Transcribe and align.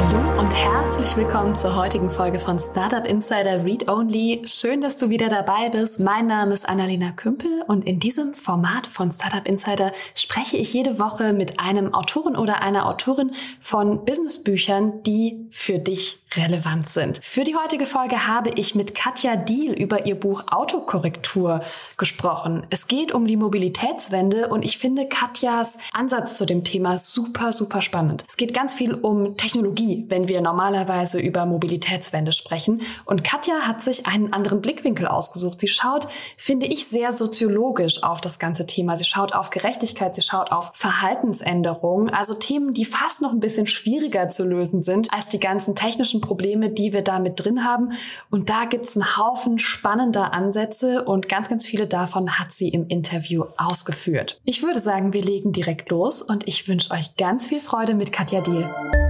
Hallo 0.00 0.40
und 0.40 0.52
herzlich 0.52 1.16
willkommen 1.16 1.58
zur 1.58 1.74
heutigen 1.74 2.08
Folge 2.08 2.38
von 2.38 2.56
Startup 2.60 3.04
Insider 3.04 3.64
Read 3.64 3.88
Only. 3.88 4.40
Schön, 4.44 4.80
dass 4.80 4.96
du 4.96 5.10
wieder 5.10 5.28
dabei 5.28 5.70
bist. 5.70 5.98
Mein 5.98 6.28
Name 6.28 6.54
ist 6.54 6.68
Annalena 6.68 7.10
Kümpel 7.10 7.64
und 7.66 7.84
in 7.84 7.98
diesem 7.98 8.32
Format 8.32 8.86
von 8.86 9.10
Startup 9.10 9.44
Insider 9.44 9.90
spreche 10.14 10.56
ich 10.56 10.72
jede 10.72 11.00
Woche 11.00 11.32
mit 11.32 11.58
einem 11.58 11.94
Autoren 11.94 12.36
oder 12.36 12.62
einer 12.62 12.86
Autorin 12.86 13.32
von 13.60 14.04
Businessbüchern, 14.04 15.02
die 15.02 15.48
für 15.50 15.80
dich 15.80 16.20
relevant 16.36 16.88
sind. 16.88 17.18
Für 17.22 17.42
die 17.42 17.56
heutige 17.56 17.86
Folge 17.86 18.28
habe 18.28 18.50
ich 18.50 18.76
mit 18.76 18.94
Katja 18.94 19.34
Diel 19.34 19.72
über 19.72 20.06
ihr 20.06 20.14
Buch 20.14 20.44
Autokorrektur 20.48 21.62
gesprochen. 21.96 22.66
Es 22.70 22.86
geht 22.86 23.12
um 23.12 23.26
die 23.26 23.36
Mobilitätswende 23.36 24.48
und 24.48 24.64
ich 24.64 24.78
finde 24.78 25.08
Katjas 25.08 25.78
Ansatz 25.92 26.38
zu 26.38 26.46
dem 26.46 26.62
Thema 26.62 26.98
super, 26.98 27.52
super 27.52 27.82
spannend. 27.82 28.24
Es 28.28 28.36
geht 28.36 28.54
ganz 28.54 28.74
viel 28.74 28.94
um 28.94 29.36
Technologie, 29.36 29.87
wenn 30.08 30.28
wir 30.28 30.40
normalerweise 30.40 31.20
über 31.20 31.46
Mobilitätswende 31.46 32.32
sprechen. 32.32 32.82
Und 33.04 33.24
Katja 33.24 33.60
hat 33.62 33.82
sich 33.82 34.06
einen 34.06 34.32
anderen 34.32 34.60
Blickwinkel 34.60 35.06
ausgesucht. 35.06 35.60
Sie 35.60 35.68
schaut, 35.68 36.08
finde 36.36 36.66
ich, 36.66 36.86
sehr 36.86 37.12
soziologisch 37.12 38.02
auf 38.02 38.20
das 38.20 38.38
ganze 38.38 38.66
Thema. 38.66 38.96
Sie 38.98 39.04
schaut 39.04 39.34
auf 39.34 39.50
Gerechtigkeit, 39.50 40.14
sie 40.14 40.22
schaut 40.22 40.52
auf 40.52 40.72
Verhaltensänderungen, 40.74 42.10
also 42.10 42.34
Themen, 42.34 42.74
die 42.74 42.84
fast 42.84 43.22
noch 43.22 43.32
ein 43.32 43.40
bisschen 43.40 43.66
schwieriger 43.66 44.28
zu 44.28 44.44
lösen 44.44 44.82
sind 44.82 45.12
als 45.12 45.28
die 45.28 45.40
ganzen 45.40 45.74
technischen 45.74 46.20
Probleme, 46.20 46.70
die 46.70 46.92
wir 46.92 47.02
da 47.02 47.18
mit 47.18 47.44
drin 47.44 47.64
haben. 47.64 47.92
Und 48.30 48.50
da 48.50 48.64
gibt's 48.64 48.96
einen 48.96 49.16
Haufen 49.16 49.58
spannender 49.58 50.32
Ansätze 50.32 51.04
und 51.04 51.28
ganz, 51.28 51.48
ganz 51.48 51.66
viele 51.66 51.86
davon 51.86 52.38
hat 52.38 52.52
sie 52.52 52.68
im 52.68 52.86
Interview 52.88 53.44
ausgeführt. 53.56 54.40
Ich 54.44 54.62
würde 54.62 54.80
sagen, 54.80 55.12
wir 55.12 55.22
legen 55.22 55.52
direkt 55.52 55.90
los 55.90 56.22
und 56.22 56.46
ich 56.46 56.68
wünsche 56.68 56.90
euch 56.90 57.16
ganz 57.16 57.46
viel 57.46 57.60
Freude 57.60 57.94
mit 57.94 58.12
Katja 58.12 58.40
Deal. 58.40 59.07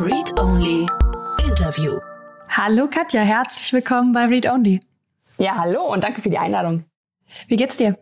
Read 0.00 0.40
Only 0.40 0.86
Interview. 1.44 1.98
Hallo 2.48 2.88
Katja, 2.88 3.20
herzlich 3.20 3.70
willkommen 3.70 4.14
bei 4.14 4.24
Read 4.24 4.46
Only. 4.46 4.80
Ja, 5.36 5.56
hallo 5.58 5.92
und 5.92 6.02
danke 6.02 6.22
für 6.22 6.30
die 6.30 6.38
Einladung. 6.38 6.84
Wie 7.48 7.56
geht's 7.56 7.76
dir? 7.76 7.98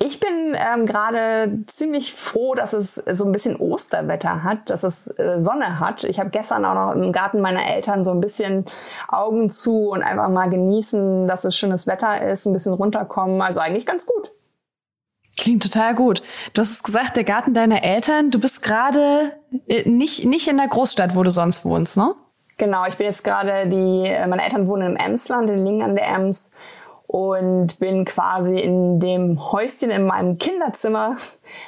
Ich 0.00 0.18
bin 0.18 0.56
ähm, 0.56 0.86
gerade 0.86 1.60
ziemlich 1.68 2.14
froh, 2.14 2.56
dass 2.56 2.72
es 2.72 2.96
so 2.96 3.26
ein 3.26 3.30
bisschen 3.30 3.54
Osterwetter 3.54 4.42
hat, 4.42 4.70
dass 4.70 4.82
es 4.82 5.16
äh, 5.16 5.40
Sonne 5.40 5.78
hat. 5.78 6.02
Ich 6.02 6.18
habe 6.18 6.30
gestern 6.30 6.64
auch 6.64 6.74
noch 6.74 7.00
im 7.00 7.12
Garten 7.12 7.40
meiner 7.40 7.64
Eltern 7.64 8.02
so 8.02 8.10
ein 8.10 8.20
bisschen 8.20 8.64
Augen 9.06 9.52
zu 9.52 9.90
und 9.90 10.02
einfach 10.02 10.28
mal 10.30 10.50
genießen, 10.50 11.28
dass 11.28 11.44
es 11.44 11.56
schönes 11.56 11.86
Wetter 11.86 12.28
ist, 12.28 12.44
ein 12.44 12.52
bisschen 12.52 12.72
runterkommen. 12.72 13.40
Also 13.40 13.60
eigentlich 13.60 13.86
ganz 13.86 14.04
gut. 14.04 14.32
Klingt 15.36 15.62
total 15.62 15.94
gut. 15.94 16.22
Du 16.52 16.60
hast 16.60 16.70
es 16.70 16.82
gesagt, 16.82 17.16
der 17.16 17.24
Garten 17.24 17.54
deiner 17.54 17.82
Eltern. 17.82 18.30
Du 18.30 18.38
bist 18.38 18.62
gerade 18.62 19.32
äh, 19.66 19.88
nicht, 19.88 20.24
nicht 20.24 20.48
in 20.48 20.56
der 20.56 20.68
Großstadt, 20.68 21.16
wo 21.16 21.22
du 21.22 21.30
sonst 21.30 21.64
wohnst, 21.64 21.96
ne? 21.96 22.14
Genau, 22.56 22.84
ich 22.86 22.96
bin 22.96 23.06
jetzt 23.06 23.24
gerade 23.24 23.68
die, 23.68 24.06
äh, 24.06 24.26
meine 24.26 24.44
Eltern 24.44 24.68
wohnen 24.68 24.92
im 24.92 24.96
Emsland, 24.96 25.50
in 25.50 25.64
Lingen 25.64 25.82
an 25.82 25.96
der 25.96 26.08
Ems 26.08 26.52
und 27.06 27.78
bin 27.80 28.04
quasi 28.04 28.58
in 28.58 29.00
dem 29.00 29.52
Häuschen 29.52 29.90
in 29.90 30.06
meinem 30.06 30.38
Kinderzimmer, 30.38 31.16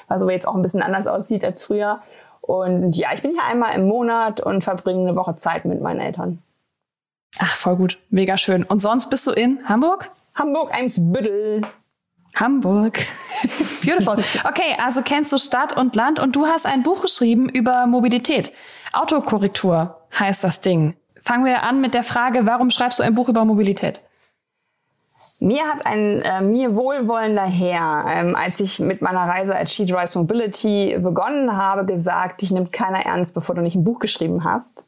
was 0.09 0.22
aber 0.22 0.33
jetzt 0.33 0.47
auch 0.47 0.55
ein 0.55 0.62
bisschen 0.62 0.83
anders 0.83 1.06
aussieht 1.06 1.44
als 1.44 1.62
früher. 1.62 2.00
Und 2.41 2.97
ja, 2.97 3.09
ich 3.12 3.22
bin 3.22 3.33
hier 3.33 3.44
einmal 3.44 3.75
im 3.75 3.89
Monat 3.89 4.41
und 4.41 4.62
verbringe 4.62 5.09
eine 5.09 5.17
Woche 5.17 5.34
Zeit 5.34 5.64
mit 5.64 5.81
meinen 5.83 6.00
Eltern. 6.00 6.42
Ach, 7.39 7.56
voll 7.56 7.76
gut. 7.76 7.99
Mega 8.10 8.37
schön. 8.37 8.62
Und 8.62 8.81
sonst 8.81 9.10
bist 9.10 9.26
du 9.26 9.32
in 9.32 9.59
Hamburg? 9.69 10.10
Hamburg, 10.37 10.72
Eimsbüttel. 10.72 11.62
Hamburg. 12.36 12.98
Beautiful. 13.82 14.19
Okay, 14.44 14.76
also 14.82 15.02
kennst 15.02 15.32
du 15.32 15.38
Stadt 15.38 15.76
und 15.76 15.97
Land 15.97 16.20
und 16.20 16.36
du 16.36 16.47
hast 16.47 16.66
ein 16.66 16.82
Buch 16.82 17.02
geschrieben 17.02 17.48
über 17.48 17.86
Mobilität. 17.86 18.52
Autokorrektur 18.92 19.97
heißt 20.19 20.44
das 20.44 20.60
Ding. 20.60 20.94
Fangen 21.22 21.44
wir 21.44 21.62
an 21.62 21.80
mit 21.80 21.94
der 21.94 22.04
Frage, 22.04 22.46
warum 22.46 22.70
schreibst 22.70 22.98
du 22.98 23.02
ein 23.02 23.14
Buch 23.14 23.28
über 23.28 23.44
Mobilität? 23.44 24.00
Mir 25.41 25.64
hat 25.64 25.84
ein 25.84 26.22
äh, 26.22 26.41
mir 26.41 26.75
wohlwollender 26.75 27.44
Herr, 27.44 28.06
ähm, 28.08 28.34
als 28.36 28.60
ich 28.60 28.80
mit 28.80 29.02
meiner 29.02 29.28
Reise 29.28 29.54
als 29.54 29.75
She 29.75 29.84
Drives 29.84 30.14
Mobility 30.14 30.96
begonnen 30.98 31.56
habe, 31.56 31.84
gesagt, 31.84 32.41
dich 32.41 32.50
nimmt 32.50 32.72
keiner 32.72 33.04
ernst, 33.04 33.34
bevor 33.34 33.54
du 33.54 33.60
nicht 33.60 33.75
ein 33.75 33.84
Buch 33.84 33.98
geschrieben 33.98 34.44
hast. 34.44 34.86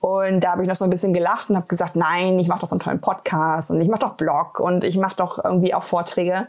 Und 0.00 0.40
da 0.40 0.52
habe 0.52 0.62
ich 0.62 0.68
noch 0.68 0.76
so 0.76 0.84
ein 0.84 0.90
bisschen 0.90 1.14
gelacht 1.14 1.50
und 1.50 1.56
habe 1.56 1.66
gesagt, 1.66 1.96
nein, 1.96 2.38
ich 2.38 2.48
mache 2.48 2.60
doch 2.60 2.68
so 2.68 2.74
einen 2.74 2.80
tollen 2.80 3.00
Podcast 3.00 3.70
und 3.70 3.80
ich 3.80 3.88
mache 3.88 4.00
doch 4.00 4.14
Blog 4.14 4.60
und 4.60 4.84
ich 4.84 4.96
mache 4.96 5.16
doch 5.16 5.42
irgendwie 5.42 5.74
auch 5.74 5.82
Vorträge. 5.82 6.48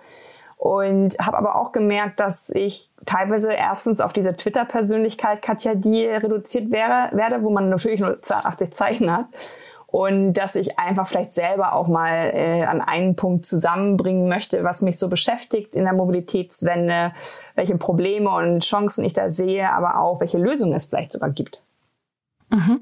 Und 0.59 1.17
habe 1.19 1.37
aber 1.37 1.55
auch 1.55 1.71
gemerkt, 1.71 2.19
dass 2.19 2.49
ich 2.49 2.91
teilweise 3.05 3.53
erstens 3.53 4.01
auf 4.01 4.11
diese 4.11 4.35
Twitter-Persönlichkeit 4.35 5.41
Katja 5.41 5.73
Die 5.73 6.05
reduziert 6.05 6.69
wäre, 6.69 7.09
werde, 7.13 7.43
wo 7.43 7.49
man 7.49 7.69
natürlich 7.69 8.01
nur 8.01 8.21
82 8.21 8.73
Zeichen 8.73 9.09
hat 9.09 9.27
und 9.91 10.33
dass 10.33 10.55
ich 10.55 10.77
einfach 10.77 11.07
vielleicht 11.07 11.31
selber 11.31 11.73
auch 11.73 11.87
mal 11.87 12.31
äh, 12.33 12.63
an 12.63 12.81
einen 12.81 13.15
Punkt 13.15 13.45
zusammenbringen 13.45 14.27
möchte, 14.27 14.63
was 14.63 14.81
mich 14.81 14.99
so 14.99 15.09
beschäftigt 15.09 15.75
in 15.75 15.83
der 15.83 15.93
Mobilitätswende, 15.93 17.13
welche 17.55 17.77
Probleme 17.77 18.29
und 18.29 18.59
Chancen 18.59 19.03
ich 19.03 19.13
da 19.13 19.31
sehe, 19.31 19.71
aber 19.71 19.99
auch 19.99 20.19
welche 20.19 20.37
Lösungen 20.37 20.73
es 20.73 20.85
vielleicht 20.85 21.11
sogar 21.11 21.31
gibt. 21.31 21.63
Mhm. 22.49 22.81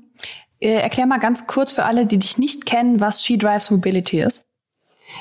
Äh, 0.60 0.82
erklär 0.82 1.06
mal 1.06 1.20
ganz 1.20 1.48
kurz 1.48 1.72
für 1.72 1.84
alle, 1.84 2.06
die 2.06 2.20
dich 2.20 2.38
nicht 2.38 2.66
kennen, 2.66 3.00
was 3.00 3.24
She 3.24 3.38
Drives 3.38 3.70
Mobility 3.70 4.22
ist. 4.22 4.47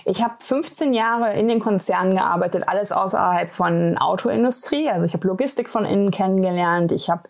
Ich 0.05 0.23
habe 0.23 0.35
15 0.39 0.93
Jahre 0.93 1.35
in 1.35 1.49
den 1.49 1.61
Konzernen 1.61 2.17
gearbeitet, 2.17 2.65
alles 2.67 2.93
außerhalb 2.93 3.51
von 3.51 3.99
Autoindustrie. 3.99 4.89
Also 4.91 5.07
ich 5.07 5.15
habe 5.15 5.27
Logistik 5.27 5.69
von 5.69 5.85
innen 5.85 6.11
kennengelernt. 6.11 6.93
Ich 6.93 7.11
habe 7.11 7.23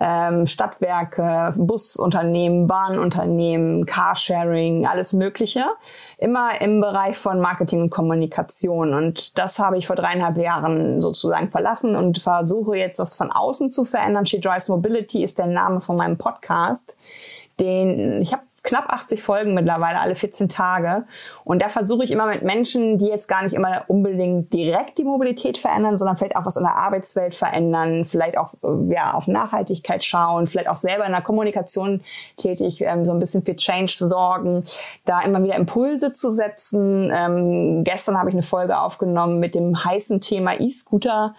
ähm, 0.00 0.46
Stadtwerke, 0.46 1.52
Busunternehmen, 1.56 2.66
Bahnunternehmen, 2.66 3.86
Carsharing, 3.86 4.86
alles 4.86 5.12
Mögliche. 5.12 5.64
Immer 6.18 6.60
im 6.60 6.80
Bereich 6.80 7.16
von 7.16 7.40
Marketing 7.40 7.82
und 7.82 7.90
Kommunikation. 7.90 8.92
Und 8.92 9.38
das 9.38 9.58
habe 9.58 9.78
ich 9.78 9.86
vor 9.86 9.96
dreieinhalb 9.96 10.36
Jahren 10.36 11.00
sozusagen 11.00 11.50
verlassen 11.50 11.96
und 11.96 12.18
versuche 12.18 12.76
jetzt 12.76 12.98
das 12.98 13.14
von 13.14 13.30
außen 13.30 13.70
zu 13.70 13.84
verändern. 13.84 14.26
She 14.26 14.40
Drives 14.40 14.68
Mobility 14.68 15.22
ist 15.22 15.38
der 15.38 15.46
Name 15.46 15.80
von 15.80 15.96
meinem 15.96 16.18
Podcast. 16.18 16.96
Den 17.60 18.20
ich 18.20 18.32
habe 18.32 18.42
knapp 18.64 18.90
80 18.90 19.22
Folgen 19.22 19.54
mittlerweile, 19.54 20.00
alle 20.00 20.16
14 20.16 20.48
Tage. 20.48 21.04
Und 21.44 21.62
da 21.62 21.68
versuche 21.68 22.02
ich 22.02 22.10
immer 22.10 22.26
mit 22.26 22.42
Menschen, 22.42 22.98
die 22.98 23.06
jetzt 23.06 23.28
gar 23.28 23.42
nicht 23.44 23.52
immer 23.52 23.84
unbedingt 23.88 24.52
direkt 24.52 24.98
die 24.98 25.04
Mobilität 25.04 25.58
verändern, 25.58 25.98
sondern 25.98 26.16
vielleicht 26.16 26.36
auch 26.36 26.46
was 26.46 26.56
in 26.56 26.64
der 26.64 26.74
Arbeitswelt 26.74 27.34
verändern, 27.34 28.06
vielleicht 28.06 28.38
auch 28.38 28.54
ja, 28.88 29.12
auf 29.12 29.28
Nachhaltigkeit 29.28 30.02
schauen, 30.02 30.46
vielleicht 30.46 30.68
auch 30.68 30.76
selber 30.76 31.04
in 31.04 31.12
der 31.12 31.20
Kommunikation 31.20 32.02
tätig, 32.36 32.80
ähm, 32.80 33.04
so 33.04 33.12
ein 33.12 33.18
bisschen 33.18 33.44
für 33.44 33.54
Change 33.54 33.92
sorgen, 33.98 34.64
da 35.04 35.20
immer 35.20 35.42
wieder 35.42 35.56
Impulse 35.56 36.12
zu 36.12 36.30
setzen. 36.30 37.12
Ähm, 37.14 37.84
gestern 37.84 38.18
habe 38.18 38.30
ich 38.30 38.34
eine 38.34 38.42
Folge 38.42 38.80
aufgenommen 38.80 39.38
mit 39.40 39.54
dem 39.54 39.84
heißen 39.84 40.22
Thema 40.22 40.58
E-Scooter 40.58 41.34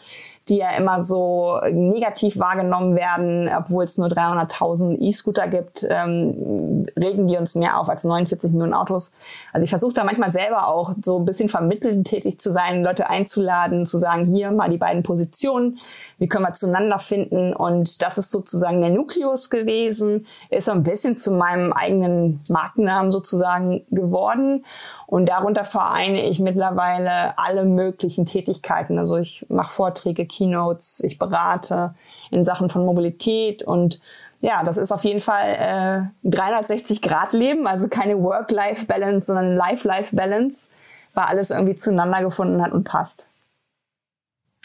die 0.48 0.58
ja 0.58 0.72
immer 0.78 1.02
so 1.02 1.60
negativ 1.72 2.38
wahrgenommen 2.38 2.96
werden, 2.96 3.50
obwohl 3.58 3.84
es 3.86 3.98
nur 3.98 4.10
300.000 4.10 5.00
E-Scooter 5.00 5.48
gibt, 5.48 5.86
ähm, 5.90 6.86
regen 6.96 7.28
die 7.28 7.38
uns 7.38 7.56
mehr 7.56 7.80
auf 7.80 7.90
als 7.90 8.04
49 8.04 8.52
Millionen 8.52 8.76
Autos. 8.76 9.12
Also 9.54 9.64
ich 9.64 9.72
versuche 9.72 9.94
da 9.94 10.04
manchmal 10.04 10.30
selber 10.30 10.68
auch 10.68 10.94
so 11.02 11.18
ein 11.18 11.26
bisschen 11.26 11.50
vermittelnd 11.50 12.08
tätig 12.08 12.40
zu 12.40 12.52
sein, 12.52 12.84
Leute 12.84 13.10
einzuladen, 13.10 13.88
zu 13.88 13.98
sagen, 13.98 14.36
hier 14.36 14.52
mal 14.52 14.70
die 14.70 14.78
beiden 14.78 15.02
Positionen, 15.02 15.80
wie 16.20 16.28
können 16.28 16.46
wir 16.46 16.54
zueinander 16.54 17.00
finden 17.00 17.54
und 17.54 18.04
das 18.04 18.20
ist 18.20 18.30
sozusagen 18.30 18.82
der 18.82 18.92
Nukleus 18.92 19.50
gewesen, 19.50 20.28
ist 20.50 20.66
so 20.66 20.72
ein 20.72 20.84
bisschen 20.84 21.18
zu 21.18 21.32
meinem 21.32 21.74
eigenen 21.74 22.40
Markennamen 22.50 23.12
sozusagen 23.12 23.84
geworden 23.90 24.64
und 25.08 25.28
darunter 25.28 25.64
vereine 25.64 26.28
ich 26.28 26.40
mittlerweile 26.40 27.38
alle 27.38 27.66
möglichen 27.66 28.26
Tätigkeiten. 28.26 28.98
Also 28.98 29.18
ich 29.18 29.46
mache 29.50 29.72
Vorträge, 29.72 30.26
Keynotes, 30.26 31.02
ich 31.04 31.20
berate 31.20 31.94
in 32.32 32.44
Sachen 32.44 32.70
von 32.70 32.86
Mobilität 32.86 33.64
und 33.64 34.02
ja, 34.42 34.64
das 34.64 34.78
ist 34.78 34.92
auf 34.92 35.04
jeden 35.04 35.22
Fall 35.22 36.12
äh, 36.24 36.28
360-Grad-Leben, 36.28 37.66
also 37.68 37.88
keine 37.88 38.22
Work-Life-Balance, 38.22 39.28
sondern 39.28 39.56
Life-Life-Balance, 39.56 40.72
weil 41.14 41.24
alles 41.24 41.50
irgendwie 41.50 41.76
zueinander 41.76 42.22
gefunden 42.22 42.62
hat 42.62 42.72
und 42.72 42.84
passt. 42.84 43.28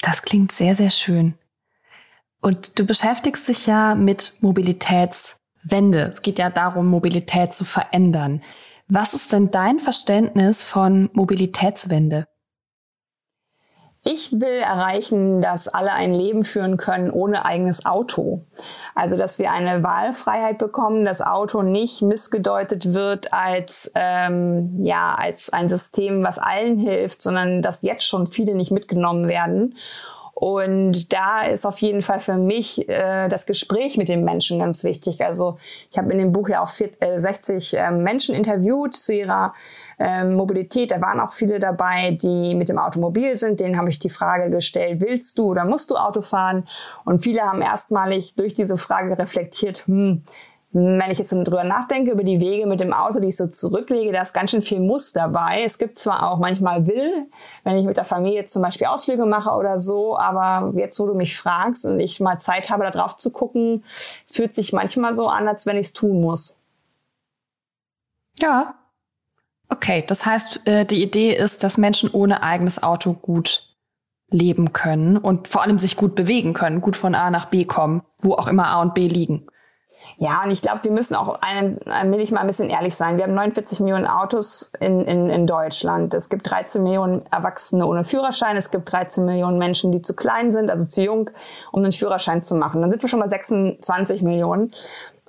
Das 0.02 0.22
klingt 0.22 0.52
sehr, 0.52 0.74
sehr 0.74 0.90
schön. 0.90 1.34
Und 2.40 2.78
du 2.78 2.86
beschäftigst 2.86 3.48
dich 3.48 3.66
ja 3.66 3.94
mit 3.94 4.34
Mobilitätswende. 4.40 6.08
Es 6.10 6.22
geht 6.22 6.38
ja 6.38 6.50
darum, 6.50 6.86
Mobilität 6.86 7.54
zu 7.54 7.64
verändern. 7.64 8.42
Was 8.92 9.14
ist 9.14 9.32
denn 9.32 9.52
dein 9.52 9.78
Verständnis 9.78 10.64
von 10.64 11.10
Mobilitätswende? 11.12 12.26
Ich 14.02 14.32
will 14.32 14.58
erreichen, 14.58 15.40
dass 15.40 15.68
alle 15.68 15.92
ein 15.92 16.12
Leben 16.12 16.42
führen 16.42 16.76
können 16.76 17.12
ohne 17.12 17.44
eigenes 17.44 17.86
Auto. 17.86 18.46
Also, 18.96 19.16
dass 19.16 19.38
wir 19.38 19.52
eine 19.52 19.84
Wahlfreiheit 19.84 20.58
bekommen, 20.58 21.04
das 21.04 21.22
Auto 21.22 21.62
nicht 21.62 22.02
missgedeutet 22.02 22.92
wird 22.92 23.32
als, 23.32 23.92
ähm, 23.94 24.82
ja, 24.82 25.14
als 25.16 25.50
ein 25.50 25.68
System, 25.68 26.24
was 26.24 26.40
allen 26.40 26.76
hilft, 26.76 27.22
sondern 27.22 27.62
dass 27.62 27.82
jetzt 27.82 28.06
schon 28.06 28.26
viele 28.26 28.56
nicht 28.56 28.72
mitgenommen 28.72 29.28
werden 29.28 29.76
Und 30.40 31.12
da 31.12 31.42
ist 31.42 31.66
auf 31.66 31.76
jeden 31.80 32.00
Fall 32.00 32.18
für 32.18 32.38
mich 32.38 32.88
äh, 32.88 33.28
das 33.28 33.44
Gespräch 33.44 33.98
mit 33.98 34.08
den 34.08 34.24
Menschen 34.24 34.58
ganz 34.58 34.82
wichtig. 34.84 35.22
Also 35.22 35.58
ich 35.90 35.98
habe 35.98 36.10
in 36.12 36.18
dem 36.18 36.32
Buch 36.32 36.48
ja 36.48 36.62
auch 36.62 36.70
40, 36.70 37.02
äh, 37.02 37.18
60 37.18 37.76
äh, 37.76 37.90
Menschen 37.90 38.34
interviewt 38.34 38.96
zu 38.96 39.12
ihrer 39.12 39.52
ähm, 39.98 40.36
Mobilität. 40.36 40.92
Da 40.92 41.02
waren 41.02 41.20
auch 41.20 41.34
viele 41.34 41.60
dabei, 41.60 42.12
die 42.12 42.54
mit 42.54 42.70
dem 42.70 42.78
Automobil 42.78 43.36
sind. 43.36 43.60
Denen 43.60 43.76
habe 43.76 43.90
ich 43.90 43.98
die 43.98 44.08
Frage 44.08 44.48
gestellt, 44.48 45.02
willst 45.02 45.36
du 45.36 45.50
oder 45.50 45.66
musst 45.66 45.90
du 45.90 45.96
Auto 45.96 46.22
fahren? 46.22 46.66
Und 47.04 47.18
viele 47.18 47.42
haben 47.42 47.60
erstmalig 47.60 48.34
durch 48.34 48.54
diese 48.54 48.78
Frage 48.78 49.18
reflektiert, 49.18 49.86
hm, 49.86 50.22
wenn 50.72 51.10
ich 51.10 51.18
jetzt 51.18 51.32
drüber 51.32 51.64
nachdenke, 51.64 52.12
über 52.12 52.22
die 52.22 52.40
Wege 52.40 52.66
mit 52.66 52.78
dem 52.78 52.92
Auto, 52.92 53.18
die 53.18 53.28
ich 53.28 53.36
so 53.36 53.48
zurücklege, 53.48 54.12
da 54.12 54.22
ist 54.22 54.32
ganz 54.32 54.52
schön 54.52 54.62
viel 54.62 54.78
Muss 54.78 55.12
dabei. 55.12 55.64
Es 55.64 55.78
gibt 55.78 55.98
zwar 55.98 56.30
auch 56.30 56.38
manchmal 56.38 56.86
Will, 56.86 57.26
wenn 57.64 57.76
ich 57.76 57.84
mit 57.84 57.96
der 57.96 58.04
Familie 58.04 58.44
zum 58.44 58.62
Beispiel 58.62 58.86
Ausflüge 58.86 59.26
mache 59.26 59.50
oder 59.50 59.80
so, 59.80 60.16
aber 60.16 60.72
jetzt, 60.78 61.00
wo 61.00 61.06
du 61.06 61.14
mich 61.14 61.36
fragst 61.36 61.86
und 61.86 61.98
ich 61.98 62.20
mal 62.20 62.38
Zeit 62.38 62.70
habe, 62.70 62.84
da 62.84 62.92
drauf 62.92 63.16
zu 63.16 63.32
gucken, 63.32 63.82
es 64.24 64.32
fühlt 64.32 64.54
sich 64.54 64.72
manchmal 64.72 65.14
so 65.14 65.26
an, 65.26 65.48
als 65.48 65.66
wenn 65.66 65.76
ich 65.76 65.86
es 65.86 65.92
tun 65.92 66.20
muss. 66.20 66.56
Ja. 68.38 68.74
Okay, 69.68 70.04
das 70.06 70.24
heißt, 70.24 70.60
äh, 70.66 70.84
die 70.84 71.02
Idee 71.02 71.34
ist, 71.34 71.64
dass 71.64 71.78
Menschen 71.78 72.10
ohne 72.12 72.44
eigenes 72.44 72.82
Auto 72.82 73.12
gut 73.12 73.68
leben 74.30 74.72
können 74.72 75.16
und 75.16 75.48
vor 75.48 75.62
allem 75.62 75.78
sich 75.78 75.96
gut 75.96 76.14
bewegen 76.14 76.54
können, 76.54 76.80
gut 76.80 76.96
von 76.96 77.16
A 77.16 77.30
nach 77.30 77.46
B 77.46 77.64
kommen, 77.64 78.02
wo 78.18 78.34
auch 78.34 78.46
immer 78.46 78.68
A 78.68 78.82
und 78.82 78.94
B 78.94 79.08
liegen. 79.08 79.46
Ja, 80.18 80.42
und 80.44 80.50
ich 80.50 80.60
glaube, 80.60 80.84
wir 80.84 80.90
müssen 80.90 81.14
auch, 81.14 81.38
einen, 81.40 81.80
will 82.12 82.20
ich 82.20 82.30
mal 82.30 82.40
ein 82.40 82.46
bisschen 82.46 82.68
ehrlich 82.68 82.94
sein. 82.94 83.16
Wir 83.16 83.24
haben 83.24 83.34
49 83.34 83.80
Millionen 83.80 84.06
Autos 84.06 84.70
in, 84.80 85.04
in, 85.04 85.30
in 85.30 85.46
Deutschland. 85.46 86.12
Es 86.14 86.28
gibt 86.28 86.50
13 86.50 86.82
Millionen 86.82 87.22
Erwachsene 87.30 87.86
ohne 87.86 88.04
Führerschein. 88.04 88.56
Es 88.56 88.70
gibt 88.70 88.90
13 88.92 89.24
Millionen 89.24 89.58
Menschen, 89.58 89.92
die 89.92 90.02
zu 90.02 90.14
klein 90.14 90.52
sind, 90.52 90.70
also 90.70 90.86
zu 90.86 91.02
jung, 91.02 91.30
um 91.72 91.82
einen 91.82 91.92
Führerschein 91.92 92.42
zu 92.42 92.54
machen. 92.54 92.82
Dann 92.82 92.90
sind 92.90 93.02
wir 93.02 93.08
schon 93.08 93.20
mal 93.20 93.28
26 93.28 94.22
Millionen. 94.22 94.72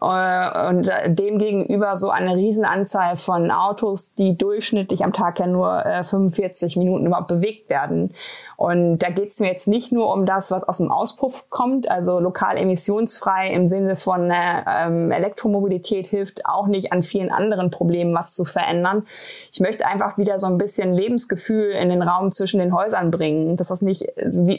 Äh, 0.01 0.69
und 0.69 0.89
dem 1.05 1.37
gegenüber 1.37 1.95
so 1.95 2.09
eine 2.09 2.35
Riesenanzahl 2.35 3.17
von 3.17 3.51
Autos, 3.51 4.15
die 4.15 4.35
durchschnittlich 4.37 5.03
am 5.03 5.13
Tag 5.13 5.39
ja 5.39 5.47
nur 5.47 5.83
45 6.03 6.75
äh, 6.75 6.79
Minuten 6.79 7.05
überhaupt 7.05 7.27
bewegt 7.27 7.69
werden. 7.69 8.13
Und 8.61 8.99
da 8.99 9.09
geht 9.09 9.29
es 9.29 9.39
mir 9.39 9.47
jetzt 9.47 9.67
nicht 9.67 9.91
nur 9.91 10.13
um 10.13 10.27
das, 10.27 10.51
was 10.51 10.63
aus 10.63 10.77
dem 10.77 10.91
Auspuff 10.91 11.49
kommt, 11.49 11.89
also 11.89 12.19
lokal 12.19 12.57
emissionsfrei 12.57 13.49
im 13.51 13.65
Sinne 13.65 13.95
von 13.95 14.29
äh, 14.29 14.35
ähm, 14.67 15.11
Elektromobilität 15.11 16.05
hilft 16.05 16.45
auch 16.45 16.67
nicht 16.67 16.93
an 16.93 17.01
vielen 17.01 17.31
anderen 17.31 17.71
Problemen 17.71 18.13
was 18.13 18.35
zu 18.35 18.45
verändern. 18.45 19.07
Ich 19.51 19.61
möchte 19.61 19.87
einfach 19.87 20.19
wieder 20.19 20.37
so 20.37 20.45
ein 20.45 20.59
bisschen 20.59 20.93
Lebensgefühl 20.93 21.71
in 21.71 21.89
den 21.89 22.03
Raum 22.03 22.31
zwischen 22.31 22.59
den 22.59 22.71
Häusern 22.75 23.09
bringen. 23.09 23.57
Das 23.57 23.71
ist 23.71 23.81
nicht, 23.81 24.07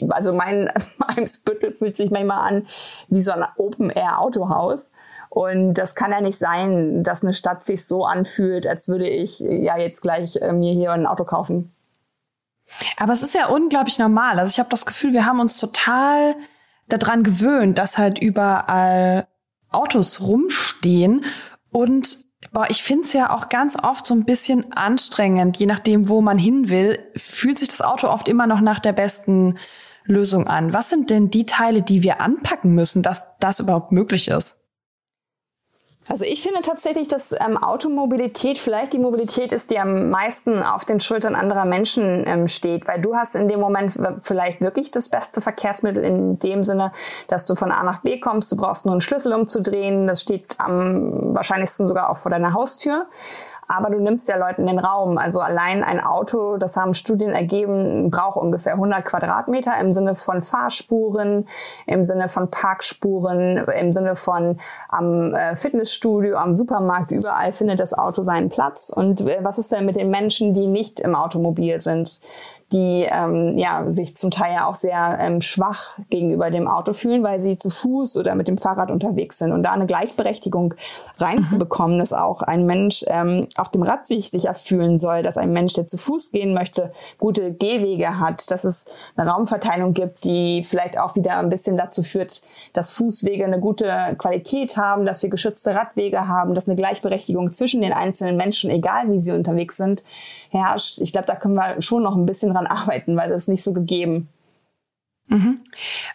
also 0.09 0.33
mein 0.33 0.69
Eimsbüttel 1.15 1.71
fühlt 1.71 1.95
sich 1.95 2.11
manchmal 2.11 2.45
an 2.45 2.67
wie 3.07 3.21
so 3.21 3.31
ein 3.31 3.45
Open-Air-Autohaus. 3.55 4.91
Und 5.29 5.75
das 5.75 5.95
kann 5.95 6.11
ja 6.11 6.19
nicht 6.19 6.37
sein, 6.37 7.03
dass 7.03 7.23
eine 7.23 7.33
Stadt 7.33 7.63
sich 7.63 7.87
so 7.87 8.03
anfühlt, 8.03 8.67
als 8.67 8.89
würde 8.89 9.07
ich 9.07 9.39
ja 9.39 9.77
jetzt 9.77 10.01
gleich 10.01 10.35
äh, 10.41 10.51
mir 10.51 10.73
hier 10.73 10.91
ein 10.91 11.07
Auto 11.07 11.23
kaufen. 11.23 11.71
Aber 12.97 13.13
es 13.13 13.23
ist 13.23 13.35
ja 13.35 13.47
unglaublich 13.47 13.99
normal. 13.99 14.39
Also 14.39 14.51
ich 14.51 14.59
habe 14.59 14.69
das 14.69 14.85
Gefühl, 14.85 15.13
wir 15.13 15.25
haben 15.25 15.39
uns 15.39 15.57
total 15.57 16.35
daran 16.87 17.23
gewöhnt, 17.23 17.77
dass 17.77 17.97
halt 17.97 18.19
überall 18.19 19.27
Autos 19.71 20.21
rumstehen. 20.21 21.25
Und 21.71 22.25
boah, 22.51 22.67
ich 22.69 22.83
finde 22.83 23.03
es 23.03 23.13
ja 23.13 23.31
auch 23.31 23.49
ganz 23.49 23.77
oft 23.81 24.05
so 24.05 24.13
ein 24.13 24.25
bisschen 24.25 24.71
anstrengend, 24.73 25.57
je 25.57 25.65
nachdem, 25.65 26.09
wo 26.09 26.21
man 26.21 26.37
hin 26.37 26.69
will, 26.69 26.99
fühlt 27.15 27.57
sich 27.57 27.69
das 27.69 27.81
Auto 27.81 28.07
oft 28.07 28.27
immer 28.27 28.47
noch 28.47 28.61
nach 28.61 28.79
der 28.79 28.93
besten 28.93 29.57
Lösung 30.05 30.47
an. 30.47 30.73
Was 30.73 30.89
sind 30.89 31.09
denn 31.09 31.29
die 31.29 31.45
Teile, 31.45 31.81
die 31.81 32.03
wir 32.03 32.21
anpacken 32.21 32.73
müssen, 32.73 33.03
dass 33.03 33.25
das 33.39 33.59
überhaupt 33.59 33.91
möglich 33.91 34.27
ist? 34.27 34.62
Also 36.09 36.25
ich 36.25 36.43
finde 36.43 36.59
tatsächlich, 36.61 37.07
dass 37.07 37.31
ähm, 37.31 37.57
Automobilität 37.57 38.57
vielleicht 38.57 38.91
die 38.91 38.99
Mobilität 38.99 39.53
ist, 39.53 39.71
die 39.71 39.79
am 39.79 40.09
meisten 40.09 40.61
auf 40.61 40.83
den 40.83 40.99
Schultern 40.99 41.33
anderer 41.33 41.63
Menschen 41.63 42.27
ähm, 42.27 42.47
steht, 42.49 42.87
weil 42.87 43.01
du 43.01 43.15
hast 43.15 43.35
in 43.35 43.47
dem 43.47 43.61
Moment 43.61 43.93
vielleicht 44.21 44.59
wirklich 44.59 44.91
das 44.91 45.07
beste 45.07 45.39
Verkehrsmittel 45.39 46.03
in 46.03 46.39
dem 46.39 46.63
Sinne, 46.65 46.91
dass 47.29 47.45
du 47.45 47.55
von 47.55 47.71
A 47.71 47.83
nach 47.83 48.01
B 48.01 48.19
kommst, 48.19 48.51
du 48.51 48.57
brauchst 48.57 48.85
nur 48.85 48.93
einen 48.93 49.01
Schlüssel 49.01 49.33
umzudrehen, 49.33 50.05
das 50.05 50.21
steht 50.21 50.55
am 50.57 51.33
wahrscheinlichsten 51.33 51.87
sogar 51.87 52.09
auch 52.09 52.17
vor 52.17 52.31
deiner 52.31 52.53
Haustür 52.53 53.05
aber 53.77 53.89
du 53.89 53.99
nimmst 53.99 54.27
ja 54.27 54.37
Leuten 54.37 54.67
den 54.67 54.79
Raum. 54.79 55.17
Also 55.17 55.39
allein 55.39 55.83
ein 55.83 55.99
Auto, 55.99 56.57
das 56.57 56.77
haben 56.77 56.93
Studien 56.93 57.31
ergeben, 57.31 58.09
braucht 58.09 58.37
ungefähr 58.37 58.73
100 58.73 59.05
Quadratmeter 59.05 59.79
im 59.79 59.93
Sinne 59.93 60.15
von 60.15 60.41
Fahrspuren, 60.41 61.47
im 61.85 62.03
Sinne 62.03 62.29
von 62.29 62.49
Parkspuren, 62.49 63.65
im 63.67 63.91
Sinne 63.91 64.15
von 64.15 64.57
am 64.89 65.33
äh, 65.33 65.55
Fitnessstudio, 65.55 66.37
am 66.37 66.55
Supermarkt, 66.55 67.11
überall 67.11 67.51
findet 67.51 67.79
das 67.79 67.93
Auto 67.93 68.21
seinen 68.21 68.49
Platz. 68.49 68.91
Und 68.93 69.21
äh, 69.21 69.39
was 69.41 69.57
ist 69.57 69.71
denn 69.71 69.85
mit 69.85 69.95
den 69.95 70.09
Menschen, 70.09 70.53
die 70.53 70.67
nicht 70.67 70.99
im 70.99 71.15
Automobil 71.15 71.79
sind? 71.79 72.19
Die 72.73 73.07
ähm, 73.09 73.57
ja, 73.57 73.85
sich 73.91 74.17
zum 74.17 74.31
Teil 74.31 74.53
ja 74.53 74.65
auch 74.65 74.75
sehr 74.75 75.17
ähm, 75.19 75.41
schwach 75.41 75.99
gegenüber 76.09 76.49
dem 76.49 76.67
Auto 76.67 76.93
fühlen, 76.93 77.23
weil 77.23 77.39
sie 77.39 77.57
zu 77.57 77.69
Fuß 77.69 78.17
oder 78.17 78.33
mit 78.33 78.47
dem 78.47 78.57
Fahrrad 78.57 78.89
unterwegs 78.89 79.37
sind. 79.37 79.51
Und 79.51 79.63
da 79.63 79.71
eine 79.71 79.85
Gleichberechtigung 79.85 80.73
reinzubekommen, 81.19 81.99
dass 81.99 82.13
auch 82.13 82.41
ein 82.41 82.65
Mensch 82.65 83.05
ähm, 83.07 83.47
auf 83.57 83.69
dem 83.69 83.83
Rad 83.83 84.07
sich 84.07 84.31
sicher 84.31 84.55
fühlen 84.55 84.97
soll, 84.97 85.21
dass 85.21 85.37
ein 85.37 85.53
Mensch, 85.53 85.73
der 85.73 85.85
zu 85.85 85.97
Fuß 85.97 86.31
gehen 86.31 86.53
möchte, 86.53 86.91
gute 87.19 87.53
Gehwege 87.53 88.19
hat, 88.19 88.49
dass 88.49 88.63
es 88.63 88.87
eine 89.15 89.29
Raumverteilung 89.29 89.93
gibt, 89.93 90.23
die 90.23 90.63
vielleicht 90.63 90.97
auch 90.97 91.15
wieder 91.15 91.37
ein 91.37 91.49
bisschen 91.49 91.77
dazu 91.77 92.01
führt, 92.01 92.41
dass 92.73 92.91
Fußwege 92.91 93.45
eine 93.45 93.59
gute 93.59 94.15
Qualität 94.17 94.77
haben, 94.77 95.05
dass 95.05 95.21
wir 95.21 95.29
geschützte 95.29 95.75
Radwege 95.75 96.27
haben, 96.27 96.55
dass 96.55 96.67
eine 96.67 96.75
Gleichberechtigung 96.75 97.51
zwischen 97.51 97.81
den 97.81 97.93
einzelnen 97.93 98.35
Menschen, 98.35 98.71
egal 98.71 99.11
wie 99.11 99.19
sie 99.19 99.31
unterwegs 99.31 99.77
sind, 99.77 100.03
herrscht. 100.49 100.99
Ich 100.99 101.11
glaube, 101.11 101.27
da 101.27 101.35
können 101.35 101.55
wir 101.55 101.81
schon 101.81 102.03
noch 102.03 102.15
ein 102.15 102.25
bisschen 102.25 102.53
dran 102.53 102.62
dran 102.63 102.77
arbeiten, 102.77 103.15
weil 103.15 103.29
das 103.29 103.43
ist 103.43 103.49
nicht 103.49 103.63
so 103.63 103.73
gegeben. 103.73 104.29
Mhm. 105.27 105.61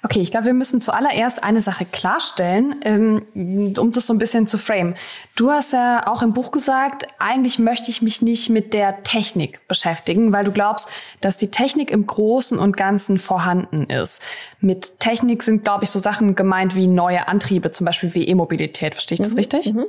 Okay, 0.03 0.21
ich 0.21 0.31
glaube, 0.31 0.47
wir 0.47 0.53
müssen 0.53 0.83
zuallererst 0.83 1.43
eine 1.43 1.63
Sache 1.63 1.87
klarstellen, 1.87 2.77
ähm, 2.83 3.75
um 3.79 3.91
das 3.91 4.07
so 4.07 4.13
ein 4.13 4.19
bisschen 4.19 4.47
zu 4.47 4.59
frame. 4.59 4.95
Du 5.35 5.51
hast 5.51 5.73
ja 5.73 6.07
auch 6.07 6.23
im 6.23 6.35
Buch 6.35 6.53
gesagt, 6.53 7.09
eigentlich 7.19 7.59
möchte 7.59 7.91
ich 7.91 8.03
mich 8.03 8.21
nicht 8.21 8.51
mit 8.51 8.75
der 8.75 9.03
Technik 9.05 9.67
beschäftigen, 9.67 10.33
weil 10.33 10.45
du 10.45 10.53
glaubst, 10.53 10.91
dass 11.23 11.39
die 11.39 11.51
Technik 11.51 11.91
im 11.91 12.07
Großen 12.07 12.59
und 12.59 12.77
Ganzen 12.77 13.19
vorhanden 13.19 13.85
ist. 13.85 14.23
Mit 14.61 15.01
Technik 15.01 15.43
sind, 15.43 15.65
glaube 15.65 15.85
ich, 15.85 15.91
so 15.91 15.99
Sachen 15.99 16.35
gemeint 16.35 16.75
wie 16.75 16.87
neue 16.87 17.29
Antriebe, 17.29 17.71
zum 17.71 17.87
Beispiel 17.87 18.13
wie 18.13 18.29
E-Mobilität. 18.29 18.95
Verstehe 18.95 19.17
ich 19.17 19.23
das 19.23 19.33
mhm. 19.33 19.39
richtig? 19.39 19.73
Mhm. 19.73 19.87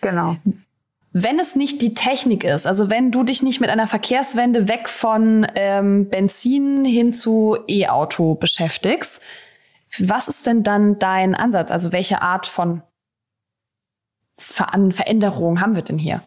Genau 0.00 0.36
wenn 1.12 1.40
es 1.40 1.56
nicht 1.56 1.82
die 1.82 1.94
Technik 1.94 2.44
ist, 2.44 2.66
also 2.66 2.88
wenn 2.88 3.10
du 3.10 3.24
dich 3.24 3.42
nicht 3.42 3.60
mit 3.60 3.68
einer 3.68 3.88
Verkehrswende 3.88 4.68
weg 4.68 4.88
von 4.88 5.46
ähm, 5.56 6.08
Benzin 6.08 6.84
hin 6.84 7.12
zu 7.12 7.58
E-Auto 7.66 8.36
beschäftigst, 8.36 9.22
was 9.98 10.28
ist 10.28 10.46
denn 10.46 10.62
dann 10.62 11.00
dein 11.00 11.34
Ansatz? 11.34 11.72
Also 11.72 11.90
welche 11.90 12.22
Art 12.22 12.46
von 12.46 12.82
Ver 14.36 14.68
Veränderung 14.90 15.60
haben 15.60 15.74
wir 15.74 15.82
denn 15.82 15.98
hier? 15.98 16.22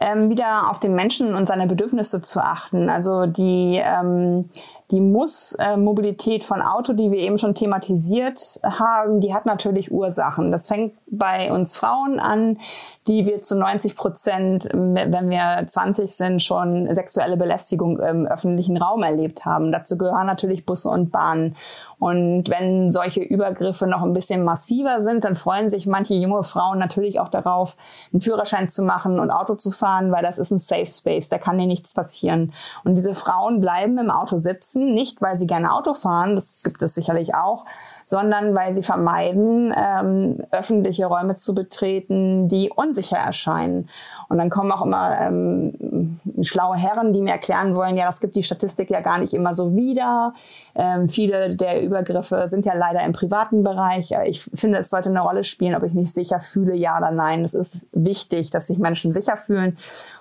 Ähm, 0.00 0.30
wieder 0.30 0.70
auf 0.70 0.78
den 0.78 0.94
Menschen 0.94 1.34
und 1.34 1.46
seine 1.46 1.66
Bedürfnisse 1.66 2.22
zu 2.22 2.40
achten. 2.40 2.88
Also 2.88 3.26
die 3.26 3.80
ähm, 3.84 4.48
die 4.90 5.00
Muss-Mobilität 5.00 6.42
von 6.42 6.62
Auto, 6.62 6.92
die 6.92 7.10
wir 7.10 7.18
eben 7.18 7.38
schon 7.38 7.54
thematisiert 7.54 8.60
haben, 8.64 9.20
die 9.20 9.32
hat 9.32 9.46
natürlich 9.46 9.92
Ursachen. 9.92 10.50
Das 10.50 10.66
fängt 10.66 10.94
bei 11.10 11.52
uns 11.52 11.76
Frauen 11.76 12.20
an, 12.20 12.58
die 13.06 13.26
wir 13.26 13.42
zu 13.42 13.58
90 13.58 13.96
Prozent, 13.96 14.68
wenn 14.72 15.30
wir 15.30 15.64
20 15.66 16.14
sind, 16.14 16.42
schon 16.42 16.92
sexuelle 16.94 17.36
Belästigung 17.36 17.98
im 17.98 18.26
öffentlichen 18.26 18.76
Raum 18.76 19.02
erlebt 19.02 19.44
haben. 19.44 19.72
Dazu 19.72 19.98
gehören 19.98 20.26
natürlich 20.26 20.64
Busse 20.64 20.88
und 20.88 21.10
Bahnen. 21.10 21.56
Und 21.98 22.48
wenn 22.48 22.90
solche 22.90 23.20
Übergriffe 23.20 23.86
noch 23.86 24.02
ein 24.02 24.14
bisschen 24.14 24.42
massiver 24.42 25.02
sind, 25.02 25.24
dann 25.24 25.36
freuen 25.36 25.68
sich 25.68 25.86
manche 25.86 26.14
junge 26.14 26.44
Frauen 26.44 26.78
natürlich 26.78 27.20
auch 27.20 27.28
darauf, 27.28 27.76
einen 28.12 28.22
Führerschein 28.22 28.70
zu 28.70 28.82
machen 28.82 29.20
und 29.20 29.30
Auto 29.30 29.54
zu 29.54 29.70
fahren, 29.70 30.10
weil 30.10 30.22
das 30.22 30.38
ist 30.38 30.50
ein 30.50 30.58
Safe 30.58 30.86
Space, 30.86 31.28
da 31.28 31.36
kann 31.36 31.58
dir 31.58 31.66
nichts 31.66 31.92
passieren. 31.92 32.54
Und 32.84 32.94
diese 32.94 33.14
Frauen 33.14 33.60
bleiben 33.60 33.98
im 33.98 34.10
Auto 34.10 34.38
sitzen, 34.38 34.94
nicht 34.94 35.20
weil 35.20 35.36
sie 35.36 35.46
gerne 35.46 35.74
Auto 35.74 35.92
fahren, 35.92 36.36
das 36.36 36.62
gibt 36.62 36.80
es 36.80 36.94
sicherlich 36.94 37.34
auch, 37.34 37.66
sondern 38.10 38.56
weil 38.56 38.74
sie 38.74 38.82
vermeiden, 38.82 39.72
ähm, 39.76 40.38
öffentliche 40.50 41.06
Räume 41.06 41.36
zu 41.36 41.54
betreten, 41.54 42.48
die 42.48 42.68
unsicher 42.68 43.18
erscheinen. 43.18 43.88
Und 44.28 44.38
dann 44.38 44.50
kommen 44.50 44.72
auch 44.72 44.84
immer 44.84 45.16
ähm, 45.20 46.18
schlaue 46.42 46.76
Herren, 46.76 47.12
die 47.12 47.20
mir 47.20 47.30
erklären 47.30 47.76
wollen, 47.76 47.96
ja, 47.96 48.06
das 48.06 48.20
gibt 48.20 48.34
die 48.34 48.42
Statistik 48.42 48.90
ja 48.90 49.00
gar 49.00 49.18
nicht 49.18 49.32
immer 49.32 49.54
so 49.54 49.76
wieder. 49.76 50.34
Ähm, 50.74 51.08
viele 51.08 51.54
der 51.54 51.84
Übergriffe 51.84 52.48
sind 52.48 52.66
ja 52.66 52.74
leider 52.74 53.04
im 53.04 53.12
privaten 53.12 53.62
Bereich. 53.62 54.12
Ich 54.24 54.42
finde, 54.42 54.78
es 54.78 54.90
sollte 54.90 55.08
eine 55.08 55.20
Rolle 55.20 55.44
spielen, 55.44 55.76
ob 55.76 55.84
ich 55.84 55.92
mich 55.92 56.12
sicher 56.12 56.40
fühle, 56.40 56.74
ja 56.74 56.98
oder 56.98 57.12
nein. 57.12 57.44
Es 57.44 57.54
ist 57.54 57.86
wichtig, 57.92 58.50
dass 58.50 58.66
sich 58.66 58.78
Menschen 58.78 59.12
sicher 59.12 59.36
fühlen. 59.36 59.78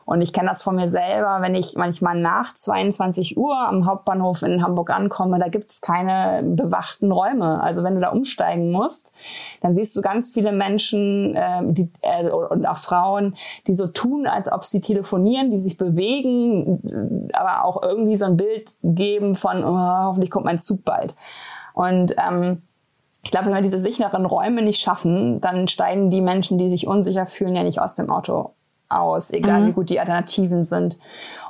Und 0.10 0.24
ich 0.24 0.34
kenne 0.34 0.50
das 0.50 0.64
von 0.64 0.76
mir 0.76 0.90
selber, 0.90 1.38
wenn 1.42 1.54
ich 1.54 1.76
manchmal 1.76 2.20
nach 2.20 2.56
22 2.56 3.38
Uhr 3.38 3.56
am 3.56 3.86
Hauptbahnhof 3.86 4.42
in 4.42 4.64
Hamburg 4.64 4.90
ankomme, 4.90 5.38
da 5.38 5.50
gibt 5.50 5.70
es 5.70 5.82
keine 5.82 6.42
bewachten 6.42 7.12
Räume. 7.12 7.62
Also 7.62 7.84
wenn 7.84 7.94
du 7.94 8.02
da 8.02 8.10
umsteigen 8.10 8.72
musst, 8.72 9.14
dann 9.62 9.72
siehst 9.72 9.96
du 9.96 10.02
ganz 10.02 10.34
viele 10.34 10.52
Menschen 10.52 11.36
äh, 11.36 11.62
die, 11.62 11.92
äh, 12.02 12.28
und 12.28 12.66
auch 12.66 12.78
Frauen, 12.78 13.36
die 13.68 13.76
so 13.76 13.86
tun, 13.86 14.26
als 14.26 14.52
ob 14.52 14.66
sie 14.66 14.82
telefonieren, 14.82 15.52
die 15.52 15.60
sich 15.60 15.78
bewegen, 15.78 17.30
aber 17.34 17.64
auch 17.64 17.84
irgendwie 17.84 18.18
so 18.18 18.26
ein 18.26 18.36
Bild 18.36 18.72
geben 18.82 19.36
von, 19.36 19.64
oh, 19.64 20.06
hoffentlich 20.06 20.32
kommt 20.32 20.46
mein 20.46 20.58
Zug 20.58 20.84
bald. 20.84 21.14
Und 21.76 22.16
ähm, 22.18 22.64
ich 23.22 23.30
glaube, 23.30 23.46
wenn 23.46 23.54
wir 23.54 23.62
diese 23.62 23.78
sicheren 23.78 24.26
Räume 24.26 24.64
nicht 24.64 24.82
schaffen, 24.82 25.40
dann 25.40 25.68
steigen 25.68 26.10
die 26.10 26.22
Menschen, 26.22 26.58
die 26.58 26.68
sich 26.68 26.88
unsicher 26.88 27.28
fühlen, 27.28 27.54
ja 27.54 27.62
nicht 27.62 27.80
aus 27.80 27.94
dem 27.94 28.10
Auto 28.10 28.56
aus, 28.90 29.32
egal 29.32 29.62
mhm. 29.62 29.68
wie 29.68 29.72
gut 29.74 29.90
die 29.90 30.00
Alternativen 30.00 30.64
sind. 30.64 30.98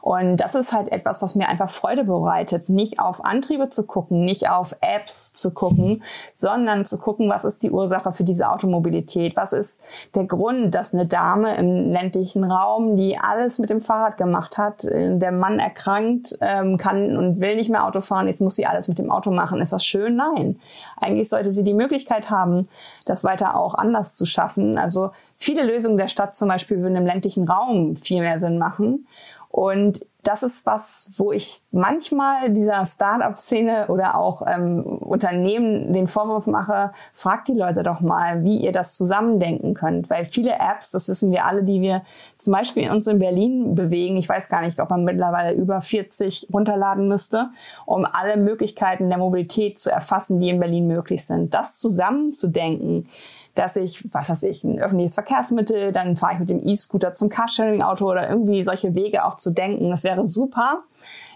Und 0.02 0.38
das 0.38 0.56
ist 0.56 0.74
halt 0.74 0.92
etwas, 0.92 1.22
was 1.22 1.36
mir 1.36 1.50
einfach 1.50 1.70
Freude 1.70 2.04
bereitet, 2.04 2.70
nicht 2.70 3.00
auf 3.00 3.24
Antriebe 3.24 3.70
zu 3.70 3.86
gucken, 3.86 4.26
nicht 4.26 4.50
auf 4.50 4.76
Apps 4.82 5.34
zu 5.34 5.54
gucken, 5.54 6.04
sondern 6.34 6.86
zu 6.86 7.00
gucken, 7.00 7.30
was 7.30 7.46
ist 7.46 7.64
die 7.64 7.72
Ursache 7.72 8.14
für 8.14 8.24
diese 8.24 8.50
Automobilität? 8.50 9.36
Was 9.36 9.54
ist 9.54 9.84
der 10.16 10.26
Grund, 10.26 10.74
dass 10.74 10.94
eine 10.94 11.06
Dame 11.06 11.58
im 11.58 11.92
ländlichen 11.92 12.44
Raum, 12.44 12.98
die 12.98 13.18
alles 13.18 13.60
mit 13.60 13.70
dem 13.70 13.82
Fahrrad 13.82 14.18
gemacht 14.18 14.58
hat, 14.58 14.84
äh, 14.86 15.18
der 15.18 15.32
Mann 15.32 15.60
erkrankt, 15.60 16.38
ähm, 16.42 16.78
kann 16.78 17.18
und 17.18 17.40
will 17.40 17.56
nicht 17.56 17.70
mehr 17.70 17.86
Auto 17.86 18.02
fahren, 18.02 18.28
jetzt 18.28 18.42
muss 18.42 18.56
sie 18.56 18.66
alles 18.66 18.88
mit 18.88 19.00
dem 19.00 19.12
Auto 19.12 19.32
machen. 19.32 19.62
Ist 19.62 19.74
das 19.74 19.86
schön? 19.86 20.16
Nein. 20.16 20.60
Eigentlich 20.98 21.30
sollte 21.30 21.52
sie 21.52 21.64
die 21.64 21.74
Möglichkeit 21.74 22.30
haben, 22.30 22.68
das 23.06 23.24
weiter 23.24 23.56
auch 23.56 23.76
anders 23.76 24.16
zu 24.16 24.26
schaffen. 24.26 24.78
Also 24.78 25.12
viele 25.38 25.64
Lösungen 25.64 25.98
der 25.98 26.08
Stadt 26.08 26.36
zum 26.36 26.48
Beispiel 26.48 26.82
würden 26.82 26.96
im 26.96 27.06
ländlichen 27.06 27.48
Raum 27.48 27.96
viel 27.96 28.22
mehr 28.22 28.40
Sinn 28.40 28.58
machen. 28.58 29.08
Und 29.50 30.06
das 30.24 30.44
ist 30.44 30.66
was, 30.66 31.14
wo 31.18 31.32
ich 31.32 31.62
manchmal 31.72 32.52
dieser 32.54 32.86
Startup-Szene 32.86 33.88
oder 33.88 34.16
auch 34.16 34.44
ähm, 34.46 34.84
Unternehmen 34.84 35.92
den 35.92 36.08
Vorwurf 36.08 36.46
mache, 36.46 36.92
fragt 37.14 37.48
die 37.48 37.54
Leute 37.54 37.82
doch 37.82 38.00
mal, 38.00 38.44
wie 38.44 38.58
ihr 38.58 38.72
das 38.72 38.96
zusammendenken 38.96 39.74
könnt. 39.74 40.10
Weil 40.10 40.26
viele 40.26 40.52
Apps, 40.52 40.92
das 40.92 41.10
wissen 41.10 41.32
wir 41.32 41.46
alle, 41.46 41.64
die 41.64 41.82
wir 41.82 42.04
zum 42.38 42.54
Beispiel 42.54 42.92
uns 42.92 43.08
in 43.08 43.18
Berlin 43.18 43.76
bewegen, 43.76 44.18
ich 44.18 44.30
weiß 44.30 44.50
gar 44.50 44.62
nicht, 44.62 44.80
ob 44.80 44.92
man 44.92 45.04
mittlerweile 45.04 45.56
über 45.56 45.82
40 45.82 46.50
runterladen 46.54 47.08
müsste, 47.08 47.50
um 47.86 48.06
alle 48.06 48.38
Möglichkeiten 48.38 49.10
der 49.10 49.18
Mobilität 49.18 49.80
zu 49.80 49.90
erfassen, 49.90 50.40
die 50.40 50.50
in 50.50 50.60
Berlin 50.60 50.86
möglich 50.86 51.26
sind. 51.26 51.54
Das 51.54 51.80
zusammenzudenken, 51.80 53.08
dass 53.56 53.76
ich, 53.76 54.14
was 54.14 54.30
weiß 54.30 54.44
ich, 54.44 54.64
ein 54.64 54.80
öffentliches 54.80 55.16
Verkehrsmittel, 55.16 55.92
dann 55.92 56.16
fahre 56.16 56.34
ich 56.34 56.40
mit 56.40 56.50
dem 56.50 56.66
E-Scooter 56.66 57.14
zum 57.14 57.30
Carsharing-Auto 57.30 58.06
oder 58.10 58.30
irgendwie 58.30 58.64
solche 58.64 58.96
Wege 58.96 59.26
auch 59.26 59.38
zu 59.38 59.52
denken. 59.52 59.90
Das 59.90 60.04
wäre 60.04 60.26
super 60.26 60.84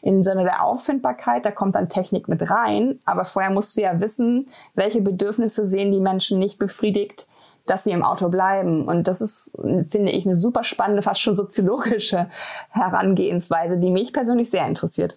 im 0.02 0.22
Sinne 0.22 0.44
der 0.44 0.64
Auffindbarkeit, 0.64 1.46
da 1.46 1.52
kommt 1.52 1.76
dann 1.76 1.88
Technik 1.88 2.28
mit 2.28 2.50
rein, 2.50 3.00
aber 3.06 3.24
vorher 3.24 3.52
musst 3.52 3.78
du 3.78 3.82
ja 3.82 4.02
wissen, 4.02 4.50
welche 4.76 5.02
Bedürfnisse 5.02 5.66
sehen 5.66 5.94
die 5.94 6.02
Menschen 6.02 6.40
nicht 6.40 6.60
befriedigt, 6.60 7.28
dass 7.66 7.86
sie 7.86 7.92
im 7.92 8.04
Auto 8.04 8.28
bleiben. 8.28 8.86
Und 8.86 9.08
das 9.08 9.22
ist, 9.22 9.58
finde 9.90 10.12
ich, 10.12 10.26
eine 10.26 10.36
super 10.36 10.66
spannende, 10.66 11.02
fast 11.02 11.22
schon 11.22 11.38
soziologische 11.38 12.30
Herangehensweise, 12.70 13.78
die 13.78 13.92
mich 13.92 14.12
persönlich 14.12 14.50
sehr 14.50 14.68
interessiert. 14.68 15.16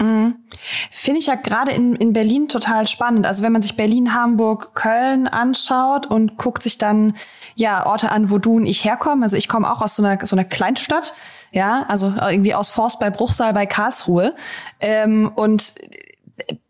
Mhm. 0.00 0.36
Finde 0.90 1.20
ich 1.20 1.26
ja 1.26 1.34
gerade 1.34 1.72
in, 1.72 1.94
in 1.94 2.12
Berlin 2.12 2.48
total 2.48 2.86
spannend. 2.86 3.26
Also 3.26 3.42
wenn 3.42 3.52
man 3.52 3.62
sich 3.62 3.76
Berlin, 3.76 4.14
Hamburg, 4.14 4.74
Köln 4.74 5.28
anschaut 5.28 6.06
und 6.06 6.38
guckt 6.38 6.62
sich 6.62 6.78
dann 6.78 7.14
ja 7.54 7.84
Orte 7.86 8.10
an, 8.10 8.30
wo 8.30 8.38
du 8.38 8.56
und 8.56 8.66
ich 8.66 8.84
herkommen. 8.84 9.22
Also 9.22 9.36
ich 9.36 9.46
komme 9.46 9.70
auch 9.70 9.82
aus 9.82 9.96
so 9.96 10.02
einer, 10.02 10.24
so 10.24 10.34
einer 10.34 10.44
Kleinstadt, 10.44 11.14
ja, 11.52 11.84
also 11.88 12.14
irgendwie 12.30 12.54
aus 12.54 12.70
Forst 12.70 12.98
bei 12.98 13.10
Bruchsal 13.10 13.52
bei 13.52 13.66
Karlsruhe. 13.66 14.34
Ähm, 14.80 15.30
und 15.34 15.74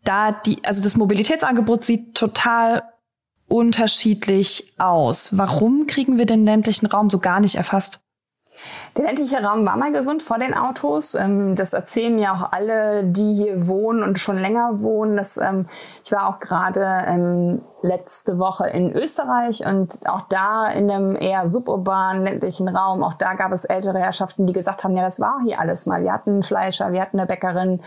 da 0.03 0.33
die, 0.33 0.57
also 0.65 0.83
das 0.83 0.97
Mobilitätsangebot 0.97 1.85
sieht 1.85 2.15
total 2.15 2.83
unterschiedlich 3.47 4.73
aus. 4.77 5.37
Warum 5.37 5.87
kriegen 5.87 6.17
wir 6.17 6.25
den 6.25 6.43
ländlichen 6.43 6.85
Raum 6.85 7.09
so 7.09 7.19
gar 7.19 7.39
nicht 7.39 7.55
erfasst? 7.55 8.01
Der 8.97 9.05
ländliche 9.05 9.41
Raum 9.43 9.65
war 9.65 9.77
mal 9.77 9.91
gesund 9.91 10.21
vor 10.21 10.37
den 10.37 10.53
Autos. 10.53 11.15
Ähm, 11.15 11.55
das 11.55 11.73
erzählen 11.73 12.15
mir 12.15 12.33
auch 12.33 12.51
alle, 12.51 13.03
die 13.03 13.33
hier 13.35 13.67
wohnen 13.67 14.03
und 14.03 14.19
schon 14.19 14.37
länger 14.37 14.81
wohnen. 14.81 15.15
Das, 15.15 15.37
ähm, 15.37 15.67
ich 16.03 16.11
war 16.11 16.27
auch 16.27 16.39
gerade 16.39 16.85
ähm, 17.07 17.61
letzte 17.81 18.37
Woche 18.37 18.67
in 18.67 18.91
Österreich 18.91 19.65
und 19.65 20.07
auch 20.07 20.21
da 20.29 20.67
in 20.67 20.89
einem 20.91 21.15
eher 21.15 21.47
suburbanen 21.47 22.23
ländlichen 22.23 22.67
Raum, 22.67 23.03
auch 23.03 23.15
da 23.15 23.33
gab 23.33 23.51
es 23.51 23.65
ältere 23.65 23.99
Herrschaften, 23.99 24.45
die 24.45 24.53
gesagt 24.53 24.83
haben, 24.83 24.95
ja, 24.95 25.03
das 25.03 25.19
war 25.19 25.39
hier 25.43 25.59
alles 25.59 25.85
mal. 25.85 26.03
Wir 26.03 26.13
hatten 26.13 26.31
einen 26.31 26.43
Fleischer, 26.43 26.91
wir 26.91 27.01
hatten 27.01 27.19
eine 27.19 27.27
Bäckerin, 27.27 27.81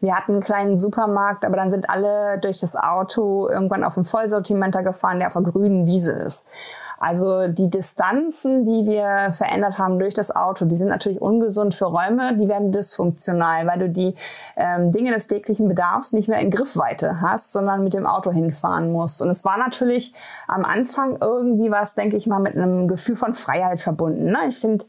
wir 0.00 0.14
hatten 0.14 0.32
einen 0.32 0.42
kleinen 0.42 0.78
Supermarkt, 0.78 1.44
aber 1.44 1.56
dann 1.56 1.70
sind 1.70 1.88
alle 1.88 2.38
durch 2.38 2.58
das 2.58 2.76
Auto 2.76 3.48
irgendwann 3.48 3.84
auf 3.84 3.96
einen 3.96 4.04
Vollsortimenter 4.04 4.82
gefahren, 4.82 5.18
der 5.18 5.28
auf 5.28 5.36
einer 5.36 5.50
grünen 5.50 5.86
Wiese 5.86 6.12
ist. 6.12 6.46
Also 6.98 7.46
die 7.48 7.70
Distanzen, 7.70 8.64
die 8.64 8.90
wir 8.90 9.32
verändert 9.32 9.78
haben 9.78 9.98
durch 9.98 10.14
das 10.14 10.34
Auto, 10.34 10.64
die 10.64 10.76
sind 10.76 10.88
natürlich 10.88 11.20
ungesund 11.20 11.74
für 11.74 11.84
Räume, 11.84 12.36
die 12.36 12.48
werden 12.48 12.72
dysfunktional, 12.72 13.66
weil 13.66 13.78
du 13.78 13.88
die 13.88 14.14
ähm, 14.56 14.90
Dinge 14.90 15.12
des 15.12 15.28
täglichen 15.28 15.68
Bedarfs 15.68 16.12
nicht 16.12 16.28
mehr 16.28 16.40
in 16.40 16.50
Griffweite 16.50 17.20
hast, 17.20 17.52
sondern 17.52 17.84
mit 17.84 17.94
dem 17.94 18.06
Auto 18.06 18.32
hinfahren 18.32 18.90
musst. 18.90 19.22
Und 19.22 19.30
es 19.30 19.44
war 19.44 19.58
natürlich 19.58 20.12
am 20.48 20.64
Anfang 20.64 21.18
irgendwie 21.20 21.70
was, 21.70 21.94
denke 21.94 22.16
ich 22.16 22.26
mal, 22.26 22.40
mit 22.40 22.56
einem 22.56 22.88
Gefühl 22.88 23.16
von 23.16 23.34
Freiheit 23.34 23.80
verbunden. 23.80 24.26
Ne? 24.32 24.38
Ich 24.48 24.58
finde, 24.58 24.84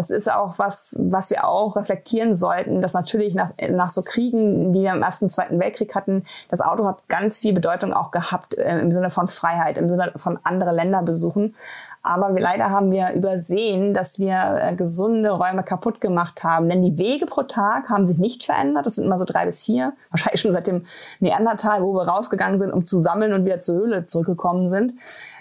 das 0.00 0.08
ist 0.08 0.32
auch 0.32 0.58
was, 0.58 0.96
was 0.98 1.28
wir 1.28 1.46
auch 1.46 1.76
reflektieren 1.76 2.34
sollten, 2.34 2.80
dass 2.80 2.94
natürlich 2.94 3.34
nach, 3.34 3.50
nach 3.68 3.90
so 3.90 4.00
Kriegen, 4.00 4.72
die 4.72 4.80
wir 4.80 4.92
im 4.92 5.02
Ersten, 5.02 5.28
Zweiten 5.28 5.60
Weltkrieg 5.60 5.94
hatten, 5.94 6.24
das 6.48 6.62
Auto 6.62 6.86
hat 6.86 7.06
ganz 7.08 7.40
viel 7.40 7.52
Bedeutung 7.52 7.92
auch 7.92 8.10
gehabt 8.10 8.54
äh, 8.54 8.78
im 8.78 8.92
Sinne 8.92 9.10
von 9.10 9.28
Freiheit, 9.28 9.76
im 9.76 9.90
Sinne 9.90 10.12
von 10.16 10.38
andere 10.42 10.72
Länder 10.72 11.02
besuchen. 11.02 11.54
Aber 12.02 12.34
wir, 12.34 12.40
leider 12.40 12.70
haben 12.70 12.90
wir 12.90 13.12
übersehen, 13.12 13.92
dass 13.92 14.18
wir 14.18 14.58
äh, 14.62 14.74
gesunde 14.74 15.32
Räume 15.32 15.64
kaputt 15.64 16.00
gemacht 16.00 16.44
haben. 16.44 16.70
Denn 16.70 16.80
die 16.80 16.96
Wege 16.96 17.26
pro 17.26 17.42
Tag 17.42 17.90
haben 17.90 18.06
sich 18.06 18.18
nicht 18.18 18.42
verändert. 18.42 18.86
Das 18.86 18.94
sind 18.94 19.04
immer 19.04 19.18
so 19.18 19.26
drei 19.26 19.44
bis 19.44 19.62
vier. 19.62 19.92
Wahrscheinlich 20.10 20.40
schon 20.40 20.52
seit 20.52 20.66
dem 20.66 20.86
Neandertal, 21.18 21.82
wo 21.82 21.92
wir 21.92 22.08
rausgegangen 22.08 22.58
sind, 22.58 22.72
um 22.72 22.86
zu 22.86 22.98
sammeln 22.98 23.34
und 23.34 23.44
wieder 23.44 23.60
zur 23.60 23.76
Höhle 23.76 24.06
zurückgekommen 24.06 24.70
sind. 24.70 24.94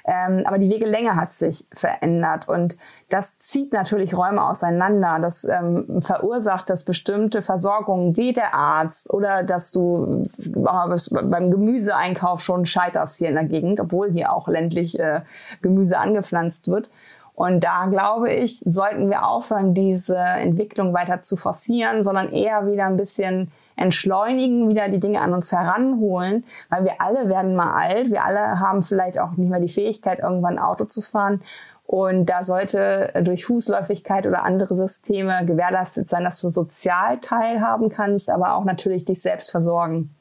Ähm, 0.09 0.41
aber 0.45 0.57
die 0.57 0.71
Wegelänge 0.71 1.15
hat 1.15 1.33
sich 1.33 1.65
verändert 1.71 2.49
und 2.49 2.75
das 3.09 3.37
zieht 3.37 3.73
natürlich 3.73 4.17
Räume 4.17 4.43
auseinander. 4.43 5.19
Das 5.21 5.43
ähm, 5.43 6.01
verursacht, 6.01 6.67
dass 6.71 6.83
bestimmte 6.83 7.43
Versorgungen 7.43 8.17
wie 8.17 8.33
der 8.33 8.55
Arzt 8.55 9.13
oder 9.13 9.43
dass 9.43 9.71
du 9.71 10.25
äh, 10.43 11.21
beim 11.23 11.51
Gemüseeinkauf 11.51 12.41
schon 12.41 12.65
scheiterst 12.65 13.19
hier 13.19 13.29
in 13.29 13.35
der 13.35 13.43
Gegend, 13.43 13.79
obwohl 13.79 14.09
hier 14.09 14.33
auch 14.33 14.47
ländlich 14.47 14.99
äh, 14.99 15.21
Gemüse 15.61 15.99
angepflanzt 15.99 16.69
wird. 16.69 16.89
Und 17.35 17.63
da 17.63 17.85
glaube 17.85 18.33
ich, 18.33 18.63
sollten 18.65 19.11
wir 19.11 19.27
aufhören, 19.27 19.75
diese 19.75 20.17
Entwicklung 20.17 20.91
weiter 20.91 21.21
zu 21.21 21.37
forcieren, 21.37 22.01
sondern 22.01 22.31
eher 22.31 22.65
wieder 22.65 22.87
ein 22.87 22.97
bisschen 22.97 23.51
entschleunigen, 23.79 24.69
wieder 24.69 24.89
die 24.89 24.99
Dinge 24.99 25.21
an 25.21 25.33
uns 25.33 25.51
heranholen, 25.51 26.43
weil 26.69 26.83
wir 26.83 27.01
alle 27.01 27.29
werden 27.29 27.55
mal 27.55 27.73
alt, 27.73 28.11
wir 28.11 28.23
alle 28.23 28.59
haben 28.59 28.83
vielleicht 28.83 29.19
auch 29.19 29.31
nicht 29.31 29.49
mehr 29.49 29.59
die 29.59 29.69
Fähigkeit, 29.69 30.19
irgendwann 30.19 30.59
Auto 30.59 30.85
zu 30.85 31.01
fahren. 31.01 31.41
Und 31.85 32.27
da 32.27 32.43
sollte 32.43 33.11
durch 33.23 33.45
Fußläufigkeit 33.45 34.27
oder 34.27 34.43
andere 34.43 34.75
Systeme 34.75 35.43
gewährleistet 35.45 36.07
sein, 36.07 36.23
dass 36.23 36.39
du 36.39 36.49
sozial 36.49 37.17
teilhaben 37.17 37.89
kannst, 37.89 38.29
aber 38.29 38.53
auch 38.53 38.63
natürlich 38.63 39.05
dich 39.05 39.21
selbst 39.21 39.49
versorgen. 39.49 40.13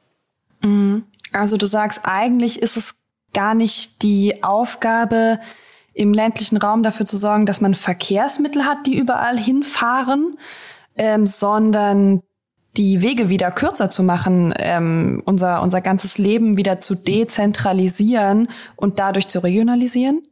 Mhm. 0.62 1.04
Also 1.32 1.58
du 1.58 1.66
sagst, 1.66 2.02
eigentlich 2.04 2.62
ist 2.62 2.78
es 2.78 3.02
gar 3.34 3.54
nicht 3.54 4.02
die 4.02 4.42
Aufgabe, 4.42 5.38
im 5.92 6.14
ländlichen 6.14 6.56
Raum 6.56 6.84
dafür 6.84 7.06
zu 7.06 7.16
sorgen, 7.16 7.44
dass 7.44 7.60
man 7.60 7.74
Verkehrsmittel 7.74 8.64
hat, 8.64 8.86
die 8.86 8.96
überall 8.96 9.36
hinfahren, 9.36 10.38
ähm, 10.96 11.26
sondern 11.26 12.22
die 12.78 13.02
Wege 13.02 13.28
wieder 13.28 13.50
kürzer 13.50 13.90
zu 13.90 14.02
machen, 14.02 14.54
ähm, 14.58 15.22
unser, 15.24 15.62
unser 15.62 15.80
ganzes 15.80 16.16
Leben 16.16 16.56
wieder 16.56 16.80
zu 16.80 16.94
dezentralisieren 16.94 18.48
und 18.76 18.98
dadurch 18.98 19.26
zu 19.26 19.42
regionalisieren? 19.42 20.22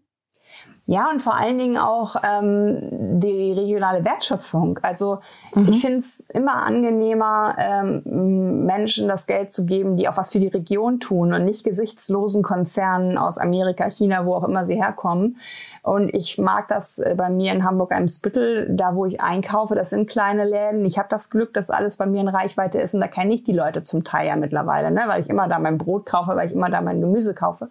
Ja, 0.89 1.11
und 1.11 1.21
vor 1.21 1.35
allen 1.35 1.59
Dingen 1.59 1.79
auch 1.79 2.15
ähm, 2.23 2.79
die 3.19 3.53
regionale 3.53 4.05
Wertschöpfung. 4.05 4.79
Also 4.83 5.19
mhm. 5.53 5.69
ich 5.69 5.81
finde 5.81 5.99
es 5.99 6.21
immer 6.21 6.63
angenehmer, 6.63 7.57
ähm, 7.59 8.65
Menschen 8.65 9.09
das 9.09 9.27
Geld 9.27 9.53
zu 9.53 9.67
geben, 9.67 9.97
die 9.97 10.09
auch 10.09 10.17
was 10.17 10.31
für 10.31 10.39
die 10.39 10.47
Region 10.47 11.01
tun 11.01 11.33
und 11.33 11.45
nicht 11.45 11.65
gesichtslosen 11.65 12.45
Konzernen 12.45 13.19
aus 13.19 13.37
Amerika, 13.37 13.91
China, 13.91 14.27
wo 14.27 14.35
auch 14.35 14.45
immer 14.45 14.65
sie 14.65 14.77
herkommen. 14.77 15.39
Und 15.83 16.15
ich 16.15 16.39
mag 16.39 16.69
das 16.69 17.01
äh, 17.01 17.17
bei 17.17 17.31
mir 17.31 17.53
in 17.53 17.65
Hamburg 17.65 17.91
am 17.91 18.07
Spittel, 18.07 18.69
da 18.71 18.95
wo 18.95 19.07
ich 19.07 19.21
einkaufe, 19.21 19.75
das 19.75 19.91
sind 19.91 20.09
kleine 20.09 20.45
Läden. 20.45 20.85
Ich 20.85 20.99
habe 20.99 21.09
das 21.09 21.31
Glück, 21.31 21.53
dass 21.53 21.69
alles 21.69 21.97
bei 21.97 22.07
mir 22.07 22.21
in 22.21 22.29
Reichweite 22.29 22.79
ist 22.81 22.95
und 22.95 23.01
da 23.01 23.09
kenne 23.09 23.35
ich 23.35 23.43
die 23.43 23.53
Leute 23.53 23.83
zum 23.83 24.05
Teil 24.05 24.29
ja 24.29 24.37
mittlerweile, 24.37 24.93
ne? 24.93 25.03
weil 25.09 25.21
ich 25.21 25.29
immer 25.29 25.49
da 25.49 25.59
mein 25.59 25.79
Brot 25.79 26.07
kaufe, 26.07 26.37
weil 26.37 26.47
ich 26.47 26.55
immer 26.55 26.71
da 26.71 26.81
mein 26.81 27.01
Gemüse 27.01 27.35
kaufe. 27.35 27.71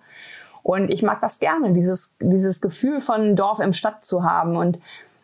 Und 0.66 0.90
ich 0.90 1.04
mag 1.04 1.20
das 1.20 1.38
gerne, 1.38 1.74
dieses, 1.74 2.18
dieses 2.20 2.60
Gefühl 2.60 3.00
von 3.00 3.36
Dorf 3.36 3.60
im 3.60 3.72
Stadt 3.72 4.04
zu 4.04 4.24
haben. 4.24 4.58
Und 4.58 4.80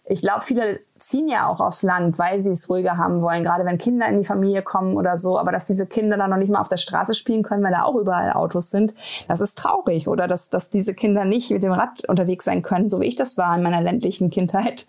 ich 0.05 0.21
glaube, 0.21 0.43
viele 0.45 0.81
ziehen 1.01 1.27
ja 1.27 1.47
auch 1.47 1.59
aufs 1.59 1.83
Land, 1.83 2.19
weil 2.19 2.41
sie 2.41 2.51
es 2.51 2.69
ruhiger 2.69 2.97
haben 2.97 3.21
wollen, 3.21 3.43
gerade 3.43 3.65
wenn 3.65 3.77
Kinder 3.77 4.07
in 4.07 4.19
die 4.19 4.25
Familie 4.25 4.61
kommen 4.61 4.95
oder 4.95 5.17
so. 5.17 5.37
Aber 5.39 5.51
dass 5.51 5.65
diese 5.65 5.87
Kinder 5.87 6.17
dann 6.17 6.29
noch 6.29 6.37
nicht 6.37 6.51
mal 6.51 6.61
auf 6.61 6.69
der 6.69 6.77
Straße 6.77 7.15
spielen 7.15 7.43
können, 7.43 7.63
weil 7.63 7.71
da 7.71 7.83
auch 7.83 7.95
überall 7.95 8.31
Autos 8.33 8.69
sind, 8.69 8.93
das 9.27 9.41
ist 9.41 9.57
traurig. 9.57 10.07
Oder 10.07 10.27
dass, 10.27 10.49
dass 10.49 10.69
diese 10.69 10.93
Kinder 10.93 11.25
nicht 11.25 11.51
mit 11.51 11.63
dem 11.63 11.71
Rad 11.71 12.07
unterwegs 12.07 12.45
sein 12.45 12.61
können, 12.61 12.89
so 12.89 12.99
wie 13.01 13.07
ich 13.07 13.15
das 13.15 13.37
war 13.37 13.55
in 13.55 13.63
meiner 13.63 13.81
ländlichen 13.81 14.29
Kindheit. 14.29 14.85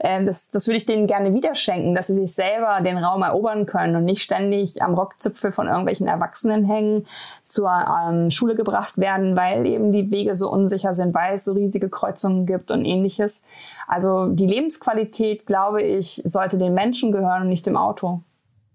Ähm, 0.00 0.26
das, 0.26 0.50
das 0.50 0.66
würde 0.66 0.78
ich 0.78 0.86
denen 0.86 1.06
gerne 1.06 1.32
wieder 1.32 1.54
schenken, 1.54 1.94
dass 1.94 2.08
sie 2.08 2.14
sich 2.14 2.34
selber 2.34 2.80
den 2.80 2.98
Raum 2.98 3.22
erobern 3.22 3.66
können 3.66 3.94
und 3.96 4.04
nicht 4.04 4.22
ständig 4.22 4.82
am 4.82 4.94
Rockzipfel 4.94 5.52
von 5.52 5.68
irgendwelchen 5.68 6.08
Erwachsenen 6.08 6.64
hängen, 6.64 7.06
zur 7.52 7.70
ähm, 7.70 8.30
Schule 8.30 8.54
gebracht 8.54 8.96
werden, 8.96 9.36
weil 9.36 9.66
eben 9.66 9.92
die 9.92 10.10
Wege 10.10 10.34
so 10.34 10.50
unsicher 10.50 10.94
sind, 10.94 11.14
weil 11.14 11.36
es 11.36 11.44
so 11.44 11.52
riesige 11.52 11.90
Kreuzungen 11.90 12.46
gibt 12.46 12.70
und 12.70 12.86
ähnliches. 12.86 13.46
Also 13.86 14.28
die 14.28 14.46
Lebensqualität 14.46 15.44
glaube 15.44 15.82
ich, 15.82 16.22
sollte 16.24 16.56
den 16.56 16.72
Menschen 16.72 17.12
gehören 17.12 17.42
und 17.42 17.48
nicht 17.50 17.66
dem 17.66 17.76
Auto. 17.76 18.22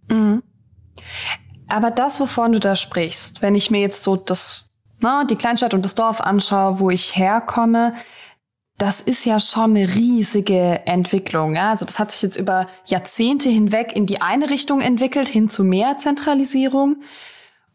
Mhm. 0.09 0.43
Aber 1.67 1.89
das, 1.89 2.19
wovon 2.19 2.53
du 2.53 2.59
da 2.59 2.75
sprichst, 2.75 3.41
wenn 3.41 3.55
ich 3.55 3.71
mir 3.71 3.81
jetzt 3.81 4.03
so 4.03 4.15
das, 4.15 4.69
na, 4.99 5.25
die 5.25 5.35
Kleinstadt 5.35 5.73
und 5.73 5.83
das 5.83 5.95
Dorf 5.95 6.21
anschaue, 6.21 6.79
wo 6.79 6.91
ich 6.91 7.17
herkomme, 7.17 7.93
das 8.77 9.01
ist 9.01 9.25
ja 9.25 9.39
schon 9.39 9.75
eine 9.75 9.95
riesige 9.95 10.85
Entwicklung. 10.85 11.55
Ja? 11.55 11.71
Also 11.71 11.83
das 11.83 11.97
hat 11.97 12.11
sich 12.11 12.21
jetzt 12.21 12.37
über 12.37 12.67
Jahrzehnte 12.85 13.49
hinweg 13.49 13.95
in 13.95 14.05
die 14.05 14.21
eine 14.21 14.51
Richtung 14.51 14.81
entwickelt, 14.81 15.27
hin 15.27 15.49
zu 15.49 15.63
mehr 15.63 15.97
Zentralisierung. 15.97 16.97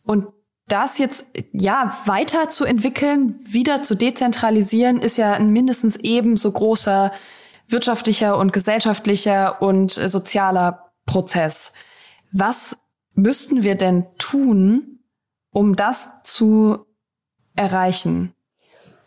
Und 0.04 0.28
das 0.68 0.98
jetzt 0.98 1.26
ja 1.52 1.98
weiter 2.06 2.48
zu 2.48 2.64
entwickeln, 2.64 3.38
wieder 3.44 3.82
zu 3.82 3.94
dezentralisieren, 3.94 5.00
ist 5.00 5.16
ja 5.16 5.32
ein 5.32 5.50
mindestens 5.50 5.96
ebenso 5.96 6.52
großer 6.52 7.12
wirtschaftlicher 7.68 8.38
und 8.38 8.52
gesellschaftlicher 8.52 9.60
und 9.62 9.96
äh, 9.98 10.08
sozialer 10.08 10.92
Prozess. 11.06 11.74
Was 12.32 12.78
müssten 13.14 13.62
wir 13.62 13.74
denn 13.74 14.06
tun, 14.18 15.00
um 15.50 15.76
das 15.76 16.22
zu 16.22 16.86
erreichen? 17.54 18.34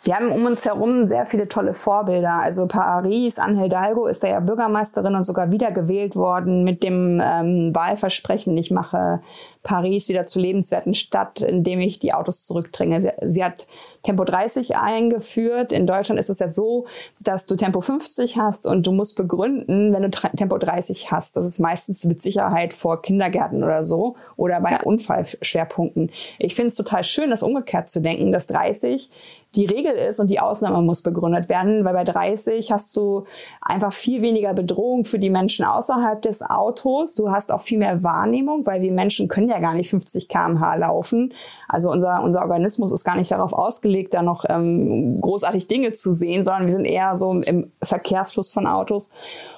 Wir 0.06 0.16
haben 0.16 0.32
um 0.32 0.46
uns 0.46 0.64
herum 0.66 1.08
sehr 1.08 1.26
viele 1.26 1.48
tolle 1.48 1.74
Vorbilder. 1.74 2.34
Also 2.34 2.68
Paris, 2.68 3.40
Anne 3.40 3.64
Hidalgo 3.64 4.06
ist 4.06 4.24
da 4.24 4.28
ja 4.28 4.40
Bürgermeisterin 4.40 5.16
und 5.16 5.24
sogar 5.24 5.52
wiedergewählt 5.52 6.16
worden 6.16 6.64
mit 6.64 6.84
dem 6.84 7.20
ähm, 7.24 7.74
Wahlversprechen, 7.74 8.56
ich 8.56 8.70
mache 8.70 9.22
Paris 9.64 10.08
wieder 10.08 10.28
zur 10.28 10.44
lebenswerten 10.44 10.94
Stadt, 10.94 11.42
indem 11.42 11.82
ich 11.82 11.98
die 11.98 12.14
Autos 12.14 12.46
zurückdränge. 12.46 13.02
Sie, 13.02 13.10
sie, 13.24 13.44
hat 13.44 13.66
Tempo 14.04 14.24
30 14.24 14.78
eingeführt. 14.78 15.74
In 15.74 15.88
Deutschland 15.88 16.20
ist 16.20 16.30
es 16.30 16.38
ja 16.38 16.48
so, 16.48 16.86
dass 17.20 17.48
du 17.48 17.56
Tempo 17.56 17.82
50 17.82 18.38
hast 18.38 18.68
und 18.68 18.86
du 18.86 18.92
musst 18.92 19.18
begründen, 19.18 19.92
wenn 19.92 20.04
du 20.04 20.12
Tempo 20.12 20.60
30 20.60 21.10
hast. 21.10 21.36
Das 21.36 21.46
ist 21.46 21.60
meistens 21.60 22.06
mit 22.06 22.22
Sicherheit 22.22 22.76
vor 22.76 23.02
Kindergärten 23.02 23.64
oder 23.64 23.82
so 23.82 24.16
oder 24.38 24.62
bei 24.62 24.74
ja. 24.74 24.84
Unfallschwerpunkten. 24.84 26.12
Ich 26.38 26.54
finde 26.54 26.68
es 26.68 26.76
total 26.76 27.04
schön, 27.04 27.32
das 27.32 27.42
umgekehrt 27.42 27.90
zu 27.90 28.02
denken, 28.02 28.32
dass 28.32 28.46
30 28.46 29.10
die 29.56 29.66
Regel 29.66 29.94
ist 29.94 30.20
und 30.20 30.30
die 30.30 30.40
Ausnahme 30.40 30.82
muss 30.82 31.02
begründet 31.02 31.50
werden, 31.50 31.86
weil 31.86 31.94
bei 31.94 32.04
30 32.04 32.72
hast 32.72 32.96
du 32.98 33.26
einfach 33.62 33.94
viel 33.94 34.22
weniger 34.22 34.54
Bedrohung 34.54 35.06
für 35.06 35.20
die 35.20 35.30
Menschen 35.30 35.66
außerhalb 35.66 36.22
des 36.22 36.42
Autos. 36.42 37.16
Du 37.16 37.32
hast 37.32 37.52
auch 37.52 37.62
viel 37.62 37.78
mehr 37.80 38.04
Wahrnehmung, 38.04 38.66
weil 38.66 38.82
wir 38.82 38.92
Menschen 38.92 39.28
können 39.28 39.50
ja 39.50 39.60
gar 39.60 39.74
nicht 39.74 39.90
50 39.90 40.28
km/h 40.30 40.76
laufen. 40.76 41.34
Also 41.68 41.92
unser, 41.92 42.24
unser 42.24 42.42
Organismus 42.42 42.92
ist 42.92 43.04
gar 43.04 43.16
nicht 43.16 43.32
darauf 43.32 43.54
ausgelegt, 43.54 44.14
da 44.14 44.22
noch 44.22 44.46
ähm, 44.48 45.20
großartig 45.22 45.68
Dinge 45.68 45.94
zu 45.94 46.12
sehen, 46.12 46.44
sondern 46.44 46.66
wir 46.66 46.72
sind 46.72 46.86
eher 46.86 47.18
so 47.18 47.34
im 47.34 47.72
Verkehrsfluss 47.82 48.52
von 48.52 48.68
Autos. 48.68 49.12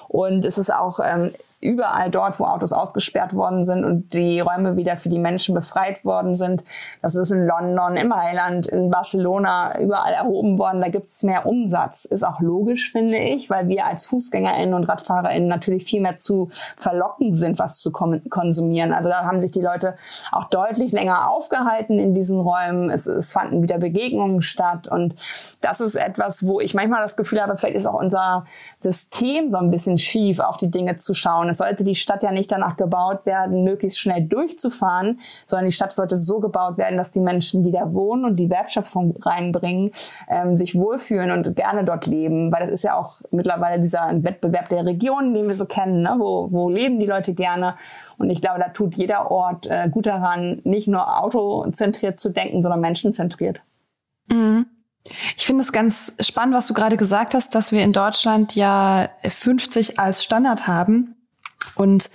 Und 0.08 0.44
es 0.44 0.58
ist 0.58 0.72
auch 0.72 1.00
ähm, 1.04 1.32
überall 1.60 2.10
dort, 2.10 2.38
wo 2.38 2.44
Autos 2.44 2.72
ausgesperrt 2.72 3.34
worden 3.34 3.64
sind 3.64 3.84
und 3.84 4.14
die 4.14 4.38
Räume 4.38 4.76
wieder 4.76 4.96
für 4.96 5.08
die 5.08 5.18
Menschen 5.18 5.54
befreit 5.54 6.04
worden 6.04 6.36
sind. 6.36 6.62
Das 7.02 7.16
ist 7.16 7.32
in 7.32 7.46
London, 7.46 7.96
in 7.96 8.08
Mailand, 8.08 8.68
in 8.68 8.90
Barcelona 8.90 9.78
überall 9.80 10.12
erhoben 10.12 10.58
worden. 10.58 10.80
Da 10.80 10.88
gibt 10.88 11.08
es 11.08 11.24
mehr 11.24 11.46
Umsatz. 11.46 12.04
Ist 12.04 12.22
auch 12.22 12.40
logisch, 12.40 12.92
finde 12.92 13.18
ich, 13.18 13.50
weil 13.50 13.66
wir 13.66 13.86
als 13.86 14.06
FußgängerInnen 14.06 14.74
und 14.74 14.84
RadfahrerInnen 14.84 15.48
natürlich 15.48 15.84
viel 15.84 16.00
mehr 16.00 16.16
zu 16.16 16.50
verlocken 16.76 17.34
sind, 17.34 17.58
was 17.58 17.80
zu 17.80 17.90
konsumieren. 17.90 18.92
Also 18.92 19.08
da 19.08 19.24
haben 19.24 19.40
sich 19.40 19.50
die 19.50 19.60
Leute 19.60 19.96
auch 20.30 20.44
deutlich 20.44 20.92
länger 20.92 21.28
aufgehalten 21.28 21.98
in 21.98 22.14
diesen 22.14 22.40
Räumen. 22.40 22.90
Es, 22.90 23.06
es 23.06 23.32
fanden 23.32 23.62
wieder 23.62 23.78
Begegnungen 23.78 24.42
statt 24.42 24.86
und 24.86 25.16
das 25.60 25.80
ist 25.80 25.96
etwas, 25.96 26.46
wo 26.46 26.60
ich 26.60 26.74
manchmal 26.74 27.02
das 27.02 27.16
Gefühl 27.16 27.42
habe, 27.42 27.56
vielleicht 27.56 27.76
ist 27.76 27.86
auch 27.86 27.98
unser 27.98 28.44
System 28.80 29.50
so 29.50 29.58
ein 29.58 29.70
bisschen 29.70 29.98
schief, 29.98 30.38
auf 30.38 30.56
die 30.56 30.70
Dinge 30.70 30.96
zu 30.96 31.12
schauen. 31.12 31.48
Es 31.48 31.58
sollte 31.58 31.82
die 31.82 31.96
Stadt 31.96 32.22
ja 32.22 32.30
nicht 32.30 32.52
danach 32.52 32.76
gebaut 32.76 33.26
werden, 33.26 33.64
möglichst 33.64 33.98
schnell 33.98 34.22
durchzufahren, 34.22 35.20
sondern 35.46 35.66
die 35.66 35.72
Stadt 35.72 35.94
sollte 35.94 36.16
so 36.16 36.38
gebaut 36.38 36.78
werden, 36.78 36.96
dass 36.96 37.10
die 37.10 37.20
Menschen, 37.20 37.64
die 37.64 37.72
da 37.72 37.92
wohnen 37.92 38.24
und 38.24 38.36
die 38.36 38.50
Wertschöpfung 38.50 39.16
reinbringen, 39.20 39.90
ähm, 40.28 40.54
sich 40.54 40.76
wohlfühlen 40.76 41.32
und 41.32 41.56
gerne 41.56 41.84
dort 41.84 42.06
leben. 42.06 42.52
Weil 42.52 42.60
das 42.60 42.70
ist 42.70 42.84
ja 42.84 42.96
auch 42.96 43.16
mittlerweile 43.32 43.80
dieser 43.80 44.10
Wettbewerb 44.22 44.68
der 44.68 44.86
Regionen, 44.86 45.34
den 45.34 45.48
wir 45.48 45.54
so 45.54 45.66
kennen. 45.66 46.02
Ne? 46.02 46.14
Wo, 46.18 46.48
wo 46.52 46.68
leben 46.68 47.00
die 47.00 47.06
Leute 47.06 47.34
gerne? 47.34 47.74
Und 48.16 48.30
ich 48.30 48.40
glaube, 48.40 48.60
da 48.60 48.68
tut 48.68 48.94
jeder 48.94 49.30
Ort 49.30 49.66
äh, 49.66 49.88
gut 49.88 50.06
daran, 50.06 50.60
nicht 50.64 50.86
nur 50.86 51.20
autozentriert 51.20 52.20
zu 52.20 52.30
denken, 52.30 52.62
sondern 52.62 52.80
menschenzentriert. 52.80 53.60
Mhm. 54.28 54.66
Ich 55.36 55.46
finde 55.46 55.62
es 55.62 55.72
ganz 55.72 56.14
spannend, 56.20 56.54
was 56.54 56.66
du 56.66 56.74
gerade 56.74 56.96
gesagt 56.96 57.34
hast, 57.34 57.54
dass 57.54 57.72
wir 57.72 57.82
in 57.82 57.92
Deutschland 57.92 58.54
ja 58.54 59.10
50 59.26 59.98
als 59.98 60.22
Standard 60.22 60.66
haben. 60.66 61.16
Und 61.74 62.10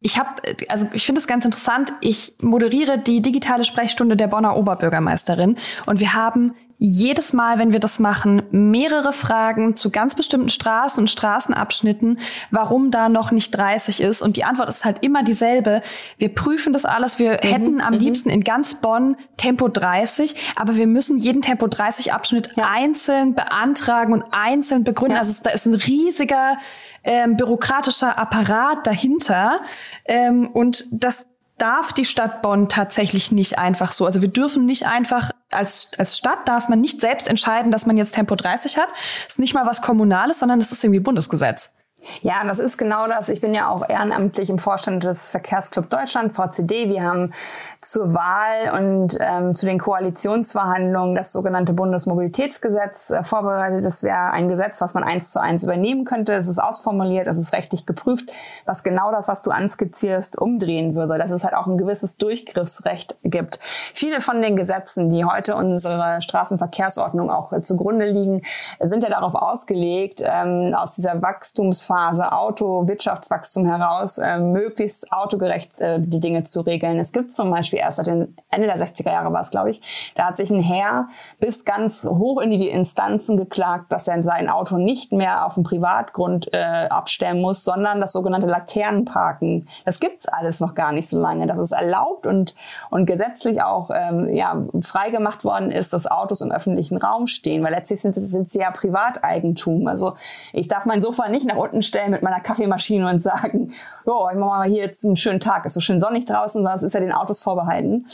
ich 0.00 0.18
habe, 0.18 0.30
also 0.68 0.86
ich 0.92 1.04
finde 1.04 1.20
es 1.20 1.26
ganz 1.26 1.44
interessant. 1.44 1.92
Ich 2.00 2.34
moderiere 2.40 2.98
die 2.98 3.20
digitale 3.20 3.64
Sprechstunde 3.64 4.16
der 4.16 4.28
Bonner 4.28 4.56
Oberbürgermeisterin 4.56 5.56
und 5.86 6.00
wir 6.00 6.14
haben 6.14 6.54
jedes 6.78 7.32
Mal, 7.32 7.58
wenn 7.58 7.72
wir 7.72 7.80
das 7.80 7.98
machen, 7.98 8.42
mehrere 8.52 9.12
Fragen 9.12 9.74
zu 9.74 9.90
ganz 9.90 10.14
bestimmten 10.14 10.48
Straßen 10.48 11.02
und 11.02 11.08
Straßenabschnitten, 11.08 12.20
warum 12.52 12.92
da 12.92 13.08
noch 13.08 13.32
nicht 13.32 13.50
30 13.50 14.00
ist. 14.00 14.22
Und 14.22 14.36
die 14.36 14.44
Antwort 14.44 14.68
ist 14.68 14.84
halt 14.84 15.02
immer 15.02 15.24
dieselbe. 15.24 15.82
Wir 16.18 16.32
prüfen 16.32 16.72
das 16.72 16.84
alles. 16.84 17.18
Wir 17.18 17.32
mhm, 17.32 17.48
hätten 17.48 17.80
am 17.80 17.94
mhm. 17.94 18.00
liebsten 18.00 18.30
in 18.30 18.44
ganz 18.44 18.80
Bonn 18.80 19.16
Tempo 19.36 19.68
30, 19.68 20.54
aber 20.54 20.76
wir 20.76 20.86
müssen 20.86 21.18
jeden 21.18 21.42
Tempo 21.42 21.66
30 21.66 22.12
Abschnitt 22.12 22.50
ja. 22.54 22.68
einzeln 22.72 23.34
beantragen 23.34 24.12
und 24.12 24.24
einzeln 24.30 24.84
begründen. 24.84 25.14
Ja. 25.14 25.20
Also 25.20 25.42
da 25.42 25.50
ist 25.50 25.66
ein 25.66 25.74
riesiger 25.74 26.58
ähm, 27.02 27.36
bürokratischer 27.36 28.18
Apparat 28.18 28.86
dahinter. 28.86 29.60
Ähm, 30.04 30.48
und 30.48 30.86
das 30.92 31.26
darf 31.58 31.92
die 31.92 32.04
Stadt 32.04 32.42
Bonn 32.42 32.68
tatsächlich 32.68 33.32
nicht 33.32 33.58
einfach 33.58 33.92
so. 33.92 34.06
Also 34.06 34.22
wir 34.22 34.28
dürfen 34.28 34.64
nicht 34.64 34.86
einfach 34.86 35.30
als, 35.50 35.90
als 35.98 36.16
Stadt 36.16 36.46
darf 36.46 36.68
man 36.68 36.80
nicht 36.80 37.00
selbst 37.00 37.28
entscheiden, 37.28 37.70
dass 37.70 37.86
man 37.86 37.96
jetzt 37.96 38.14
Tempo 38.14 38.34
30 38.34 38.78
hat. 38.78 38.88
Das 39.24 39.34
ist 39.34 39.38
nicht 39.38 39.54
mal 39.54 39.66
was 39.66 39.82
Kommunales, 39.82 40.38
sondern 40.38 40.58
das 40.58 40.72
ist 40.72 40.82
irgendwie 40.84 41.00
Bundesgesetz. 41.00 41.74
Ja, 42.22 42.44
das 42.44 42.58
ist 42.58 42.78
genau 42.78 43.06
das. 43.06 43.28
Ich 43.28 43.40
bin 43.40 43.54
ja 43.54 43.68
auch 43.68 43.88
ehrenamtlich 43.88 44.50
im 44.50 44.58
Vorstand 44.58 45.04
des 45.04 45.30
Verkehrsclub 45.30 45.90
Deutschland, 45.90 46.34
VCD. 46.34 46.88
Wir 46.88 47.02
haben 47.02 47.34
zur 47.80 48.14
Wahl 48.14 48.72
und 48.76 49.18
ähm, 49.20 49.54
zu 49.54 49.66
den 49.66 49.78
Koalitionsverhandlungen 49.78 51.14
das 51.14 51.32
sogenannte 51.32 51.72
Bundesmobilitätsgesetz 51.74 53.10
äh, 53.10 53.22
vorbereitet. 53.22 53.84
Das 53.84 54.02
wäre 54.02 54.30
ein 54.30 54.48
Gesetz, 54.48 54.80
was 54.80 54.94
man 54.94 55.04
eins 55.04 55.30
zu 55.32 55.40
eins 55.40 55.62
übernehmen 55.62 56.04
könnte. 56.04 56.32
Es 56.32 56.48
ist 56.48 56.58
ausformuliert, 56.58 57.26
es 57.26 57.38
ist 57.38 57.52
rechtlich 57.52 57.86
geprüft, 57.86 58.30
was 58.64 58.82
genau 58.82 59.12
das, 59.12 59.28
was 59.28 59.42
du 59.42 59.50
anskizzierst, 59.50 60.38
umdrehen 60.38 60.94
würde. 60.94 61.18
Dass 61.18 61.30
es 61.30 61.44
halt 61.44 61.54
auch 61.54 61.66
ein 61.66 61.78
gewisses 61.78 62.16
Durchgriffsrecht 62.16 63.16
gibt. 63.22 63.60
Viele 63.62 64.20
von 64.20 64.42
den 64.42 64.56
Gesetzen, 64.56 65.08
die 65.08 65.24
heute 65.24 65.54
unserer 65.54 66.20
Straßenverkehrsordnung 66.20 67.30
auch 67.30 67.52
äh, 67.52 67.62
zugrunde 67.62 68.06
liegen, 68.06 68.42
sind 68.80 69.04
ja 69.04 69.10
darauf 69.10 69.34
ausgelegt, 69.34 70.22
ähm, 70.24 70.74
aus 70.74 70.94
dieser 70.94 71.22
Wachstumsphase 71.22 71.97
Phase 71.98 72.30
Auto-Wirtschaftswachstum 72.30 73.66
heraus 73.66 74.18
äh, 74.18 74.38
möglichst 74.38 75.12
autogerecht 75.12 75.80
äh, 75.80 75.98
die 76.00 76.20
Dinge 76.20 76.44
zu 76.44 76.60
regeln. 76.60 76.96
Es 77.00 77.12
gibt 77.12 77.32
zum 77.32 77.50
Beispiel 77.50 77.80
erst 77.80 77.96
seit 77.96 78.06
den 78.06 78.36
Ende 78.50 78.68
der 78.68 78.78
60er 78.78 79.10
Jahre 79.10 79.32
war 79.32 79.40
es, 79.40 79.50
glaube 79.50 79.70
ich, 79.70 80.12
da 80.14 80.26
hat 80.26 80.36
sich 80.36 80.48
ein 80.50 80.60
Herr 80.60 81.08
bis 81.40 81.64
ganz 81.64 82.06
hoch 82.08 82.40
in 82.40 82.52
die 82.52 82.68
Instanzen 82.68 83.36
geklagt, 83.36 83.90
dass 83.90 84.06
er 84.06 84.22
sein 84.22 84.48
Auto 84.48 84.76
nicht 84.76 85.10
mehr 85.10 85.44
auf 85.44 85.54
dem 85.54 85.64
Privatgrund 85.64 86.52
äh, 86.52 86.86
abstellen 86.88 87.40
muss, 87.40 87.64
sondern 87.64 88.00
das 88.00 88.12
sogenannte 88.12 88.46
Laternenparken. 88.46 89.66
Das 89.84 89.98
gibt's 89.98 90.28
alles 90.28 90.60
noch 90.60 90.76
gar 90.76 90.92
nicht 90.92 91.08
so 91.08 91.20
lange. 91.20 91.48
Das 91.48 91.58
ist 91.58 91.72
erlaubt 91.72 92.28
und, 92.28 92.54
und 92.90 93.06
gesetzlich 93.06 93.60
auch 93.62 93.90
ähm, 93.92 94.28
ja, 94.28 94.62
freigemacht 94.82 95.44
worden 95.44 95.72
ist, 95.72 95.92
dass 95.92 96.06
Autos 96.06 96.42
im 96.42 96.52
öffentlichen 96.52 96.96
Raum 96.96 97.26
stehen, 97.26 97.64
weil 97.64 97.72
letztlich 97.72 98.00
sind 98.02 98.14
sie 98.50 98.60
ja 98.60 98.70
Privateigentum. 98.70 99.88
Also 99.88 100.14
ich 100.52 100.68
darf 100.68 100.86
mein 100.86 101.02
Sofa 101.02 101.28
nicht 101.28 101.46
nach 101.46 101.56
unten 101.56 101.77
stellen 101.82 102.10
mit 102.10 102.22
meiner 102.22 102.40
Kaffeemaschine 102.40 103.08
und 103.08 103.20
sagen, 103.20 103.72
oh, 104.04 104.28
ich 104.30 104.38
mache 104.38 104.58
mal 104.58 104.68
hier 104.68 104.82
jetzt 104.82 105.04
einen 105.04 105.16
schönen 105.16 105.40
Tag, 105.40 105.64
ist 105.64 105.74
so 105.74 105.80
schön 105.80 106.00
sonnig 106.00 106.26
draußen, 106.26 106.60
sondern 106.60 106.76
es 106.76 106.82
ist 106.82 106.94
ja 106.94 107.00
den 107.00 107.12
Autos 107.12 107.40
vorbehalten. 107.40 108.06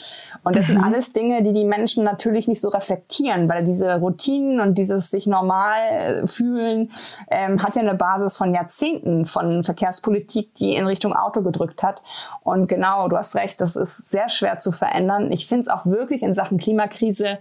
Und 0.43 0.57
das 0.57 0.69
mhm. 0.69 0.75
sind 0.75 0.85
alles 0.85 1.13
Dinge, 1.13 1.43
die 1.43 1.53
die 1.53 1.65
Menschen 1.65 2.05
natürlich 2.05 2.49
nicht 2.49 2.61
so 2.61 2.69
reflektieren, 2.69 3.49
weil 3.49 3.65
diese 3.65 3.99
Routinen 3.99 4.61
und 4.61 4.77
dieses 4.77 5.11
sich 5.11 5.27
normal 5.27 5.81
äh, 5.91 6.27
fühlen 6.27 6.91
ähm, 7.31 7.63
hat 7.63 7.77
ja 7.77 7.83
eine 7.83 7.95
Basis 7.95 8.37
von 8.37 8.53
Jahrzehnten 8.53 9.27
von 9.27 9.65
Verkehrspolitik, 9.65 10.55
die 10.55 10.75
in 10.75 10.87
Richtung 10.87 11.15
Auto 11.15 11.43
gedrückt 11.43 11.83
hat. 11.83 12.03
Und 12.43 12.69
genau, 12.69 13.09
du 13.09 13.17
hast 13.17 13.35
recht, 13.37 13.61
das 13.61 13.77
ist 13.77 14.11
sehr 14.11 14.29
schwer 14.29 14.59
zu 14.59 14.73
verändern. 14.73 15.31
Ich 15.33 15.47
finde 15.47 15.63
es 15.63 15.69
auch 15.69 15.87
wirklich 15.87 16.23
in 16.23 16.35
Sachen 16.35 16.59
Klimakrise 16.59 17.39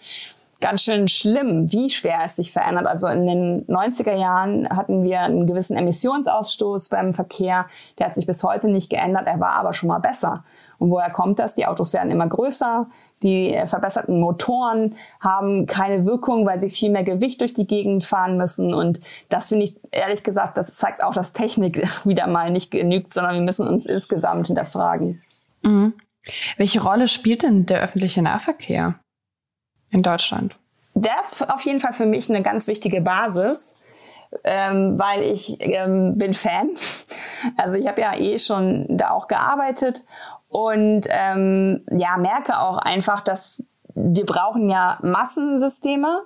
ganz 0.63 0.82
schön 0.84 1.10
schlimm, 1.10 1.71
wie 1.73 1.89
schwer 1.89 2.21
es 2.23 2.38
sich 2.38 2.54
verändert. 2.54 2.88
Also 2.88 3.08
in 3.08 3.28
den 3.28 3.67
90er 3.67 4.15
Jahren 4.15 4.69
hatten 4.69 5.04
wir 5.04 5.19
einen 5.19 5.45
gewissen 5.45 5.78
Emissionsausstoß 5.78 6.88
beim 6.88 7.13
Verkehr. 7.13 7.67
Der 7.99 8.08
hat 8.08 8.15
sich 8.15 8.26
bis 8.26 8.43
heute 8.43 8.69
nicht 8.69 8.89
geändert. 8.89 9.28
Er 9.28 9.41
war 9.41 9.56
aber 9.56 9.73
schon 9.73 9.89
mal 9.89 9.99
besser. 9.99 10.45
Und 10.80 10.89
woher 10.89 11.10
kommt 11.10 11.39
das? 11.39 11.56
Die 11.56 11.65
Autos 11.65 11.91
werden 11.91 12.12
immer 12.12 12.28
größer. 12.28 12.88
Die 13.23 13.62
verbesserten 13.65 14.21
Motoren 14.21 14.95
haben 15.19 15.65
keine 15.65 16.06
Wirkung, 16.06 16.45
weil 16.45 16.62
sie 16.62 16.69
viel 16.69 16.91
mehr 16.91 17.04
Gewicht 17.04 17.41
durch 17.41 17.54
die 17.54 17.67
Gegend 17.67 18.06
fahren 18.06 18.38
müssen. 18.38 18.73
Und 18.73 19.02
das 19.28 19.49
finde 19.49 19.65
ich 19.65 19.76
ehrlich 19.91 20.23
gesagt, 20.23 20.58
das 20.58 20.78
zeigt 20.78 21.04
auch, 21.04 21.13
dass 21.13 21.34
Technik 21.34 21.86
wieder 22.06 22.28
mal 22.28 22.52
nicht 22.52 22.71
genügt, 22.71 23.13
sondern 23.13 23.36
wir 23.36 23.41
müssen 23.41 23.67
uns 23.67 23.86
insgesamt 23.86 24.47
hinterfragen. 24.47 25.21
Mhm. 25.62 25.93
Welche 26.56 26.82
Rolle 26.82 27.10
spielt 27.10 27.43
denn 27.43 27.65
der 27.65 27.82
öffentliche 27.82 28.21
Nahverkehr? 28.21 28.95
In 29.93 30.03
Deutschland? 30.03 30.58
Der 30.95 31.13
ist 31.21 31.49
auf 31.49 31.62
jeden 31.62 31.79
Fall 31.79 31.93
für 31.93 32.06
mich 32.06 32.29
eine 32.29 32.41
ganz 32.41 32.67
wichtige 32.67 33.01
Basis, 33.01 33.77
ähm, 34.43 34.99
weil 34.99 35.23
ich 35.23 35.58
ähm, 35.60 36.17
bin 36.17 36.34
Fan. 36.34 36.71
Also 37.58 37.75
ich 37.75 37.88
habe 37.88 37.99
ja 37.99 38.15
eh 38.15 38.39
schon 38.39 38.86
da 38.88 39.10
auch 39.10 39.27
gearbeitet 39.27 40.06
und 40.47 41.01
ähm, 41.10 41.84
ja 41.91 42.15
merke 42.17 42.58
auch 42.58 42.77
einfach, 42.77 43.19
dass 43.19 43.65
wir 43.95 44.25
brauchen 44.25 44.69
ja 44.69 44.97
Massensysteme 45.01 46.23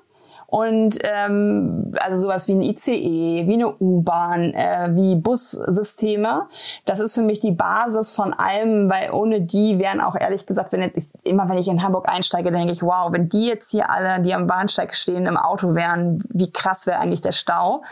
und 0.49 0.97
ähm, 1.03 1.93
also 1.99 2.21
sowas 2.21 2.47
wie 2.47 2.53
ein 2.53 2.61
ICE, 2.61 3.47
wie 3.47 3.53
eine 3.53 3.75
U-Bahn, 3.79 4.53
äh, 4.53 4.89
wie 4.93 5.15
Bussysteme, 5.15 6.47
das 6.85 6.99
ist 6.99 7.15
für 7.15 7.21
mich 7.21 7.41
die 7.41 7.51
Basis 7.51 8.13
von 8.13 8.33
allem, 8.33 8.89
weil 8.89 9.11
ohne 9.11 9.41
die 9.41 9.77
wären 9.77 9.99
auch 9.99 10.15
ehrlich 10.15 10.45
gesagt, 10.45 10.71
wenn 10.71 10.83
ich, 10.95 11.09
immer 11.23 11.49
wenn 11.49 11.57
ich 11.57 11.67
in 11.67 11.83
Hamburg 11.83 12.07
einsteige, 12.07 12.49
denke 12.51 12.71
ich, 12.71 12.81
wow, 12.81 13.11
wenn 13.11 13.27
die 13.27 13.45
jetzt 13.45 13.71
hier 13.71 13.89
alle, 13.89 14.21
die 14.21 14.33
am 14.33 14.47
Bahnsteig 14.47 14.95
stehen, 14.95 15.25
im 15.25 15.35
Auto 15.35 15.75
wären, 15.75 16.23
wie 16.29 16.49
krass 16.49 16.87
wäre 16.87 16.99
eigentlich 16.99 17.21
der 17.21 17.33
Stau. 17.33 17.83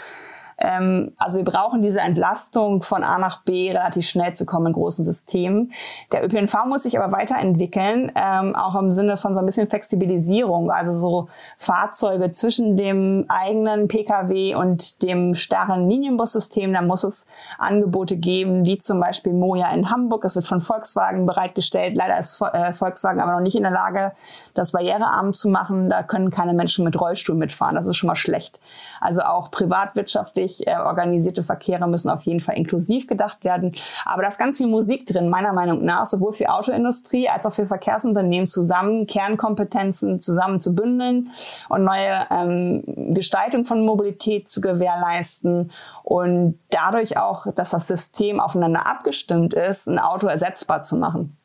Ähm, 0.58 1.12
also 1.18 1.38
wir 1.38 1.46
brauchen 1.46 1.82
diese 1.82 2.00
Entlastung 2.00 2.82
von 2.84 3.04
A 3.04 3.18
nach 3.18 3.44
B 3.44 3.72
relativ 3.72 4.08
schnell 4.08 4.34
zu 4.34 4.46
kommen 4.46 4.68
in 4.68 4.74
großen 4.74 5.04
Systemen. 5.04 5.74
Der 6.12 6.24
ÖPNV 6.24 6.66
muss 6.66 6.84
sich 6.84 6.98
aber 7.00 7.12
weiterentwickeln, 7.12 8.12
ähm, 8.16 8.56
auch 8.56 8.76
im 8.76 8.92
Sinne 8.92 9.18
von 9.18 9.36
so 9.36 9.40
ein 9.40 9.46
bisschen 9.46 9.68
Flexibilisierung, 9.68 10.72
also 10.72 10.94
so 10.94 11.28
Fahrzeuge 11.58 12.32
zwischen 12.32 12.78
dem 12.78 13.26
eigenen 13.28 13.88
Pkw 13.88 14.56
und 14.56 15.04
dem 15.04 15.36
starren 15.36 15.90
Linienbussystem. 15.90 16.72
Da 16.74 16.82
muss 16.82 17.04
es 17.04 17.28
Angebote 17.58 18.16
geben, 18.16 18.66
wie 18.66 18.78
zum 18.78 19.00
Beispiel 19.00 19.34
Moja 19.34 19.70
in 19.72 19.92
Hamburg. 19.92 20.22
Das 20.22 20.36
wird 20.36 20.48
von 20.48 20.62
Volkswagen 20.62 21.26
bereitgestellt. 21.26 21.98
Leider 21.98 22.18
ist 22.18 22.42
äh, 22.42 22.72
Volkswagen 22.72 23.20
aber 23.20 23.34
noch 23.34 23.42
nicht 23.42 23.56
in 23.56 23.64
der 23.64 23.72
Lage, 23.72 24.14
das 24.54 24.72
barrierearm 24.72 25.34
zu 25.34 25.50
machen. 25.50 25.90
Da 25.90 26.04
können 26.04 26.32
keine 26.32 26.54
Menschen 26.54 26.86
mit 26.86 27.00
Rollstuhl 27.00 27.36
mitfahren. 27.36 27.76
Das 27.76 27.86
ist 27.86 27.98
schon 27.98 28.08
mal 28.08 28.16
schlecht. 28.16 28.60
Also 29.02 29.22
auch 29.22 29.52
privatwirtschaftlich 29.52 30.45
äh, 30.68 30.76
organisierte 30.78 31.44
Verkehre 31.44 31.88
müssen 31.88 32.10
auf 32.10 32.24
jeden 32.24 32.40
Fall 32.40 32.58
inklusiv 32.58 33.08
gedacht 33.08 33.44
werden. 33.44 33.74
Aber 34.06 34.22
da 34.22 34.28
ist 34.28 34.38
ganz 34.38 34.58
viel 34.58 34.68
Musik 34.68 35.06
drin, 35.06 35.30
meiner 35.30 35.54
Meinung 35.54 35.84
nach, 35.84 36.08
sowohl 36.08 36.34
für 36.34 36.50
Autoindustrie 36.50 37.30
als 37.30 37.46
auch 37.46 37.54
für 37.54 37.68
Verkehrsunternehmen 37.68 38.48
zusammen 38.48 39.08
Kernkompetenzen 39.08 40.22
zusammen 40.22 40.62
zu 40.62 40.76
bündeln 40.76 41.32
und 41.70 41.84
neue 41.84 42.28
ähm, 42.32 42.84
Gestaltung 43.14 43.66
von 43.66 43.86
Mobilität 43.86 44.48
zu 44.48 44.62
gewährleisten 44.62 45.72
und 46.04 46.60
dadurch 46.70 47.18
auch, 47.18 47.48
dass 47.54 47.72
das 47.72 47.88
System 47.88 48.40
aufeinander 48.40 48.86
abgestimmt 48.86 49.54
ist, 49.54 49.88
ein 49.88 50.00
Auto 50.00 50.28
ersetzbar 50.28 50.84
zu 50.84 50.98
machen. 50.98 51.38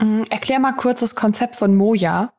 Mhm. 0.00 0.26
Erklär 0.30 0.58
mal 0.58 0.72
kurz 0.72 1.00
das 1.00 1.14
Konzept 1.14 1.56
von 1.56 1.74
Moja. 1.74 2.32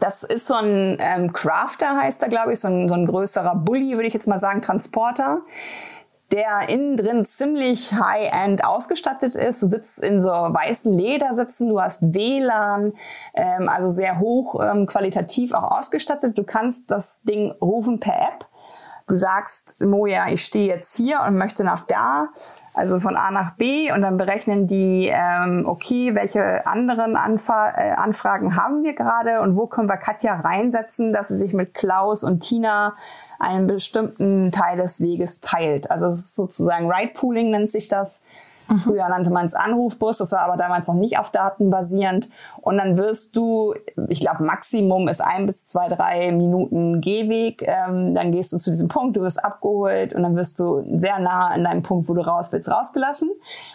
Das 0.00 0.24
ist 0.24 0.46
so 0.46 0.54
ein 0.54 0.96
ähm, 0.98 1.32
Crafter, 1.32 1.96
heißt 1.96 2.22
er, 2.22 2.28
glaube 2.28 2.52
ich, 2.52 2.60
so 2.60 2.68
ein, 2.68 2.88
so 2.88 2.94
ein 2.94 3.06
größerer 3.06 3.54
Bully, 3.54 3.92
würde 3.92 4.08
ich 4.08 4.14
jetzt 4.14 4.26
mal 4.26 4.38
sagen, 4.38 4.62
Transporter 4.62 5.42
der 6.32 6.68
innen 6.68 6.96
drin 6.96 7.24
ziemlich 7.24 7.92
high-end 7.92 8.64
ausgestattet 8.64 9.34
ist. 9.34 9.62
Du 9.62 9.66
sitzt 9.66 10.02
in 10.02 10.22
so 10.22 10.30
weißen 10.30 10.96
Ledersitzen, 10.96 11.68
du 11.68 11.80
hast 11.80 12.14
WLAN, 12.14 12.92
ähm, 13.34 13.68
also 13.68 13.88
sehr 13.88 14.20
hoch 14.20 14.60
ähm, 14.62 14.86
qualitativ 14.86 15.52
auch 15.52 15.78
ausgestattet. 15.78 16.38
Du 16.38 16.44
kannst 16.44 16.90
das 16.90 17.22
Ding 17.22 17.52
rufen 17.60 17.98
per 18.00 18.14
App 18.14 18.46
du 19.10 19.16
sagst, 19.16 19.84
Moja, 19.84 20.26
ich 20.30 20.44
stehe 20.44 20.68
jetzt 20.68 20.96
hier 20.96 21.20
und 21.26 21.36
möchte 21.36 21.64
nach 21.64 21.84
da, 21.86 22.28
also 22.74 23.00
von 23.00 23.16
A 23.16 23.30
nach 23.30 23.56
B 23.56 23.92
und 23.92 24.02
dann 24.02 24.16
berechnen 24.16 24.68
die, 24.68 25.10
ähm, 25.12 25.64
okay, 25.66 26.14
welche 26.14 26.64
anderen 26.66 27.16
Anfa 27.16 27.70
äh, 27.76 27.90
Anfragen 27.90 28.56
haben 28.56 28.84
wir 28.84 28.94
gerade 28.94 29.40
und 29.40 29.56
wo 29.56 29.66
können 29.66 29.88
wir 29.88 29.96
Katja 29.96 30.36
reinsetzen, 30.36 31.12
dass 31.12 31.28
sie 31.28 31.36
sich 31.36 31.52
mit 31.52 31.74
Klaus 31.74 32.22
und 32.22 32.40
Tina 32.40 32.94
einen 33.40 33.66
bestimmten 33.66 34.52
Teil 34.52 34.76
des 34.76 35.00
Weges 35.00 35.40
teilt. 35.40 35.90
Also 35.90 36.06
es 36.06 36.20
ist 36.20 36.36
sozusagen 36.36 36.90
Ride 36.90 37.12
Pooling 37.12 37.50
nennt 37.50 37.68
sich 37.68 37.88
das. 37.88 38.22
Mhm. 38.70 38.80
Früher 38.80 39.08
nannte 39.08 39.30
man 39.30 39.46
es 39.46 39.54
Anrufbus, 39.54 40.18
das 40.18 40.32
war 40.32 40.42
aber 40.42 40.56
damals 40.56 40.86
noch 40.86 40.94
nicht 40.94 41.18
auf 41.18 41.30
Daten 41.30 41.70
basierend. 41.70 42.28
Und 42.60 42.78
dann 42.78 42.96
wirst 42.96 43.36
du, 43.36 43.74
ich 44.08 44.20
glaube, 44.20 44.44
Maximum 44.44 45.08
ist 45.08 45.20
ein 45.20 45.46
bis 45.46 45.66
zwei, 45.66 45.88
drei 45.88 46.30
Minuten 46.30 47.00
Gehweg. 47.00 47.62
Ähm, 47.66 48.14
dann 48.14 48.32
gehst 48.32 48.52
du 48.52 48.58
zu 48.58 48.70
diesem 48.70 48.88
Punkt, 48.88 49.16
du 49.16 49.22
wirst 49.22 49.44
abgeholt 49.44 50.14
und 50.14 50.22
dann 50.22 50.36
wirst 50.36 50.58
du 50.60 50.84
sehr 50.98 51.18
nah 51.18 51.48
an 51.48 51.64
deinem 51.64 51.82
Punkt, 51.82 52.08
wo 52.08 52.14
du 52.14 52.20
raus 52.20 52.52
willst, 52.52 52.70
rausgelassen. 52.70 53.30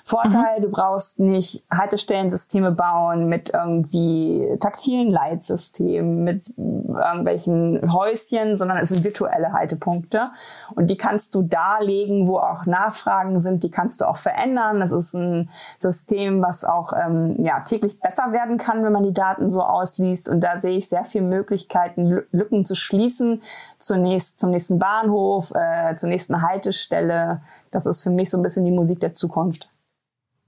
Vorteil, 0.06 0.60
mhm. 0.60 0.64
du 0.64 0.70
brauchst 0.70 1.20
nicht 1.20 1.66
Haltestellensysteme 1.72 2.72
bauen 2.72 3.28
mit 3.28 3.54
irgendwie 3.54 4.58
taktilen 4.62 5.10
Leitsystemen, 5.10 6.24
mit 6.24 6.54
irgendwelchen 6.58 7.92
Häuschen, 7.94 8.58
sondern 8.58 8.78
es 8.78 8.90
sind 8.90 9.04
virtuelle 9.04 9.52
Haltepunkte. 9.52 10.30
Und 10.76 10.88
die 10.88 10.98
kannst 10.98 11.36
du 11.36 11.42
darlegen, 11.42 12.28
wo 12.28 12.38
auch 12.38 12.66
Nachfragen 12.66 13.42
sind, 13.42 13.64
die 13.64 13.72
kannst 13.72 14.02
du 14.02 14.06
auch 14.06 14.18
verändern 14.18 14.85
das 14.86 14.92
ist 14.92 15.14
ein 15.16 15.50
System, 15.80 16.42
was 16.42 16.64
auch 16.64 16.94
ähm, 16.94 17.36
ja, 17.40 17.60
täglich 17.62 18.00
besser 18.00 18.32
werden 18.32 18.58
kann, 18.58 18.84
wenn 18.84 18.92
man 18.92 19.04
die 19.04 19.14
Daten 19.14 19.50
so 19.50 19.64
ausliest. 19.64 20.30
Und 20.30 20.42
da 20.42 20.60
sehe 20.60 20.78
ich 20.78 20.88
sehr 20.88 21.06
viele 21.06 21.26
Möglichkeiten, 21.26 22.24
Lücken 22.32 22.66
zu 22.66 22.76
schließen. 22.76 23.42
Zunächst 23.80 24.40
zum 24.40 24.52
nächsten 24.52 24.80
Bahnhof, 24.80 25.52
äh, 25.56 25.96
zur 25.96 26.10
nächsten 26.10 26.42
Haltestelle. 26.42 27.42
Das 27.72 27.86
ist 27.86 28.04
für 28.04 28.12
mich 28.12 28.30
so 28.30 28.38
ein 28.38 28.44
bisschen 28.44 28.66
die 28.66 28.72
Musik 28.72 29.00
der 29.00 29.14
Zukunft. 29.14 29.70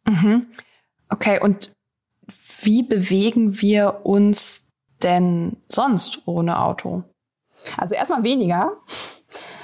Mhm. 0.06 0.47
Okay, 1.10 1.39
und 1.41 1.71
wie 2.62 2.84
bewegen 2.84 3.62
wir 3.62 4.02
uns 4.04 4.71
denn 5.02 5.58
sonst 5.69 6.28
ohne 6.28 6.60
Auto? 6.60 7.04
Also 7.78 7.95
erstmal 7.95 8.23
weniger. 8.23 8.73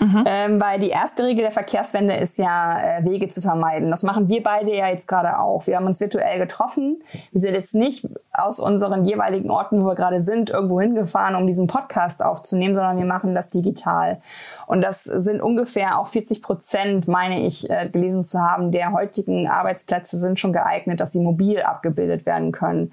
Mhm. 0.03 0.23
Ähm, 0.27 0.61
weil 0.61 0.79
die 0.79 0.89
erste 0.89 1.23
Regel 1.23 1.43
der 1.43 1.51
Verkehrswende 1.51 2.15
ist 2.15 2.37
ja, 2.37 2.97
äh, 2.99 3.05
Wege 3.05 3.29
zu 3.29 3.41
vermeiden. 3.41 3.89
Das 3.89 4.03
machen 4.03 4.27
wir 4.27 4.43
beide 4.43 4.75
ja 4.75 4.87
jetzt 4.89 5.07
gerade 5.07 5.39
auch. 5.39 5.65
Wir 5.65 5.77
haben 5.77 5.85
uns 5.85 6.01
virtuell 6.01 6.39
getroffen. 6.39 7.01
Wir 7.31 7.39
sind 7.39 7.53
jetzt 7.53 7.73
nicht 7.73 8.07
aus 8.33 8.59
unseren 8.59 9.05
jeweiligen 9.05 9.49
Orten, 9.49 9.81
wo 9.81 9.87
wir 9.87 9.95
gerade 9.95 10.21
sind, 10.21 10.49
irgendwo 10.49 10.81
hingefahren, 10.81 11.35
um 11.35 11.47
diesen 11.47 11.67
Podcast 11.67 12.23
aufzunehmen, 12.23 12.75
sondern 12.75 12.97
wir 12.97 13.05
machen 13.05 13.33
das 13.33 13.49
digital. 13.49 14.19
Und 14.67 14.81
das 14.81 15.03
sind 15.03 15.41
ungefähr 15.41 15.99
auch 15.99 16.07
40 16.07 16.41
Prozent, 16.41 17.07
meine 17.07 17.45
ich, 17.45 17.69
äh, 17.69 17.89
gelesen 17.89 18.25
zu 18.25 18.39
haben, 18.39 18.71
der 18.71 18.91
heutigen 18.91 19.47
Arbeitsplätze 19.47 20.17
sind 20.17 20.39
schon 20.39 20.53
geeignet, 20.53 20.99
dass 20.99 21.13
sie 21.13 21.21
mobil 21.21 21.61
abgebildet 21.61 22.25
werden 22.25 22.51
können. 22.51 22.91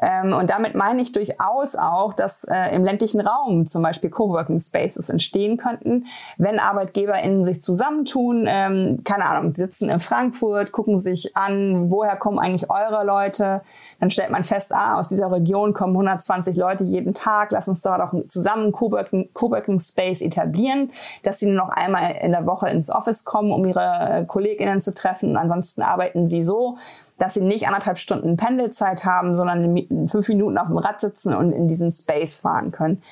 Ähm, 0.00 0.32
und 0.32 0.50
damit 0.50 0.74
meine 0.74 1.02
ich 1.02 1.12
durchaus 1.12 1.76
auch, 1.76 2.14
dass 2.14 2.44
äh, 2.44 2.74
im 2.74 2.84
ländlichen 2.84 3.20
Raum 3.20 3.66
zum 3.66 3.82
Beispiel 3.82 4.10
Coworking 4.10 4.60
Spaces 4.60 5.08
entstehen 5.08 5.56
könnten, 5.56 6.06
wenn 6.36 6.58
ArbeitgeberInnen 6.58 7.44
sich 7.44 7.62
zusammentun, 7.62 8.46
ähm, 8.48 9.02
keine 9.04 9.26
Ahnung, 9.26 9.54
sitzen 9.54 9.88
in 9.90 10.00
Frankfurt, 10.00 10.72
gucken 10.72 10.98
sich 10.98 11.36
an, 11.36 11.90
woher 11.90 12.16
kommen 12.16 12.38
eigentlich 12.38 12.70
eure 12.70 13.04
Leute, 13.04 13.62
dann 14.00 14.10
stellt 14.10 14.30
man 14.30 14.44
fest, 14.44 14.72
ah, 14.74 14.98
aus 14.98 15.08
dieser 15.08 15.30
Region 15.30 15.72
kommen 15.72 15.94
120 15.94 16.56
Leute 16.56 16.84
jeden 16.84 17.14
Tag, 17.14 17.52
lass 17.52 17.68
uns 17.68 17.82
dort 17.82 18.00
auch 18.00 18.14
zusammen 18.26 18.72
Coworking, 18.72 19.30
Coworking 19.32 19.80
Space 19.80 20.20
etablieren, 20.20 20.92
dass 21.22 21.38
sie 21.38 21.46
nur 21.46 21.56
noch 21.56 21.70
einmal 21.70 22.16
in 22.20 22.32
der 22.32 22.46
Woche 22.46 22.68
ins 22.68 22.90
Office 22.90 23.24
kommen, 23.24 23.52
um 23.52 23.64
ihre 23.64 24.08
äh, 24.10 24.24
KollegInnen 24.24 24.80
zu 24.80 24.94
treffen. 24.94 25.36
Ansonsten 25.36 25.82
arbeiten 25.82 26.26
sie 26.26 26.42
so, 26.42 26.78
dass 27.18 27.34
sie 27.34 27.42
nicht 27.42 27.66
anderthalb 27.66 27.98
Stunden 27.98 28.36
Pendelzeit 28.36 29.04
haben, 29.04 29.36
sondern 29.36 30.08
fünf 30.08 30.28
Minuten 30.28 30.58
auf 30.58 30.68
dem 30.68 30.78
Rad 30.78 31.00
sitzen 31.00 31.34
und 31.34 31.52
in 31.52 31.68
diesen 31.68 31.90
Space 31.90 32.38
fahren 32.38 32.72
können. 32.72 33.02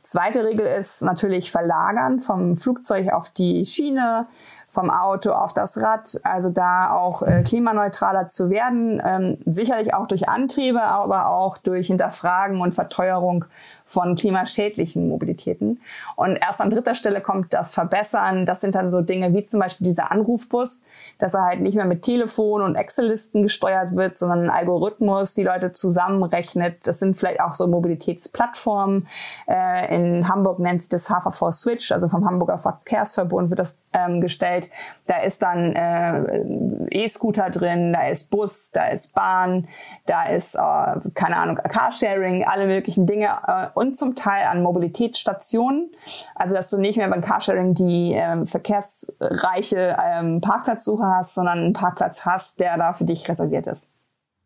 Zweite 0.00 0.44
Regel 0.44 0.64
ist 0.64 1.02
natürlich 1.02 1.50
verlagern 1.50 2.20
vom 2.20 2.56
Flugzeug 2.56 3.12
auf 3.12 3.30
die 3.30 3.66
Schiene, 3.66 4.26
vom 4.70 4.90
Auto 4.90 5.32
auf 5.32 5.54
das 5.54 5.80
Rad, 5.80 6.20
also 6.24 6.50
da 6.50 6.92
auch 6.92 7.22
äh, 7.22 7.42
klimaneutraler 7.42 8.28
zu 8.28 8.50
werden, 8.50 9.00
ähm, 9.04 9.38
sicherlich 9.46 9.94
auch 9.94 10.06
durch 10.06 10.28
Antriebe, 10.28 10.82
aber 10.82 11.30
auch 11.30 11.56
durch 11.56 11.86
Hinterfragen 11.86 12.60
und 12.60 12.74
Verteuerung 12.74 13.46
von 13.86 14.14
klimaschädlichen 14.16 15.08
Mobilitäten. 15.08 15.80
Und 16.16 16.36
erst 16.36 16.60
an 16.60 16.68
dritter 16.68 16.94
Stelle 16.94 17.22
kommt 17.22 17.54
das 17.54 17.72
Verbessern. 17.72 18.44
Das 18.44 18.60
sind 18.60 18.74
dann 18.74 18.90
so 18.90 19.00
Dinge 19.00 19.32
wie 19.32 19.44
zum 19.44 19.60
Beispiel 19.60 19.86
dieser 19.86 20.12
Anrufbus, 20.12 20.84
dass 21.18 21.32
er 21.32 21.44
halt 21.44 21.60
nicht 21.60 21.74
mehr 21.74 21.86
mit 21.86 22.02
Telefon 22.02 22.60
und 22.60 22.76
Excel-Listen 22.76 23.42
gesteuert 23.42 23.96
wird, 23.96 24.18
sondern 24.18 24.44
ein 24.44 24.50
Algorithmus, 24.50 25.34
die 25.34 25.44
Leute 25.44 25.72
zusammenrechnet. 25.72 26.86
Das 26.86 26.98
sind 26.98 27.16
vielleicht 27.16 27.40
auch 27.40 27.54
so 27.54 27.66
Mobilitätsplattformen. 27.66 29.06
Äh, 29.48 29.96
in 29.96 30.28
Hamburg 30.28 30.58
nennt 30.58 30.82
sich 30.82 30.90
das 30.90 31.08
HVV 31.08 31.50
Switch, 31.52 31.90
also 31.90 32.08
vom 32.08 32.26
Hamburger 32.26 32.58
Verkehrsverbund 32.58 33.48
wird 33.48 33.60
das 33.60 33.78
ähm, 33.94 34.20
gestellt. 34.20 34.57
Da 35.06 35.22
ist 35.22 35.42
dann 35.42 35.74
äh, 35.74 37.04
E-Scooter 37.04 37.50
drin, 37.50 37.92
da 37.92 38.08
ist 38.08 38.30
Bus, 38.30 38.70
da 38.72 38.88
ist 38.88 39.14
Bahn, 39.14 39.68
da 40.06 40.24
ist, 40.24 40.54
äh, 40.54 41.10
keine 41.14 41.36
Ahnung, 41.36 41.56
Carsharing, 41.56 42.44
alle 42.44 42.66
möglichen 42.66 43.06
Dinge 43.06 43.30
äh, 43.46 43.66
und 43.74 43.96
zum 43.96 44.14
Teil 44.14 44.46
an 44.46 44.62
Mobilitätsstationen. 44.62 45.90
Also 46.34 46.54
dass 46.54 46.70
du 46.70 46.78
nicht 46.78 46.96
mehr 46.96 47.08
beim 47.08 47.22
Carsharing 47.22 47.74
die 47.74 48.12
ähm, 48.14 48.46
verkehrsreiche 48.46 49.96
ähm, 50.02 50.40
Parkplatzsuche 50.40 51.04
hast, 51.04 51.34
sondern 51.34 51.58
einen 51.58 51.72
Parkplatz 51.72 52.24
hast, 52.24 52.60
der 52.60 52.76
da 52.76 52.92
für 52.92 53.04
dich 53.04 53.28
reserviert 53.28 53.66
ist. 53.66 53.92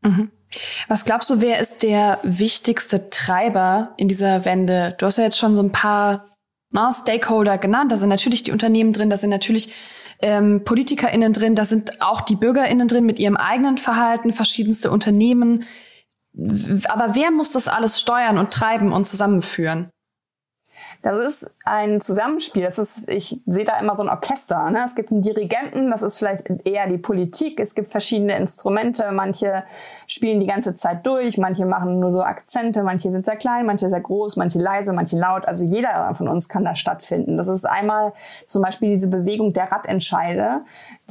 Mhm. 0.03 0.31
Was 0.89 1.05
glaubst 1.05 1.31
du, 1.31 1.41
wer 1.41 1.61
ist 1.61 1.83
der 1.83 2.19
wichtigste 2.23 3.09
Treiber 3.11 3.95
in 3.97 4.09
dieser 4.09 4.45
Wende? 4.45 4.95
Du 4.99 5.07
hast 5.07 5.17
ja 5.17 5.25
jetzt 5.25 5.39
schon 5.39 5.55
so 5.55 5.63
ein 5.63 5.73
paar 5.73 6.27
na, 6.71 6.93
Stakeholder 6.93 7.59
genannt. 7.59 7.93
Da 7.93 7.97
sind 7.97 8.09
natürlich 8.09 8.43
die 8.43 8.53
Unternehmen 8.53 8.93
drin, 8.93 9.11
da 9.11 9.17
sind 9.17 9.31
natürlich 9.31 9.73
ähm, 10.23 10.63
PolitikerInnen 10.65 11.33
drin, 11.33 11.55
da 11.55 11.65
sind 11.65 12.01
auch 12.01 12.21
die 12.21 12.37
BürgerInnen 12.37 12.89
drin 12.89 13.05
mit 13.05 13.19
ihrem 13.19 13.37
eigenen 13.37 13.79
Verhalten, 13.79 14.33
verschiedenste 14.33 14.91
Unternehmen. 14.91 15.65
Aber 16.89 17.15
wer 17.15 17.31
muss 17.31 17.53
das 17.53 17.69
alles 17.69 18.01
steuern 18.01 18.39
und 18.39 18.53
treiben 18.53 18.93
und 18.93 19.07
zusammenführen? 19.07 19.91
Das 21.03 21.19
ist 21.19 21.51
ein 21.65 22.01
Zusammenspiel. 22.01 22.63
Das 22.63 22.79
ist, 22.79 23.09
ich 23.09 23.41
sehe 23.47 23.65
da 23.65 23.79
immer 23.81 23.97
so 23.97 24.05
ein 24.05 24.09
Orchester. 24.09 24.71
Ne? 24.71 24.83
Es 24.85 24.95
gibt 24.95 25.11
einen 25.11 25.21
Dirigenten, 25.21 25.91
das 25.91 26.03
ist 26.03 26.17
vielleicht 26.17 26.49
eher 26.65 26.89
die 26.89 26.99
Politik. 26.99 27.59
Es 27.59 27.75
gibt 27.75 27.91
verschiedene 27.91 28.37
Instrumente. 28.37 29.11
Manche 29.11 29.65
spielen 30.07 30.39
die 30.39 30.47
ganze 30.47 30.77
Zeit 30.77 31.05
durch, 31.05 31.39
manche 31.39 31.67
machen 31.67 31.99
nur 31.99 32.13
so 32.13 32.23
Akzente, 32.23 32.85
manche 32.85 33.11
sind 33.11 33.25
sehr 33.25 33.35
klein, 33.35 33.67
manche 33.67 33.89
sehr 33.89 34.01
groß, 34.01 34.37
manche 34.37 34.61
leise, 34.61 34.93
manche 34.93 35.19
laut. 35.19 35.47
Also 35.47 35.67
jeder 35.67 36.15
von 36.15 36.29
uns 36.29 36.49
kann 36.49 36.65
da 36.65 36.77
stattfinden. 36.77 37.37
Das 37.37 37.49
ist 37.49 37.65
einmal 37.65 38.13
zum 38.47 38.63
Beispiel 38.63 38.91
diese 38.91 39.09
Bewegung 39.09 39.53
der 39.53 39.73
Radentscheide, 39.73 40.61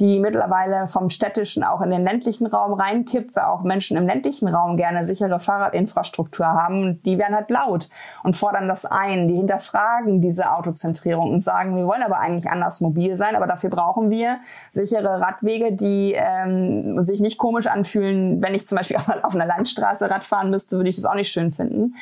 die 0.00 0.20
mittlerweile 0.20 0.88
vom 0.88 1.10
städtischen 1.10 1.64
auch 1.64 1.82
in 1.82 1.90
den 1.90 2.02
ländlichen 2.02 2.46
Raum 2.46 2.72
reinkippt, 2.72 3.36
weil 3.36 3.44
auch 3.44 3.62
Menschen 3.62 3.98
im 3.98 4.06
ländlichen 4.06 4.48
Raum 4.48 4.78
gerne 4.78 5.04
sichere 5.04 5.38
Fahrradinfrastruktur 5.38 6.46
haben. 6.46 7.02
Die 7.02 7.18
werden 7.18 7.36
halt 7.36 7.50
laut 7.50 7.90
und 8.22 8.34
fordern 8.34 8.68
das 8.68 8.86
ein. 8.86 9.28
Die 9.28 9.34
hinterfragen 9.34 9.81
diese 10.20 10.52
Autozentrierung 10.52 11.30
und 11.30 11.40
sagen, 11.42 11.76
wir 11.76 11.86
wollen 11.86 12.02
aber 12.02 12.20
eigentlich 12.20 12.50
anders 12.50 12.80
mobil 12.80 13.16
sein, 13.16 13.36
aber 13.36 13.46
dafür 13.46 13.70
brauchen 13.70 14.10
wir 14.10 14.38
sichere 14.70 15.20
Radwege, 15.20 15.72
die 15.72 16.14
ähm, 16.16 17.02
sich 17.02 17.20
nicht 17.20 17.38
komisch 17.38 17.66
anfühlen. 17.66 18.42
Wenn 18.42 18.54
ich 18.54 18.66
zum 18.66 18.76
Beispiel 18.78 18.96
auf 19.22 19.34
einer 19.34 19.46
Landstraße 19.46 20.10
Rad 20.10 20.24
fahren 20.24 20.50
müsste, 20.50 20.76
würde 20.76 20.90
ich 20.90 20.96
das 20.96 21.04
auch 21.04 21.14
nicht 21.14 21.32
schön 21.32 21.52
finden. 21.52 21.94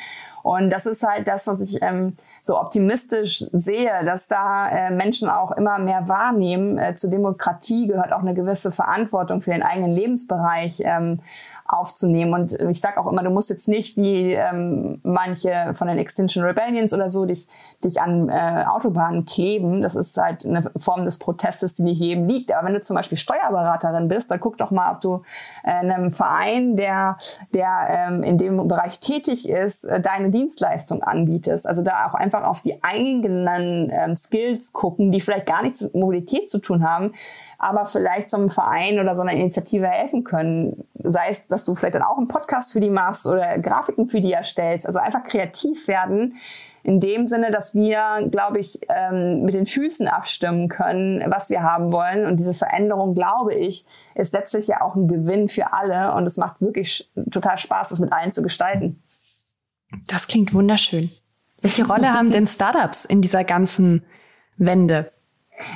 Und 0.43 0.71
das 0.71 0.85
ist 0.85 1.03
halt 1.03 1.27
das, 1.27 1.47
was 1.47 1.61
ich 1.61 1.81
ähm, 1.81 2.15
so 2.41 2.59
optimistisch 2.59 3.45
sehe, 3.51 4.03
dass 4.05 4.27
da 4.27 4.69
äh, 4.69 4.91
Menschen 4.91 5.29
auch 5.29 5.51
immer 5.51 5.77
mehr 5.77 6.07
wahrnehmen. 6.07 6.77
Äh, 6.77 6.95
zur 6.95 7.11
Demokratie 7.11 7.87
gehört 7.87 8.13
auch 8.13 8.21
eine 8.21 8.33
gewisse 8.33 8.71
Verantwortung 8.71 9.41
für 9.41 9.51
den 9.51 9.63
eigenen 9.63 9.91
Lebensbereich. 9.91 10.81
Ähm, 10.83 11.19
aufzunehmen. 11.67 12.33
Und 12.33 12.53
ich 12.53 12.81
sage 12.81 12.99
auch 12.99 13.11
immer, 13.11 13.23
du 13.23 13.29
musst 13.29 13.49
jetzt 13.49 13.67
nicht 13.67 13.97
wie 13.97 14.33
ähm, 14.33 14.99
manche 15.03 15.73
von 15.73 15.87
den 15.87 15.97
Extinction 15.97 16.43
Rebellions 16.43 16.93
oder 16.93 17.09
so 17.09 17.25
dich, 17.25 17.47
dich 17.83 18.01
an 18.01 18.29
äh, 18.29 18.65
Autobahnen 18.67 19.25
kleben. 19.25 19.81
Das 19.81 19.95
ist 19.95 20.17
halt 20.17 20.45
eine 20.45 20.71
Form 20.77 21.05
des 21.05 21.17
Protestes, 21.17 21.75
die 21.75 21.93
hier 21.93 22.17
eben 22.17 22.27
liegt. 22.27 22.51
Aber 22.51 22.67
wenn 22.67 22.73
du 22.73 22.81
zum 22.81 22.95
Beispiel 22.95 23.17
Steuerberaterin 23.17 24.07
bist, 24.07 24.31
dann 24.31 24.39
guck 24.39 24.57
doch 24.57 24.71
mal, 24.71 24.93
ob 24.93 25.01
du 25.01 25.21
äh, 25.63 25.71
einem 25.71 26.11
Verein, 26.11 26.75
der, 26.75 27.17
der 27.53 27.87
ähm, 27.89 28.23
in 28.23 28.37
dem 28.37 28.67
Bereich 28.67 28.99
tätig 28.99 29.47
ist, 29.47 29.83
äh, 29.85 30.01
deine 30.01 30.29
Dienstleistung 30.29 31.03
anbietest. 31.03 31.67
Also 31.67 31.83
da 31.83 32.07
auch 32.07 32.13
einfach 32.13 32.43
auf 32.43 32.61
die 32.61 32.83
eigenen 32.83 33.91
ähm, 33.91 34.15
Skills 34.15 34.73
gucken, 34.73 35.11
die 35.11 35.21
vielleicht 35.21 35.45
gar 35.45 35.63
nichts 35.63 35.81
mit 35.81 35.95
Mobilität 35.95 36.49
zu 36.49 36.59
tun 36.59 36.87
haben, 36.87 37.13
aber 37.57 37.85
vielleicht 37.85 38.29
so 38.29 38.37
einem 38.37 38.49
Verein 38.49 38.99
oder 38.99 39.15
so 39.15 39.21
einer 39.21 39.33
Initiative 39.33 39.87
helfen 39.87 40.23
können. 40.23 40.83
Sei 41.03 41.29
es, 41.29 41.47
dass 41.47 41.65
du 41.65 41.75
vielleicht 41.75 41.95
dann 41.95 42.03
auch 42.03 42.17
einen 42.17 42.27
Podcast 42.27 42.73
für 42.73 42.79
die 42.79 42.89
machst 42.89 43.27
oder 43.27 43.57
Grafiken 43.59 44.07
für 44.07 44.21
die 44.21 44.33
erstellst. 44.33 44.85
Also 44.85 44.99
einfach 44.99 45.23
kreativ 45.23 45.87
werden. 45.87 46.37
In 46.83 46.99
dem 46.99 47.27
Sinne, 47.27 47.51
dass 47.51 47.75
wir, 47.75 48.27
glaube 48.31 48.59
ich, 48.59 48.79
ähm, 48.89 49.43
mit 49.43 49.53
den 49.53 49.67
Füßen 49.67 50.07
abstimmen 50.07 50.67
können, 50.67 51.23
was 51.27 51.49
wir 51.49 51.61
haben 51.61 51.91
wollen. 51.91 52.25
Und 52.25 52.39
diese 52.39 52.55
Veränderung, 52.55 53.13
glaube 53.13 53.53
ich, 53.53 53.85
ist 54.15 54.33
letztlich 54.33 54.67
ja 54.67 54.81
auch 54.81 54.95
ein 54.95 55.07
Gewinn 55.07 55.47
für 55.47 55.73
alle. 55.73 56.13
Und 56.13 56.25
es 56.25 56.37
macht 56.37 56.59
wirklich 56.59 57.11
total 57.29 57.57
Spaß, 57.57 57.89
das 57.89 57.99
mit 57.99 58.11
allen 58.11 58.31
zu 58.31 58.41
gestalten. 58.41 59.03
Das 60.07 60.27
klingt 60.27 60.53
wunderschön. 60.53 61.11
Welche 61.61 61.85
Rolle 61.85 62.13
haben 62.13 62.31
denn 62.31 62.47
Startups 62.47 63.05
in 63.05 63.21
dieser 63.21 63.43
ganzen 63.43 64.03
Wende? 64.57 65.11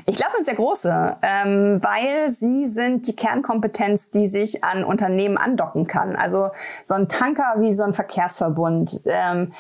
Ich 0.05 0.15
glaube, 0.15 0.33
eine 0.35 0.45
sehr 0.45 0.55
große, 0.55 1.17
ähm, 1.21 1.79
weil 1.81 2.31
sie 2.31 2.67
sind 2.67 3.07
die 3.07 3.15
Kernkompetenz, 3.15 4.11
die 4.11 4.27
sich 4.27 4.63
an 4.63 4.83
Unternehmen 4.83 5.37
andocken 5.37 5.87
kann. 5.87 6.15
Also 6.15 6.49
so 6.83 6.93
ein 6.93 7.07
Tanker 7.07 7.55
wie 7.57 7.73
so 7.73 7.83
ein 7.83 7.93
Verkehrsverbund, 7.93 9.01
ähm, 9.05 9.53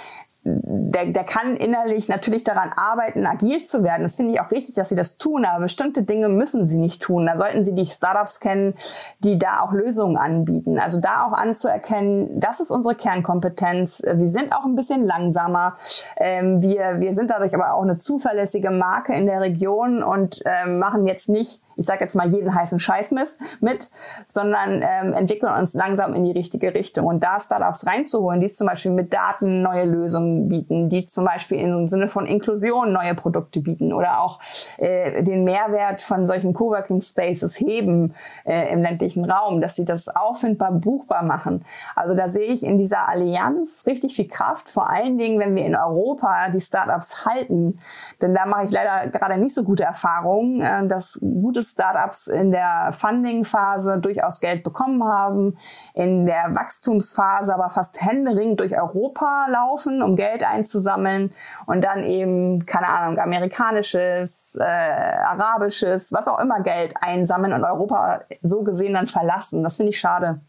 der, 0.47 1.07
der 1.07 1.23
kann 1.23 1.57
innerlich 1.57 2.07
natürlich 2.07 2.43
daran 2.43 2.71
arbeiten, 2.75 3.25
agil 3.25 3.63
zu 3.63 3.83
werden. 3.83 4.03
Das 4.03 4.15
finde 4.15 4.33
ich 4.33 4.39
auch 4.39 4.51
richtig, 4.51 4.75
dass 4.75 4.89
sie 4.89 4.95
das 4.95 5.17
tun, 5.17 5.43
aber 5.43 5.63
bestimmte 5.63 6.03
Dinge 6.03 6.29
müssen 6.29 6.67
sie 6.67 6.77
nicht 6.77 7.01
tun. 7.01 7.25
Da 7.25 7.35
sollten 7.35 7.65
sie 7.65 7.73
die 7.73 7.87
Startups 7.87 8.39
kennen, 8.39 8.75
die 9.19 9.39
da 9.39 9.61
auch 9.61 9.71
Lösungen 9.71 10.17
anbieten. 10.17 10.77
Also 10.77 11.01
da 11.01 11.25
auch 11.25 11.33
anzuerkennen, 11.33 12.39
das 12.39 12.59
ist 12.59 12.69
unsere 12.69 12.93
Kernkompetenz. 12.93 14.03
Wir 14.05 14.29
sind 14.29 14.53
auch 14.53 14.65
ein 14.65 14.75
bisschen 14.75 15.07
langsamer. 15.07 15.77
Ähm, 16.17 16.61
wir, 16.61 16.99
wir 16.99 17.15
sind 17.15 17.31
dadurch 17.31 17.55
aber 17.55 17.73
auch 17.73 17.81
eine 17.81 17.97
zuverlässige 17.97 18.69
Marke 18.69 19.13
in 19.13 19.25
der 19.25 19.41
Region 19.41 20.03
und 20.03 20.43
ähm, 20.45 20.77
machen 20.77 21.07
jetzt 21.07 21.27
nicht 21.27 21.61
ich 21.75 21.85
sage 21.85 22.03
jetzt 22.03 22.15
mal, 22.15 22.33
jeden 22.33 22.53
heißen 22.53 22.79
Scheiß 22.79 23.13
mit, 23.59 23.89
sondern 24.25 24.81
ähm, 24.81 25.13
entwickeln 25.13 25.53
uns 25.53 25.73
langsam 25.73 26.13
in 26.13 26.23
die 26.23 26.31
richtige 26.31 26.73
Richtung. 26.73 27.05
Und 27.05 27.23
da 27.23 27.39
Startups 27.39 27.85
reinzuholen, 27.85 28.39
die 28.39 28.47
zum 28.47 28.67
Beispiel 28.67 28.91
mit 28.91 29.13
Daten 29.13 29.61
neue 29.61 29.85
Lösungen 29.85 30.49
bieten, 30.49 30.89
die 30.89 31.05
zum 31.05 31.25
Beispiel 31.25 31.59
im 31.59 31.87
Sinne 31.89 32.07
von 32.07 32.25
Inklusion 32.25 32.91
neue 32.91 33.15
Produkte 33.15 33.61
bieten 33.61 33.93
oder 33.93 34.21
auch 34.21 34.39
äh, 34.77 35.23
den 35.23 35.43
Mehrwert 35.43 36.01
von 36.01 36.25
solchen 36.25 36.53
Coworking 36.53 37.01
Spaces 37.01 37.59
heben 37.59 38.13
äh, 38.45 38.71
im 38.71 38.81
ländlichen 38.81 39.29
Raum, 39.29 39.61
dass 39.61 39.75
sie 39.75 39.85
das 39.85 40.07
auffindbar, 40.07 40.71
buchbar 40.71 41.23
machen. 41.23 41.65
Also 41.95 42.15
da 42.15 42.29
sehe 42.29 42.47
ich 42.47 42.63
in 42.63 42.77
dieser 42.77 43.07
Allianz 43.07 43.83
richtig 43.85 44.15
viel 44.15 44.27
Kraft, 44.27 44.69
vor 44.69 44.89
allen 44.89 45.17
Dingen, 45.17 45.39
wenn 45.39 45.55
wir 45.55 45.65
in 45.65 45.75
Europa 45.75 46.49
die 46.49 46.61
Startups 46.61 47.25
halten. 47.25 47.79
Denn 48.21 48.33
da 48.33 48.45
mache 48.45 48.65
ich 48.65 48.71
leider 48.71 49.09
gerade 49.09 49.37
nicht 49.37 49.53
so 49.53 49.63
gute 49.63 49.83
Erfahrungen, 49.83 50.61
äh, 50.61 50.87
dass 50.87 51.19
gutes 51.21 51.64
Startups 51.71 52.27
in 52.27 52.51
der 52.51 52.91
Funding-Phase 52.93 53.99
durchaus 53.99 54.39
Geld 54.39 54.63
bekommen 54.63 55.03
haben, 55.03 55.57
in 55.93 56.25
der 56.25 56.55
Wachstumsphase 56.55 57.53
aber 57.53 57.69
fast 57.69 58.01
händeringend 58.01 58.59
durch 58.59 58.77
Europa 58.77 59.47
laufen, 59.49 60.01
um 60.01 60.15
Geld 60.15 60.43
einzusammeln 60.43 61.33
und 61.65 61.83
dann 61.83 62.03
eben, 62.03 62.65
keine 62.65 62.87
Ahnung, 62.87 63.19
amerikanisches, 63.19 64.57
äh, 64.59 64.63
arabisches, 64.63 66.13
was 66.13 66.27
auch 66.27 66.39
immer 66.39 66.61
Geld 66.61 66.93
einsammeln 67.01 67.53
und 67.53 67.63
Europa 67.63 68.21
so 68.41 68.63
gesehen 68.63 68.93
dann 68.93 69.07
verlassen. 69.07 69.63
Das 69.63 69.77
finde 69.77 69.91
ich 69.91 69.99
schade. 69.99 70.39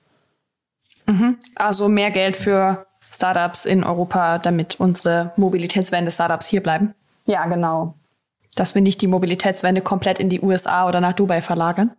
Mhm. 1.07 1.38
Also 1.55 1.88
mehr 1.88 2.11
Geld 2.11 2.37
für 2.37 2.87
Startups 3.11 3.64
in 3.64 3.85
Europa, 3.85 4.38
damit 4.38 4.81
unsere 4.81 5.33
Mobilitätswende 5.37 6.11
Startups 6.11 6.46
hier 6.46 6.62
bleiben. 6.62 6.94
Ja, 7.24 7.46
genau. 7.46 7.94
Dass 8.56 8.74
wir 8.74 8.82
nicht 8.82 9.00
die 9.00 9.06
Mobilitätswende 9.06 9.80
komplett 9.80 10.18
in 10.18 10.28
die 10.28 10.40
USA 10.40 10.88
oder 10.88 11.00
nach 11.00 11.12
Dubai 11.12 11.40
verlagern. 11.42 11.92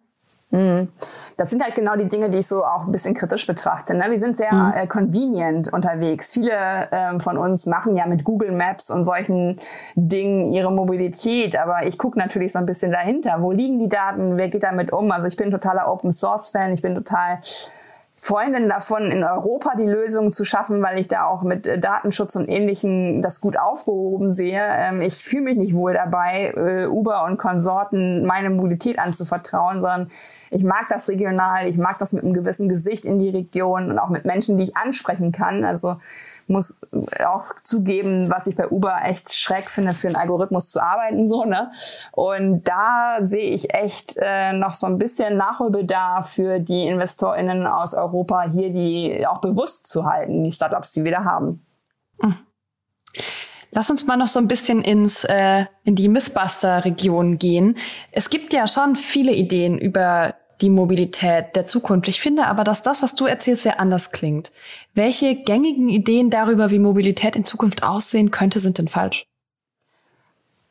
Mhm. 0.49 0.89
Das 1.35 1.51
sind 1.51 1.61
halt 1.61 1.75
genau 1.75 1.95
die 1.95 2.07
Dinge, 2.07 2.31
die 2.31 2.39
ich 2.39 2.47
so 2.47 2.65
auch 2.65 2.85
ein 2.85 2.91
bisschen 2.91 3.13
kritisch 3.13 3.45
betrachte. 3.45 3.93
Ne? 3.93 4.05
Wir 4.09 4.19
sind 4.19 4.37
sehr 4.37 4.51
mhm. 4.51 4.73
äh, 4.75 4.87
convenient 4.87 5.71
unterwegs. 5.71 6.31
Viele 6.33 6.87
ähm, 6.91 7.19
von 7.19 7.37
uns 7.37 7.67
machen 7.67 7.95
ja 7.95 8.07
mit 8.07 8.23
Google 8.23 8.51
Maps 8.51 8.89
und 8.89 9.03
solchen 9.03 9.59
Dingen 9.95 10.51
ihre 10.51 10.71
Mobilität, 10.71 11.57
aber 11.57 11.85
ich 11.85 11.97
gucke 11.97 12.17
natürlich 12.17 12.53
so 12.53 12.59
ein 12.59 12.65
bisschen 12.65 12.91
dahinter. 12.91 13.41
Wo 13.41 13.51
liegen 13.51 13.77
die 13.77 13.89
Daten? 13.89 14.37
Wer 14.37 14.49
geht 14.49 14.63
damit 14.63 14.91
um? 14.91 15.11
Also 15.11 15.27
ich 15.27 15.35
bin 15.35 15.51
totaler 15.51 15.91
Open 15.91 16.11
Source 16.11 16.49
Fan. 16.49 16.73
Ich 16.73 16.81
bin 16.81 16.95
total 16.95 17.39
Freundin 18.19 18.67
davon, 18.67 19.11
in 19.11 19.23
Europa 19.23 19.75
die 19.77 19.85
Lösung 19.85 20.31
zu 20.31 20.43
schaffen, 20.43 20.81
weil 20.81 20.97
ich 20.99 21.07
da 21.07 21.25
auch 21.25 21.43
mit 21.43 21.67
äh, 21.67 21.77
Datenschutz 21.77 22.35
und 22.35 22.49
Ähnlichem 22.49 23.21
das 23.21 23.41
gut 23.41 23.57
aufgehoben 23.59 24.33
sehe. 24.33 24.61
Ähm, 24.61 25.01
ich 25.01 25.23
fühle 25.23 25.43
mich 25.43 25.57
nicht 25.57 25.75
wohl 25.75 25.93
dabei, 25.93 26.53
äh, 26.57 26.87
Uber 26.87 27.25
und 27.25 27.37
Konsorten 27.37 28.25
meine 28.25 28.49
Mobilität 28.49 28.97
anzuvertrauen, 28.97 29.81
sondern 29.81 30.11
ich 30.49 30.63
mag 30.63 30.87
das 30.89 31.09
regional, 31.09 31.67
ich 31.67 31.77
mag 31.77 31.97
das 31.99 32.13
mit 32.13 32.23
einem 32.23 32.33
gewissen 32.33 32.69
Gesicht 32.69 33.05
in 33.05 33.19
die 33.19 33.29
Region 33.29 33.89
und 33.91 33.99
auch 33.99 34.09
mit 34.09 34.25
Menschen, 34.25 34.57
die 34.57 34.65
ich 34.65 34.77
ansprechen 34.77 35.31
kann. 35.31 35.65
Also 35.65 35.97
muss 36.47 36.81
auch 37.25 37.53
zugeben, 37.61 38.29
was 38.29 38.47
ich 38.47 38.55
bei 38.55 38.69
Uber 38.69 38.99
echt 39.03 39.33
schreck 39.33 39.69
finde, 39.69 39.93
für 39.93 40.07
einen 40.07 40.15
Algorithmus 40.15 40.69
zu 40.69 40.81
arbeiten, 40.81 41.27
so, 41.27 41.43
ne? 41.43 41.71
Und 42.11 42.63
da 42.63 43.17
sehe 43.21 43.51
ich 43.51 43.73
echt 43.73 44.15
äh, 44.17 44.53
noch 44.53 44.73
so 44.73 44.87
ein 44.87 44.97
bisschen 44.97 45.37
Nachholbedarf 45.37 46.29
für 46.29 46.59
die 46.59 46.87
InvestorInnen 46.87 47.67
aus 47.67 47.93
Europa, 47.93 48.43
hier 48.43 48.69
die 48.69 49.27
auch 49.27 49.41
bewusst 49.41 49.87
zu 49.87 50.05
halten, 50.05 50.43
die 50.43 50.53
Startups, 50.53 50.93
die 50.93 51.03
wir 51.03 51.11
da 51.11 51.25
haben. 51.25 51.63
Hm. 52.21 52.35
Lass 53.77 53.91
uns 53.91 54.07
mal 54.07 54.17
noch 54.17 54.27
so 54.27 54.39
ein 54.39 54.47
bisschen 54.47 54.81
ins 54.81 55.23
äh, 55.23 55.65
in 55.83 55.93
die 55.93 56.09
Mythbuster-Region 56.09 57.37
gehen. 57.37 57.75
Es 58.11 58.31
gibt 58.31 58.51
ja 58.51 58.67
schon 58.67 58.95
viele 58.95 59.31
Ideen 59.31 59.77
über 59.77 60.33
die 60.61 60.71
Mobilität 60.71 61.55
der 61.55 61.67
Zukunft. 61.67 62.07
Ich 62.07 62.19
finde 62.19 62.47
aber, 62.47 62.63
dass 62.63 62.81
das, 62.81 63.03
was 63.03 63.13
du 63.13 63.27
erzählst, 63.27 63.61
sehr 63.61 63.79
anders 63.79 64.11
klingt. 64.11 64.51
Welche 64.95 65.35
gängigen 65.43 65.89
Ideen 65.89 66.31
darüber, 66.31 66.71
wie 66.71 66.79
Mobilität 66.79 67.35
in 67.35 67.45
Zukunft 67.45 67.83
aussehen 67.83 68.31
könnte, 68.31 68.59
sind 68.59 68.79
denn 68.79 68.87
falsch? 68.87 69.27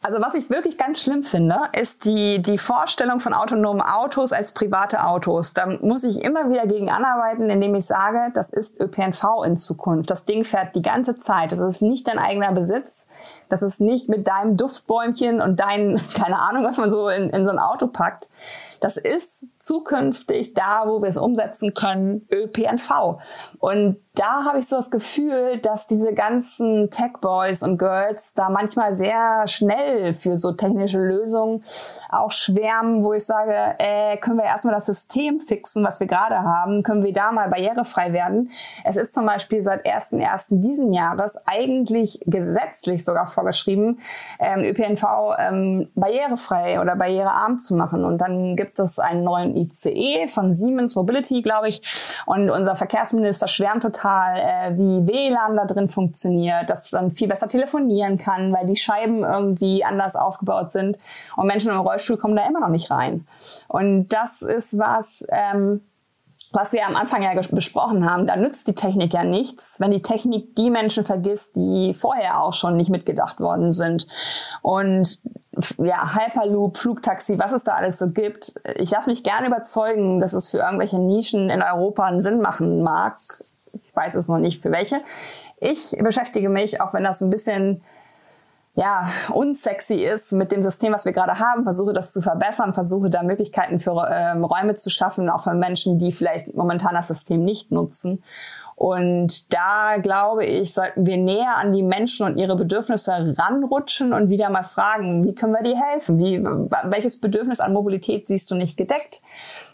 Also 0.02 0.20
was 0.20 0.34
ich 0.34 0.50
wirklich 0.50 0.76
ganz 0.76 1.02
schlimm 1.02 1.22
finde, 1.22 1.56
ist 1.72 2.04
die, 2.04 2.40
die 2.40 2.58
Vorstellung 2.58 3.18
von 3.18 3.32
autonomen 3.32 3.80
Autos 3.80 4.32
als 4.32 4.52
private 4.52 5.04
Autos. 5.04 5.54
Da 5.54 5.66
muss 5.80 6.04
ich 6.04 6.22
immer 6.22 6.50
wieder 6.50 6.66
gegen 6.66 6.90
anarbeiten, 6.90 7.48
indem 7.48 7.74
ich 7.74 7.86
sage, 7.86 8.30
das 8.34 8.50
ist 8.50 8.78
ÖPNV 8.78 9.42
in 9.46 9.56
Zukunft. 9.56 10.10
Das 10.10 10.26
Ding 10.26 10.44
fährt 10.44 10.76
die 10.76 10.82
ganze 10.82 11.16
Zeit. 11.16 11.50
Das 11.50 11.60
ist 11.60 11.80
nicht 11.80 12.06
dein 12.08 12.18
eigener 12.18 12.52
Besitz. 12.52 13.08
Das 13.48 13.62
ist 13.62 13.80
nicht 13.80 14.08
mit 14.08 14.28
deinem 14.28 14.56
Duftbäumchen 14.58 15.40
und 15.40 15.58
dein, 15.58 16.00
keine 16.14 16.40
Ahnung, 16.40 16.64
was 16.64 16.76
man 16.76 16.92
so 16.92 17.08
in, 17.08 17.30
in 17.30 17.44
so 17.44 17.50
ein 17.50 17.58
Auto 17.58 17.86
packt. 17.86 18.28
Das 18.80 18.96
ist 18.96 19.46
zukünftig 19.58 20.54
da, 20.54 20.84
wo 20.86 21.02
wir 21.02 21.08
es 21.08 21.16
umsetzen 21.16 21.74
können, 21.74 22.26
ÖPNV. 22.30 23.18
Und 23.58 23.96
da 24.14 24.44
habe 24.44 24.58
ich 24.58 24.66
so 24.66 24.76
das 24.76 24.90
Gefühl, 24.90 25.58
dass 25.58 25.86
diese 25.86 26.14
ganzen 26.14 26.90
Tech-Boys 26.90 27.62
und 27.62 27.76
Girls 27.78 28.32
da 28.34 28.48
manchmal 28.48 28.94
sehr 28.94 29.46
schnell 29.46 30.14
für 30.14 30.38
so 30.38 30.52
technische 30.52 30.98
Lösungen 30.98 31.62
auch 32.10 32.32
schwärmen, 32.32 33.04
wo 33.04 33.12
ich 33.12 33.26
sage, 33.26 33.54
äh, 33.78 34.16
können 34.16 34.38
wir 34.38 34.44
erstmal 34.44 34.74
das 34.74 34.86
System 34.86 35.40
fixen, 35.40 35.84
was 35.84 36.00
wir 36.00 36.06
gerade 36.06 36.38
haben, 36.42 36.82
können 36.82 37.04
wir 37.04 37.12
da 37.12 37.30
mal 37.30 37.50
barrierefrei 37.50 38.14
werden. 38.14 38.50
Es 38.84 38.96
ist 38.96 39.12
zum 39.12 39.26
Beispiel 39.26 39.62
seit 39.62 39.84
1.1. 39.84 40.60
diesen 40.62 40.94
Jahres 40.94 41.38
eigentlich 41.44 42.20
gesetzlich 42.24 43.04
sogar 43.04 43.26
vorgeschrieben, 43.26 44.00
ähm, 44.38 44.60
ÖPNV 44.60 45.04
ähm, 45.38 45.90
barrierefrei 45.94 46.80
oder 46.80 46.96
barrierearm 46.96 47.58
zu 47.58 47.76
machen. 47.76 48.04
Und 48.04 48.18
dann 48.26 48.56
gibt 48.56 48.78
es 48.78 48.98
einen 48.98 49.24
neuen 49.24 49.56
ICE 49.56 50.28
von 50.28 50.52
Siemens 50.52 50.94
Mobility, 50.94 51.42
glaube 51.42 51.68
ich. 51.68 51.82
Und 52.26 52.50
unser 52.50 52.76
Verkehrsminister 52.76 53.48
schwärmt 53.48 53.82
total 53.82 54.38
äh, 54.38 54.76
wie 54.76 55.06
WLAN 55.06 55.56
da 55.56 55.64
drin 55.64 55.88
funktioniert, 55.88 56.68
dass 56.68 56.90
man 56.92 57.10
viel 57.10 57.28
besser 57.28 57.48
telefonieren 57.48 58.18
kann, 58.18 58.52
weil 58.52 58.66
die 58.66 58.76
Scheiben 58.76 59.22
irgendwie 59.22 59.84
anders 59.84 60.16
aufgebaut 60.16 60.72
sind 60.72 60.98
und 61.36 61.46
Menschen 61.46 61.70
im 61.70 61.78
Rollstuhl 61.78 62.16
kommen 62.16 62.36
da 62.36 62.46
immer 62.46 62.60
noch 62.60 62.68
nicht 62.68 62.90
rein. 62.90 63.26
Und 63.68 64.08
das 64.08 64.42
ist 64.42 64.78
was, 64.78 65.26
ähm, 65.30 65.82
was 66.52 66.72
wir 66.72 66.86
am 66.86 66.96
Anfang 66.96 67.22
ja 67.22 67.32
besprochen 67.50 68.08
haben, 68.10 68.26
da 68.26 68.36
nützt 68.36 68.68
die 68.68 68.74
Technik 68.74 69.12
ja 69.12 69.24
nichts, 69.24 69.80
wenn 69.80 69.90
die 69.90 70.02
Technik 70.02 70.54
die 70.56 70.70
Menschen 70.70 71.04
vergisst, 71.04 71.56
die 71.56 71.92
vorher 71.92 72.42
auch 72.42 72.54
schon 72.54 72.76
nicht 72.76 72.88
mitgedacht 72.88 73.40
worden 73.40 73.72
sind. 73.72 74.06
Und 74.62 75.18
ja, 75.78 76.14
Hyperloop, 76.14 76.76
Flugtaxi, 76.78 77.38
was 77.38 77.52
es 77.52 77.64
da 77.64 77.74
alles 77.74 77.98
so 77.98 78.10
gibt. 78.10 78.54
Ich 78.74 78.90
lasse 78.90 79.10
mich 79.10 79.22
gerne 79.22 79.46
überzeugen, 79.46 80.20
dass 80.20 80.32
es 80.32 80.50
für 80.50 80.58
irgendwelche 80.58 80.98
Nischen 80.98 81.50
in 81.50 81.62
Europa 81.62 82.04
einen 82.04 82.20
Sinn 82.20 82.40
machen 82.40 82.82
mag. 82.82 83.16
Ich 83.72 83.96
weiß 83.96 84.14
es 84.14 84.28
noch 84.28 84.38
nicht 84.38 84.62
für 84.62 84.70
welche. 84.70 85.00
Ich 85.58 85.96
beschäftige 85.98 86.48
mich, 86.48 86.80
auch 86.80 86.92
wenn 86.92 87.04
das 87.04 87.20
ein 87.20 87.30
bisschen 87.30 87.82
ja, 88.74 89.08
unsexy 89.32 90.04
ist 90.04 90.32
mit 90.32 90.52
dem 90.52 90.62
System, 90.62 90.92
was 90.92 91.06
wir 91.06 91.12
gerade 91.12 91.38
haben, 91.38 91.64
versuche 91.64 91.94
das 91.94 92.12
zu 92.12 92.20
verbessern, 92.20 92.74
versuche 92.74 93.08
da 93.08 93.22
Möglichkeiten 93.22 93.80
für 93.80 94.06
ähm, 94.10 94.44
Räume 94.44 94.74
zu 94.74 94.90
schaffen, 94.90 95.30
auch 95.30 95.44
für 95.44 95.54
Menschen, 95.54 95.98
die 95.98 96.12
vielleicht 96.12 96.54
momentan 96.54 96.94
das 96.94 97.08
System 97.08 97.42
nicht 97.42 97.72
nutzen. 97.72 98.22
Und 98.76 99.54
da 99.54 99.96
glaube 99.96 100.44
ich, 100.44 100.74
sollten 100.74 101.06
wir 101.06 101.16
näher 101.16 101.56
an 101.56 101.72
die 101.72 101.82
Menschen 101.82 102.26
und 102.26 102.36
ihre 102.36 102.56
Bedürfnisse 102.56 103.34
ranrutschen 103.38 104.12
und 104.12 104.28
wieder 104.28 104.50
mal 104.50 104.64
fragen, 104.64 105.24
wie 105.24 105.34
können 105.34 105.54
wir 105.54 105.62
dir 105.62 105.80
helfen? 105.80 106.18
Wie, 106.18 106.44
welches 106.44 107.18
Bedürfnis 107.18 107.60
an 107.60 107.72
Mobilität 107.72 108.28
siehst 108.28 108.50
du 108.50 108.54
nicht 108.54 108.76
gedeckt? 108.76 109.22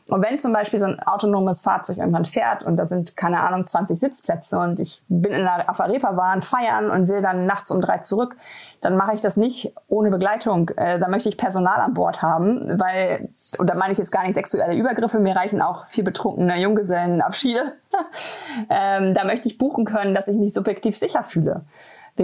Und 0.09 0.23
wenn 0.23 0.39
zum 0.39 0.53
Beispiel 0.53 0.79
so 0.79 0.87
ein 0.87 1.01
autonomes 1.01 1.63
Fahrzeug 1.63 1.99
irgendwann 1.99 2.25
fährt 2.25 2.65
und 2.65 2.77
da 2.77 2.87
sind, 2.87 3.17
keine 3.17 3.41
Ahnung, 3.41 3.67
20 3.67 3.99
Sitzplätze 3.99 4.59
und 4.59 4.81
ich 4.81 5.03
bin 5.09 5.33
in 5.33 5.47
einer 5.47 5.69
Afarepa-Bahn 5.69 6.43
feiern 6.43 6.91
und 6.91 7.09
will 7.09 7.23
dann 7.23 7.47
nachts 7.47 7.71
um 7.71 7.81
drei 7.81 7.99
zurück, 7.99 8.37
dann 8.81 8.97
mache 8.97 9.15
ich 9.15 9.21
das 9.21 9.37
nicht 9.37 9.73
ohne 9.89 10.11
Begleitung. 10.11 10.71
Äh, 10.71 10.99
da 10.99 11.09
möchte 11.09 11.29
ich 11.29 11.37
Personal 11.37 11.81
an 11.81 11.95
Bord 11.95 12.21
haben, 12.21 12.81
weil, 12.81 13.29
und 13.59 13.71
da 13.71 13.75
meine 13.75 13.93
ich 13.93 13.99
jetzt 13.99 14.11
gar 14.11 14.25
nicht 14.25 14.35
sexuelle 14.35 14.75
Übergriffe, 14.75 15.21
mir 15.21 15.37
reichen 15.37 15.63
auch 15.63 15.87
vier 15.87 16.05
betrunkene 16.05 16.59
Junggesellenabschiede. 16.59 17.73
ähm, 18.71 19.15
da 19.15 19.25
möchte 19.25 19.49
ich 19.49 19.57
buchen 19.57 19.85
können, 19.85 20.15
dass 20.15 20.29
ich 20.29 20.37
mich 20.37 20.53
subjektiv 20.53 20.99
sicher 20.99 21.23
fühle. 21.23 21.63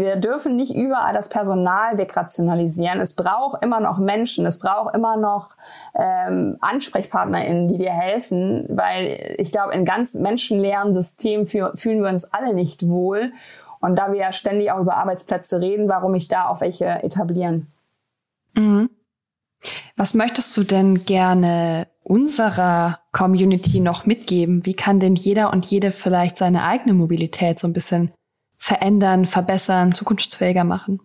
Wir 0.00 0.16
dürfen 0.16 0.56
nicht 0.56 0.74
überall 0.74 1.12
das 1.12 1.28
Personal 1.28 1.98
wegrationalisieren. 1.98 3.00
Es 3.00 3.14
braucht 3.14 3.62
immer 3.62 3.80
noch 3.80 3.98
Menschen, 3.98 4.46
es 4.46 4.58
braucht 4.58 4.94
immer 4.94 5.16
noch 5.16 5.50
ähm, 5.94 6.56
AnsprechpartnerInnen, 6.60 7.68
die 7.68 7.78
dir 7.78 7.92
helfen, 7.92 8.66
weil 8.68 9.36
ich 9.38 9.52
glaube, 9.52 9.72
in 9.74 9.84
ganz 9.84 10.14
menschenleeren 10.14 10.94
Systemen 10.94 11.46
fühlen 11.46 12.02
wir 12.02 12.08
uns 12.08 12.32
alle 12.32 12.54
nicht 12.54 12.88
wohl. 12.88 13.32
Und 13.80 13.96
da 13.96 14.12
wir 14.12 14.18
ja 14.18 14.32
ständig 14.32 14.72
auch 14.72 14.80
über 14.80 14.96
Arbeitsplätze 14.96 15.60
reden, 15.60 15.88
warum 15.88 16.14
ich 16.14 16.28
da 16.28 16.48
auch 16.48 16.60
welche 16.60 16.86
etablieren? 16.86 17.68
Mhm. 18.54 18.90
Was 19.96 20.14
möchtest 20.14 20.56
du 20.56 20.62
denn 20.62 21.04
gerne 21.04 21.88
unserer 22.02 23.00
Community 23.12 23.80
noch 23.80 24.06
mitgeben? 24.06 24.64
Wie 24.64 24.74
kann 24.74 25.00
denn 25.00 25.16
jeder 25.16 25.52
und 25.52 25.66
jede 25.66 25.90
vielleicht 25.90 26.38
seine 26.38 26.64
eigene 26.64 26.94
Mobilität 26.94 27.58
so 27.58 27.66
ein 27.66 27.72
bisschen 27.72 28.12
verändern, 28.58 29.26
verbessern, 29.26 29.92
zukunftsfähiger 29.92 30.64
machen? 30.64 31.00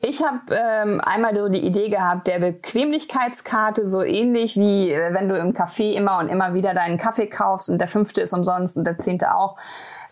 Ich 0.00 0.22
habe 0.22 0.40
ähm, 0.50 1.00
einmal 1.00 1.36
so 1.36 1.48
die 1.48 1.64
Idee 1.64 1.88
gehabt, 1.88 2.26
der 2.26 2.38
Bequemlichkeitskarte, 2.38 3.86
so 3.86 4.02
ähnlich 4.02 4.56
wie 4.56 4.92
äh, 4.92 5.12
wenn 5.12 5.28
du 5.28 5.36
im 5.36 5.52
Café 5.52 5.92
immer 5.92 6.18
und 6.18 6.28
immer 6.28 6.54
wieder 6.54 6.74
deinen 6.74 6.96
Kaffee 6.96 7.26
kaufst 7.26 7.70
und 7.70 7.78
der 7.78 7.88
fünfte 7.88 8.20
ist 8.20 8.32
umsonst 8.32 8.76
und 8.76 8.84
der 8.84 8.98
zehnte 8.98 9.34
auch. 9.34 9.56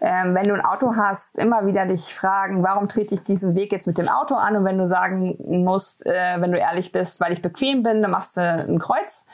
Ähm, 0.00 0.34
wenn 0.34 0.48
du 0.48 0.54
ein 0.54 0.64
Auto 0.64 0.96
hast, 0.96 1.38
immer 1.38 1.64
wieder 1.64 1.86
dich 1.86 2.12
fragen, 2.12 2.62
warum 2.62 2.88
trete 2.88 3.14
ich 3.14 3.22
diesen 3.22 3.54
Weg 3.54 3.72
jetzt 3.72 3.86
mit 3.86 3.98
dem 3.98 4.08
Auto 4.08 4.34
an? 4.34 4.56
Und 4.56 4.64
wenn 4.64 4.78
du 4.78 4.88
sagen 4.88 5.36
musst, 5.62 6.04
äh, 6.06 6.40
wenn 6.40 6.50
du 6.50 6.58
ehrlich 6.58 6.90
bist, 6.90 7.20
weil 7.20 7.32
ich 7.32 7.40
bequem 7.40 7.82
bin, 7.82 8.02
dann 8.02 8.10
machst 8.10 8.36
du 8.36 8.40
ein 8.40 8.78
Kreuz. 8.80 9.28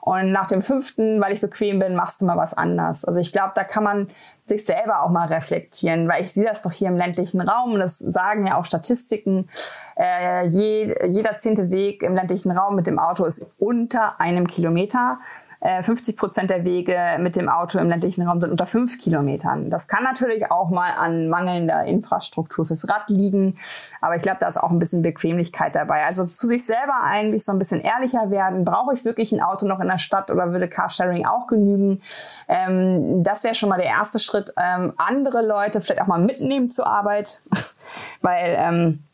Und 0.00 0.32
nach 0.32 0.48
dem 0.48 0.62
fünften, 0.62 1.20
weil 1.20 1.32
ich 1.32 1.40
bequem 1.40 1.78
bin, 1.78 1.94
machst 1.94 2.20
du 2.20 2.26
mal 2.26 2.36
was 2.36 2.54
anders. 2.54 3.04
Also 3.04 3.20
ich 3.20 3.30
glaube, 3.30 3.52
da 3.54 3.62
kann 3.62 3.84
man 3.84 4.10
sich 4.52 4.64
selber 4.64 5.02
auch 5.02 5.10
mal 5.10 5.26
reflektieren, 5.28 6.08
weil 6.08 6.22
ich 6.22 6.32
sehe 6.32 6.44
das 6.44 6.62
doch 6.62 6.72
hier 6.72 6.88
im 6.88 6.96
ländlichen 6.96 7.40
Raum 7.40 7.72
und 7.72 7.80
das 7.80 7.98
sagen 7.98 8.46
ja 8.46 8.58
auch 8.58 8.64
Statistiken. 8.64 9.48
Äh, 9.96 10.46
je, 10.48 10.94
jeder 11.08 11.36
zehnte 11.38 11.70
Weg 11.70 12.02
im 12.02 12.14
ländlichen 12.14 12.50
Raum 12.50 12.76
mit 12.76 12.86
dem 12.86 12.98
Auto 12.98 13.24
ist 13.24 13.52
unter 13.58 14.20
einem 14.20 14.46
Kilometer. 14.46 15.18
50 15.62 16.16
Prozent 16.16 16.50
der 16.50 16.64
Wege 16.64 16.98
mit 17.18 17.36
dem 17.36 17.48
Auto 17.48 17.78
im 17.78 17.88
ländlichen 17.88 18.26
Raum 18.26 18.40
sind 18.40 18.50
unter 18.50 18.66
fünf 18.66 19.00
Kilometern. 19.00 19.70
Das 19.70 19.86
kann 19.86 20.02
natürlich 20.02 20.50
auch 20.50 20.70
mal 20.70 20.90
an 20.98 21.28
mangelnder 21.28 21.84
Infrastruktur 21.84 22.66
fürs 22.66 22.88
Rad 22.88 23.08
liegen, 23.08 23.56
aber 24.00 24.16
ich 24.16 24.22
glaube, 24.22 24.38
da 24.40 24.48
ist 24.48 24.56
auch 24.56 24.70
ein 24.70 24.80
bisschen 24.80 25.02
Bequemlichkeit 25.02 25.76
dabei. 25.76 26.04
Also 26.04 26.26
zu 26.26 26.48
sich 26.48 26.66
selber 26.66 26.94
eigentlich 27.04 27.44
so 27.44 27.52
ein 27.52 27.58
bisschen 27.58 27.80
ehrlicher 27.80 28.30
werden. 28.30 28.64
Brauche 28.64 28.92
ich 28.94 29.04
wirklich 29.04 29.30
ein 29.32 29.40
Auto 29.40 29.66
noch 29.66 29.78
in 29.78 29.86
der 29.86 29.98
Stadt 29.98 30.30
oder 30.32 30.52
würde 30.52 30.68
Carsharing 30.68 31.26
auch 31.26 31.46
genügen? 31.46 32.02
Ähm, 32.48 33.22
das 33.22 33.44
wäre 33.44 33.54
schon 33.54 33.68
mal 33.68 33.78
der 33.78 33.86
erste 33.86 34.18
Schritt. 34.18 34.52
Ähm, 34.56 34.94
andere 34.96 35.46
Leute 35.46 35.80
vielleicht 35.80 36.02
auch 36.02 36.08
mal 36.08 36.20
mitnehmen 36.20 36.70
zur 36.70 36.88
Arbeit, 36.88 37.40
weil 38.20 38.56
ähm, 38.58 39.04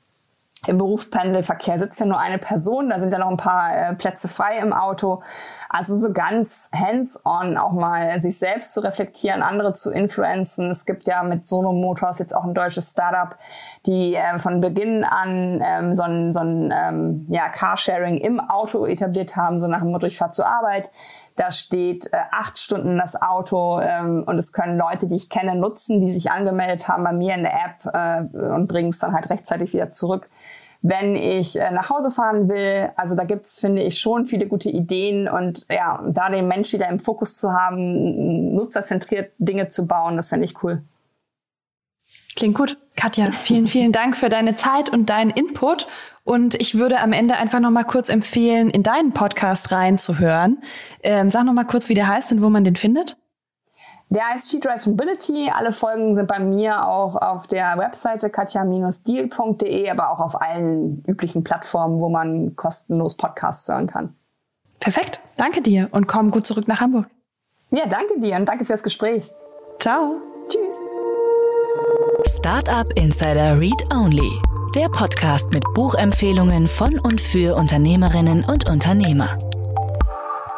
im 0.67 0.79
Berufspendelverkehr 0.79 1.79
sitzt 1.79 2.01
ja 2.01 2.07
nur 2.07 2.19
eine 2.19 2.39
Person, 2.39 2.89
da 2.89 2.99
sind 2.99 3.13
ja 3.13 3.19
noch 3.19 3.31
ein 3.31 3.37
paar 3.37 3.77
äh, 3.77 3.95
Plätze 3.95 4.29
frei 4.29 4.59
im 4.59 4.73
Auto. 4.73 5.23
Also 5.69 5.97
so 5.97 6.13
ganz 6.13 6.71
hands-on 6.75 7.59
auch 7.59 7.73
mal 7.73 8.21
sich 8.23 8.39
selbst 8.39 8.73
zu 8.73 8.81
reflektieren, 8.81 9.43
andere 9.43 9.75
zu 9.75 9.93
influenzen. 9.93 10.71
Es 10.71 10.87
gibt 10.87 11.07
ja 11.07 11.23
mit 11.23 11.47
Sono 11.47 11.73
Motors 11.73 12.19
jetzt 12.19 12.35
auch 12.35 12.45
ein 12.45 12.55
deutsches 12.55 12.93
Startup, 12.93 13.37
die 13.85 14.15
äh, 14.15 14.39
von 14.39 14.61
Beginn 14.61 15.05
an 15.05 15.63
ähm, 15.63 15.95
so 15.95 16.03
ein, 16.05 16.33
so 16.33 16.41
ein 16.41 16.73
ähm, 16.75 17.27
ja, 17.29 17.49
Carsharing 17.51 18.17
im 18.17 18.41
Auto 18.41 18.87
etabliert 18.87 19.37
haben, 19.37 19.61
so 19.61 19.67
nach 19.67 19.81
dem 19.81 19.91
Motto, 19.91 20.07
ich 20.07 20.17
fahre 20.17 20.31
zur 20.31 20.47
Arbeit. 20.47 20.91
Da 21.37 21.53
steht 21.53 22.13
äh, 22.13 22.19
acht 22.33 22.59
Stunden 22.59 22.97
das 22.97 23.21
Auto 23.21 23.81
ähm, 23.81 24.25
und 24.27 24.39
es 24.39 24.53
können 24.53 24.79
Leute, 24.79 25.07
die 25.07 25.17
ich 25.17 25.29
kenne, 25.29 25.55
nutzen, 25.55 26.01
die 26.01 26.11
sich 26.11 26.31
angemeldet 26.31 26.89
haben 26.89 27.05
bei 27.05 27.13
mir 27.13 27.35
in 27.35 27.43
der 27.43 27.53
App 27.53 27.95
äh, 27.95 28.39
und 28.39 28.69
bringen 28.69 28.89
es 28.89 28.99
dann 28.99 29.13
halt 29.13 29.31
rechtzeitig 29.31 29.73
wieder 29.73 29.91
zurück 29.91 30.29
wenn 30.81 31.17
ich 31.17 31.59
äh, 31.59 31.71
nach 31.71 31.91
Hause 31.91 32.11
fahren 32.11 32.49
will. 32.49 32.91
Also 32.97 33.17
da 33.17 33.25
gibt's, 33.25 33.59
finde 33.59 33.83
ich, 33.83 33.99
schon 33.99 34.27
viele 34.27 34.47
gute 34.47 34.71
Ideen 34.71 35.29
und 35.29 35.67
ja, 35.71 36.03
da 36.09 36.31
den 36.31 36.49
Mensch 36.49 36.73
wieder 36.73 36.89
im 36.89 37.01
Fokus 37.01 37.37
zu 37.37 37.53
haben, 37.53 38.55
nutzerzentriert 38.55 39.33
Dinge 39.39 39.69
zu 39.69 39.87
bauen, 39.87 40.17
das 40.17 40.29
finde 40.29 40.47
ich 40.47 40.63
cool. 40.63 40.83
Klingt 42.37 42.57
gut. 42.57 42.79
Katja, 42.95 43.27
vielen, 43.33 43.67
vielen 43.67 43.91
Dank 43.91 44.17
für 44.17 44.29
deine 44.29 44.55
Zeit 44.55 44.91
und 44.91 45.11
deinen 45.11 45.31
Input. 45.31 45.89
Und 46.23 46.55
ich 46.61 46.79
würde 46.79 47.01
am 47.01 47.13
Ende 47.13 47.37
einfach 47.37 47.59
noch 47.59 47.71
mal 47.71 47.85
kurz 47.85 48.11
empfehlen, 48.11 48.71
in 48.71 48.85
deinen 48.85 49.13
Podcast 49.13 49.73
reinzuhören. 49.73 50.63
Ähm, 51.03 51.31
sag 51.31 51.45
noch 51.45 51.53
mal 51.53 51.65
kurz, 51.65 51.89
wie 51.89 51.95
der 51.95 52.07
heißt 52.07 52.31
und 52.33 52.43
wo 52.43 52.49
man 52.49 52.63
den 52.63 52.77
findet. 52.77 53.17
Der 54.11 54.27
heißt 54.27 54.51
She 54.51 54.59
Drives 54.59 54.87
Mobility. 54.87 55.51
Alle 55.55 55.73
Folgen 55.73 56.15
sind 56.15 56.29
bei 56.29 56.39
mir 56.39 56.87
auch 56.87 57.15
auf 57.17 57.47
der 57.47 57.77
Webseite 57.77 58.31
katja-deal.de, 58.31 59.91
aber 59.91 60.11
auch 60.11 60.21
auf 60.21 60.41
allen 60.41 61.05
üblichen 61.07 61.45
Plattformen, 61.45 62.01
wo 62.01 62.09
man 62.09 62.57
kostenlos 62.57 63.17
Podcasts 63.17 63.69
hören 63.69 63.87
kann. 63.87 64.15
Perfekt. 64.81 65.21
Danke 65.37 65.61
dir 65.61 65.89
und 65.93 66.07
komm 66.07 66.31
gut 66.31 66.47
zurück 66.47 66.69
nach 66.69 66.81
Hamburg. 66.81 67.07
Ja, 67.71 67.87
danke 67.87 68.19
dir 68.21 68.37
und 68.37 68.47
danke 68.47 68.65
fürs 68.65 68.83
Gespräch. 68.83 69.31
Ciao. 69.79 70.17
Tschüss. 70.49 70.77
Startup 72.25 72.87
Insider 72.95 73.61
Read 73.61 73.83
Only. 73.93 74.31
Der 74.75 74.89
Podcast 74.89 75.51
mit 75.53 75.65
Buchempfehlungen 75.75 76.67
von 76.67 76.99
und 77.01 77.21
für 77.21 77.57
Unternehmerinnen 77.57 78.45
und 78.45 78.69
Unternehmer. 78.69 79.39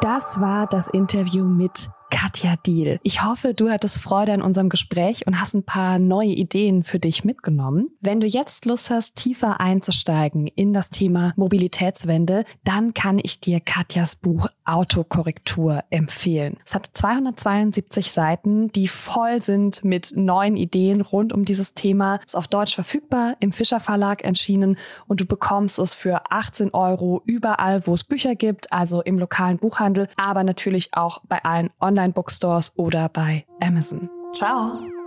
Das 0.01 0.41
war 0.41 0.67
das 0.67 0.89
Interview 0.89 1.45
mit 1.45 1.91
Katja 2.11 2.57
Diel. 2.67 3.01
Ich 3.03 3.25
hoffe, 3.25 3.55
du 3.55 3.71
hattest 3.71 4.01
Freude 4.01 4.33
an 4.33 4.43
unserem 4.43 4.69
Gespräch 4.69 5.27
und 5.27 5.41
hast 5.41 5.55
ein 5.55 5.65
paar 5.65 5.99
neue 5.99 6.29
Ideen 6.29 6.83
für 6.83 6.99
dich 6.99 7.25
mitgenommen. 7.25 7.89
Wenn 8.01 8.21
du 8.21 8.27
jetzt 8.27 8.67
Lust 8.67 8.91
hast, 8.91 9.17
tiefer 9.17 9.61
einzusteigen 9.61 10.47
in 10.47 10.73
das 10.73 10.91
Thema 10.91 11.33
Mobilitätswende, 11.37 12.45
dann 12.65 12.93
kann 12.95 13.19
ich 13.23 13.41
dir 13.41 13.61
Katjas 13.61 14.17
Buch 14.17 14.49
Autokorrektur 14.65 15.85
empfehlen. 15.91 16.57
Es 16.65 16.75
hat 16.75 16.91
272 16.93 18.11
Seiten, 18.11 18.71
die 18.73 18.89
voll 18.89 19.43
sind 19.43 19.85
mit 19.85 20.13
neuen 20.17 20.57
Ideen 20.57 21.01
rund 21.01 21.33
um 21.33 21.45
dieses 21.45 21.75
Thema. 21.75 22.21
Ist 22.25 22.37
auf 22.37 22.49
Deutsch 22.49 22.75
verfügbar, 22.75 23.37
im 23.41 23.53
Fischer 23.53 23.81
Verlag 23.81 24.23
erschienen 24.23 24.77
und 25.07 25.21
du 25.21 25.27
bekommst 25.27 25.79
es 25.79 25.95
für 25.95 26.31
18 26.31 26.75
Euro 26.75 27.23
überall, 27.25 27.87
wo 27.87 27.95
es 27.95 28.05
Bücher 28.05 28.35
gibt, 28.35 28.73
also 28.73 29.03
im 29.03 29.19
lokalen 29.19 29.59
Buchhandel, 29.59 30.09
aber 30.17 30.45
natürlich 30.45 30.91
auch 30.93 31.21
bei 31.29 31.43
allen 31.45 31.71
Online 31.81 32.00
Online-Bookstores 32.01 32.73
oder 32.77 33.09
bei 33.09 33.45
Amazon. 33.61 34.09
Ciao! 34.33 35.00